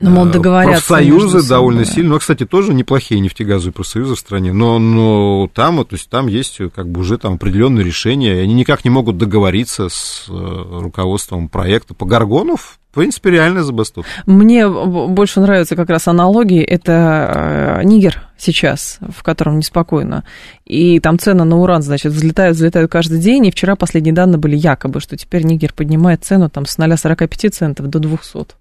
ну, 0.00 0.10
мол, 0.10 0.26
договорятся 0.26 0.86
профсоюзы 0.86 1.48
довольно 1.48 1.84
сильно, 1.84 2.10
ну, 2.10 2.18
кстати, 2.18 2.46
тоже 2.46 2.72
неплохие 2.72 3.20
нефтегазовые 3.20 3.72
профсоюзы 3.72 4.14
в 4.14 4.18
стране, 4.18 4.52
но, 4.52 4.78
но 4.78 5.48
там, 5.52 5.84
то 5.84 5.94
есть 5.94 6.08
там 6.08 6.28
есть 6.28 6.60
как 6.74 6.88
бы 6.88 7.00
уже 7.00 7.18
там 7.18 7.34
определенные 7.34 7.84
решения, 7.84 8.36
и 8.36 8.42
они 8.42 8.54
никак 8.54 8.84
не 8.84 8.90
могут 8.90 9.18
договориться 9.18 9.88
с 9.88 10.26
э, 10.28 10.32
руководством 10.32 11.48
проекта. 11.48 11.94
По 11.94 12.06
Гаргону, 12.06 12.56
в 12.56 12.78
принципе, 12.92 13.30
реальная 13.30 13.62
забастовка. 13.62 14.10
Мне 14.26 14.68
больше 14.68 15.40
нравятся 15.40 15.76
как 15.76 15.90
раз 15.90 16.08
аналогии. 16.08 16.62
Это 16.62 17.78
э, 17.80 17.84
Нигер 17.84 18.28
сейчас, 18.36 18.98
в 19.00 19.22
котором 19.22 19.58
неспокойно. 19.58 20.24
И 20.64 21.00
там 21.00 21.18
цены 21.18 21.44
на 21.44 21.56
уран, 21.58 21.82
значит, 21.82 22.12
взлетают, 22.12 22.56
взлетают 22.56 22.90
каждый 22.90 23.18
день. 23.20 23.46
И 23.46 23.50
вчера 23.50 23.76
последние 23.76 24.14
данные 24.14 24.38
были 24.38 24.56
якобы, 24.56 25.00
что 25.00 25.16
теперь 25.16 25.44
Нигер 25.44 25.72
поднимает 25.72 26.24
цену 26.24 26.50
там 26.50 26.66
с 26.66 26.78
0,45 26.78 27.50
центов 27.50 27.86
до 27.88 27.98
200. 27.98 28.57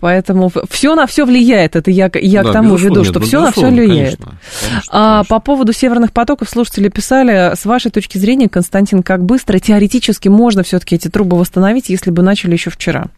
Поэтому 0.00 0.50
все 0.70 0.94
на 0.94 1.06
все 1.06 1.26
влияет. 1.26 1.76
Это 1.76 1.90
я, 1.90 2.10
я 2.14 2.42
да, 2.42 2.50
к 2.50 2.52
тому 2.52 2.76
веду, 2.76 3.04
что 3.04 3.20
все 3.20 3.40
на 3.40 3.52
все 3.52 3.70
влияет. 3.70 4.16
Конечно, 4.16 4.38
конечно, 4.60 4.82
а, 4.88 5.16
конечно. 5.16 5.24
По 5.28 5.40
поводу 5.40 5.72
северных 5.72 6.12
потоков 6.12 6.48
слушатели 6.48 6.88
писали, 6.88 7.54
с 7.54 7.64
вашей 7.66 7.90
точки 7.90 8.16
зрения, 8.16 8.48
Константин, 8.48 9.02
как 9.02 9.22
быстро 9.22 9.58
теоретически 9.58 10.28
можно 10.28 10.62
все-таки 10.62 10.96
эти 10.96 11.08
трубы 11.08 11.38
восстановить, 11.38 11.90
если 11.90 12.10
бы 12.10 12.22
начали 12.22 12.52
еще 12.52 12.70
вчера? 12.70 13.08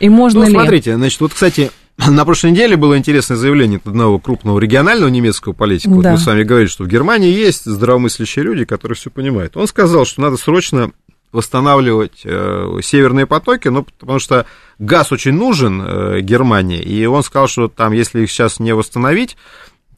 И 0.00 0.08
можно 0.08 0.40
ну, 0.40 0.46
ли? 0.46 0.52
смотрите, 0.52 0.96
значит, 0.96 1.20
вот, 1.20 1.32
кстати, 1.32 1.70
на 2.08 2.24
прошлой 2.24 2.50
неделе 2.50 2.76
было 2.76 2.98
интересное 2.98 3.36
заявление 3.36 3.78
от 3.78 3.86
одного 3.86 4.18
крупного 4.18 4.58
регионального 4.58 5.08
немецкого 5.08 5.52
политика. 5.52 5.90
Да. 5.90 5.96
Вот 5.96 6.04
мы 6.06 6.18
с 6.18 6.26
вами 6.26 6.42
говорили, 6.42 6.68
что 6.68 6.84
в 6.84 6.88
Германии 6.88 7.32
есть 7.32 7.66
здравомыслящие 7.66 8.44
люди, 8.44 8.64
которые 8.64 8.96
все 8.96 9.10
понимают. 9.10 9.56
Он 9.56 9.68
сказал, 9.68 10.04
что 10.06 10.22
надо 10.22 10.36
срочно 10.38 10.90
восстанавливать 11.32 12.22
э, 12.24 12.78
северные 12.82 13.26
потоки, 13.26 13.68
ну, 13.68 13.84
потому 13.84 14.18
что 14.18 14.46
газ 14.78 15.12
очень 15.12 15.32
нужен 15.32 15.82
э, 15.82 16.20
Германии, 16.20 16.80
и 16.80 17.06
он 17.06 17.22
сказал, 17.22 17.48
что 17.48 17.68
там, 17.68 17.92
если 17.92 18.22
их 18.22 18.30
сейчас 18.30 18.60
не 18.60 18.74
восстановить, 18.74 19.36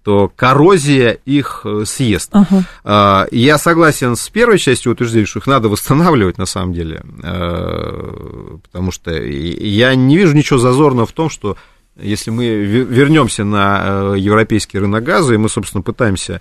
то 0.03 0.33
коррозия 0.35 1.18
их 1.24 1.62
э, 1.64 1.85
съест. 1.85 2.33
Uh-huh. 2.33 3.28
Я 3.31 3.59
согласен 3.59 4.16
с 4.16 4.28
первой 4.31 4.59
частью 4.59 4.93
утверждения, 4.93 5.26
что 5.26 5.41
их 5.41 5.47
надо 5.47 5.68
восстанавливать 5.68 6.39
на 6.39 6.47
самом 6.47 6.72
деле, 6.72 7.03
э, 7.22 8.57
потому 8.62 8.93
что 8.93 9.12
я 9.12 9.95
не 9.95 10.16
вижу 10.16 10.35
ничего 10.35 10.59
зазорного 10.59 11.07
в 11.07 11.12
том, 11.12 11.28
что 11.28 11.57
если 11.97 12.31
мы 12.31 12.47
вернемся 12.47 13.45
на 13.45 13.83
э, 13.83 14.14
европейский 14.18 14.78
рынок 14.78 15.05
газа, 15.05 15.35
и 15.35 15.37
мы, 15.37 15.49
собственно, 15.49 15.83
пытаемся 15.83 16.41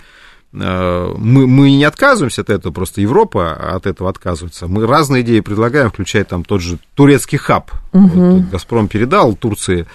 мы, 0.52 1.46
мы 1.48 1.72
не 1.72 1.84
отказываемся 1.84 2.42
от 2.42 2.50
этого, 2.50 2.74
просто 2.74 3.02
Европа 3.02 3.54
от 3.54 3.86
этого 3.86 4.10
отказывается. 4.10 4.68
Мы 4.68 4.86
разные 4.88 5.22
идеи 5.22 5.42
предлагаем, 5.42 5.90
включая 5.90 6.24
там 6.24 6.44
тот 6.44 6.62
же 6.62 6.80
турецкий 6.96 7.38
хаб. 7.38 7.72
Угу. 7.94 8.08
Вот, 8.08 8.50
Газпром 8.50 8.88
передал 8.88 9.36
Турции 9.36 9.86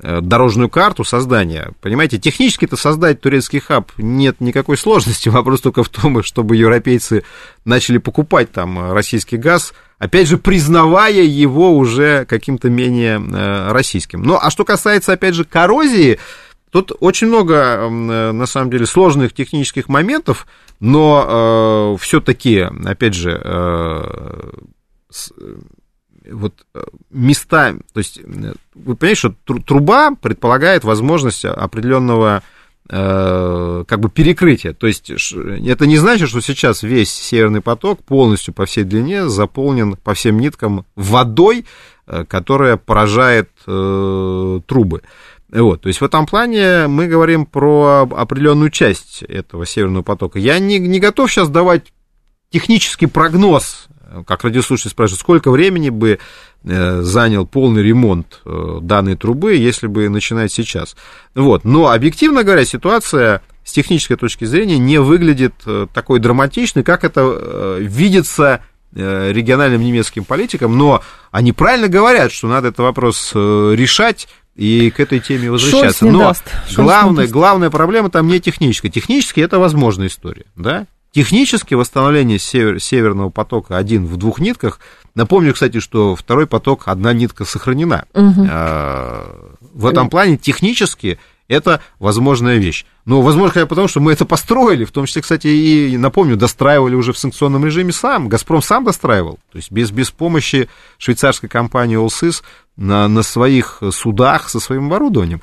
э, 0.00 0.20
дорожную 0.20 0.68
карту 0.68 1.02
создания. 1.02 1.72
Понимаете, 1.80 2.18
технически 2.18 2.66
это 2.66 2.76
создать 2.76 3.20
турецкий 3.20 3.58
хаб 3.58 3.90
нет 3.98 4.40
никакой 4.40 4.76
сложности. 4.76 5.28
Вопрос 5.30 5.60
только 5.60 5.82
в 5.82 5.88
том, 5.88 6.22
чтобы 6.22 6.56
европейцы 6.56 7.24
начали 7.64 7.98
покупать 7.98 8.52
там 8.52 8.92
российский 8.92 9.36
газ, 9.36 9.74
опять 9.98 10.28
же, 10.28 10.38
признавая 10.38 11.22
его 11.22 11.76
уже 11.76 12.24
каким-то 12.26 12.70
менее 12.70 13.20
э, 13.20 13.72
российским. 13.72 14.22
Ну, 14.22 14.38
а 14.40 14.50
что 14.50 14.64
касается, 14.64 15.12
опять 15.12 15.34
же, 15.34 15.44
коррозии, 15.44 16.20
Тут 16.74 16.90
очень 16.98 17.28
много, 17.28 17.54
э, 17.54 18.32
на 18.32 18.46
самом 18.46 18.68
деле, 18.68 18.84
сложных 18.84 19.32
технических 19.32 19.88
моментов, 19.88 20.44
но 20.80 21.94
э, 21.94 22.02
все-таки, 22.02 22.66
опять 22.84 23.14
же, 23.14 23.40
э, 23.40 24.50
с, 25.08 25.32
вот 26.28 26.66
э, 26.74 26.82
места, 27.10 27.76
то 27.92 27.98
есть 27.98 28.20
вы 28.74 28.96
понимаете, 28.96 29.14
что 29.20 29.34
труба 29.64 30.16
предполагает 30.20 30.82
возможность 30.82 31.44
определенного 31.44 32.42
э, 32.88 33.84
как 33.86 34.00
бы 34.00 34.10
перекрытия. 34.10 34.72
То 34.72 34.88
есть 34.88 35.10
это 35.10 35.86
не 35.86 35.96
значит, 35.96 36.28
что 36.28 36.40
сейчас 36.40 36.82
весь 36.82 37.14
Северный 37.14 37.60
поток 37.60 38.02
полностью 38.02 38.52
по 38.52 38.66
всей 38.66 38.82
длине 38.82 39.28
заполнен 39.28 39.94
по 39.94 40.14
всем 40.14 40.40
ниткам 40.40 40.86
водой, 40.96 41.66
э, 42.08 42.24
которая 42.24 42.78
поражает 42.78 43.50
э, 43.68 44.60
трубы. 44.66 45.02
Вот, 45.54 45.82
то 45.82 45.88
есть 45.88 46.00
в 46.00 46.04
этом 46.04 46.26
плане 46.26 46.88
мы 46.88 47.06
говорим 47.06 47.46
про 47.46 48.08
определенную 48.10 48.70
часть 48.70 49.22
этого 49.22 49.64
Северного 49.64 50.02
потока. 50.02 50.40
Я 50.40 50.58
не, 50.58 50.80
не 50.80 50.98
готов 50.98 51.30
сейчас 51.30 51.48
давать 51.48 51.92
технический 52.50 53.06
прогноз, 53.06 53.86
как 54.26 54.42
радиослушатель 54.42 54.90
спрашивает, 54.90 55.20
сколько 55.20 55.52
времени 55.52 55.90
бы 55.90 56.18
э, 56.64 57.02
занял 57.02 57.46
полный 57.46 57.84
ремонт 57.84 58.40
э, 58.44 58.78
данной 58.82 59.16
трубы, 59.16 59.54
если 59.54 59.86
бы 59.86 60.08
начинать 60.08 60.52
сейчас. 60.52 60.96
Вот. 61.36 61.64
Но, 61.64 61.88
объективно 61.88 62.42
говоря, 62.42 62.64
ситуация 62.64 63.40
с 63.64 63.72
технической 63.72 64.16
точки 64.16 64.44
зрения 64.44 64.78
не 64.78 64.98
выглядит 65.00 65.54
э, 65.66 65.86
такой 65.94 66.18
драматичной, 66.18 66.82
как 66.82 67.04
это 67.04 67.78
видится 67.78 68.60
региональным 68.92 69.82
немецким 69.82 70.24
политикам, 70.24 70.78
но 70.78 71.02
они 71.32 71.52
правильно 71.52 71.88
говорят, 71.88 72.30
что 72.30 72.46
надо 72.46 72.68
этот 72.68 72.78
вопрос 72.78 73.32
решать 73.34 74.28
и 74.54 74.90
к 74.90 75.00
этой 75.00 75.20
теме 75.20 75.50
возвращаться. 75.50 76.06
Но 76.06 76.18
даст. 76.20 76.44
главная, 76.76 77.26
главная 77.26 77.70
проблема 77.70 78.10
там 78.10 78.28
не 78.28 78.40
техническая. 78.40 78.90
Технически 78.90 79.40
это 79.40 79.58
возможная 79.58 80.06
история, 80.06 80.46
да? 80.56 80.86
Технически 81.12 81.74
восстановление 81.74 82.40
север, 82.40 82.80
Северного 82.80 83.30
потока 83.30 83.76
один 83.76 84.04
в 84.04 84.16
двух 84.16 84.40
нитках. 84.40 84.80
Напомню, 85.14 85.54
кстати, 85.54 85.78
что 85.78 86.16
второй 86.16 86.48
поток, 86.48 86.82
одна 86.86 87.12
нитка 87.12 87.44
сохранена. 87.44 88.06
Угу. 88.14 88.48
В 89.74 89.86
этом 89.86 90.10
плане 90.10 90.36
технически 90.36 91.20
это 91.46 91.80
возможная 91.98 92.56
вещь. 92.56 92.84
Но, 93.04 93.20
возможно, 93.20 93.66
потому 93.66 93.86
что 93.86 94.00
мы 94.00 94.12
это 94.12 94.24
построили, 94.24 94.84
в 94.84 94.92
том 94.92 95.06
числе, 95.06 95.22
кстати, 95.22 95.46
и, 95.46 95.96
напомню, 95.96 96.36
достраивали 96.36 96.94
уже 96.94 97.12
в 97.12 97.18
санкционном 97.18 97.64
режиме 97.64 97.92
сам. 97.92 98.28
«Газпром» 98.28 98.62
сам 98.62 98.84
достраивал, 98.84 99.38
то 99.52 99.58
есть 99.58 99.70
без, 99.70 99.90
без 99.90 100.10
помощи 100.10 100.68
швейцарской 100.98 101.48
компании 101.48 101.96
«Олсис» 101.96 102.42
на, 102.76 103.08
на 103.08 103.22
своих 103.22 103.82
судах 103.90 104.48
со 104.48 104.60
своим 104.60 104.86
оборудованием. 104.86 105.40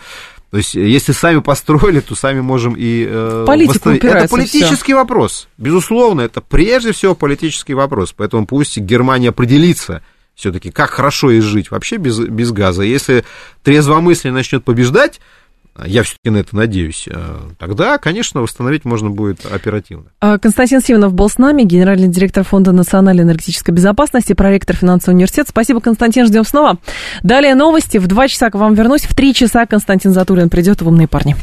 То 0.51 0.57
есть, 0.57 0.75
если 0.75 1.13
сами 1.13 1.39
построили, 1.39 2.01
то 2.01 2.13
сами 2.13 2.41
можем 2.41 2.75
и 2.77 3.05
э, 3.07 3.45
восстановить. 3.47 4.03
Это 4.03 4.27
политический 4.27 4.91
всё. 4.91 4.97
вопрос. 4.97 5.47
Безусловно, 5.57 6.21
это 6.21 6.41
прежде 6.41 6.91
всего 6.91 7.15
политический 7.15 7.73
вопрос. 7.73 8.13
Поэтому 8.15 8.45
пусть 8.45 8.77
Германия 8.77 9.29
определится 9.29 10.01
все-таки, 10.36 10.69
как 10.69 10.89
хорошо 10.89 11.32
ей 11.32 11.39
жить 11.39 11.71
вообще 11.71 11.95
без, 11.95 12.19
без 12.19 12.51
газа. 12.51 12.84
Если 12.84 13.23
трезвомыслие 13.63 14.34
начнет 14.34 14.65
побеждать, 14.65 15.21
я 15.86 16.03
все-таки 16.03 16.30
на 16.30 16.38
это 16.38 16.55
надеюсь, 16.55 17.07
э, 17.09 17.38
тогда, 17.57 17.97
конечно, 17.97 18.41
восстановить 18.41 18.86
можно 18.86 19.09
будет 19.09 19.45
оперативно. 19.45 20.05
А, 20.19 20.38
Константин 20.38 20.82
Симонов 20.82 21.13
был 21.13 21.30
с 21.30 21.38
нами, 21.38 21.63
генеральный 21.63 22.07
директор 22.07 22.43
Фонда 22.43 22.72
национальной 22.72 23.24
энергетической 23.24 23.72
безопасности, 23.72 24.34
проректор 24.34 24.76
финансового 24.76 25.15
университета. 25.15 25.49
Спасибо, 25.49 25.80
Константин, 25.80 26.26
ждем 26.26 26.43
снова. 26.43 26.78
Далее 27.24 27.55
новости. 27.55 27.97
В 27.97 28.07
два 28.07 28.28
часа 28.28 28.49
к 28.49 28.55
вам 28.55 28.74
вернусь, 28.74 29.03
в 29.03 29.15
три 29.15 29.34
часа 29.34 29.65
Константин 29.65 30.11
Затулин 30.11 30.49
придет 30.49 30.82
в 30.82 30.88
«Умные 30.88 31.07
парни». 31.07 31.36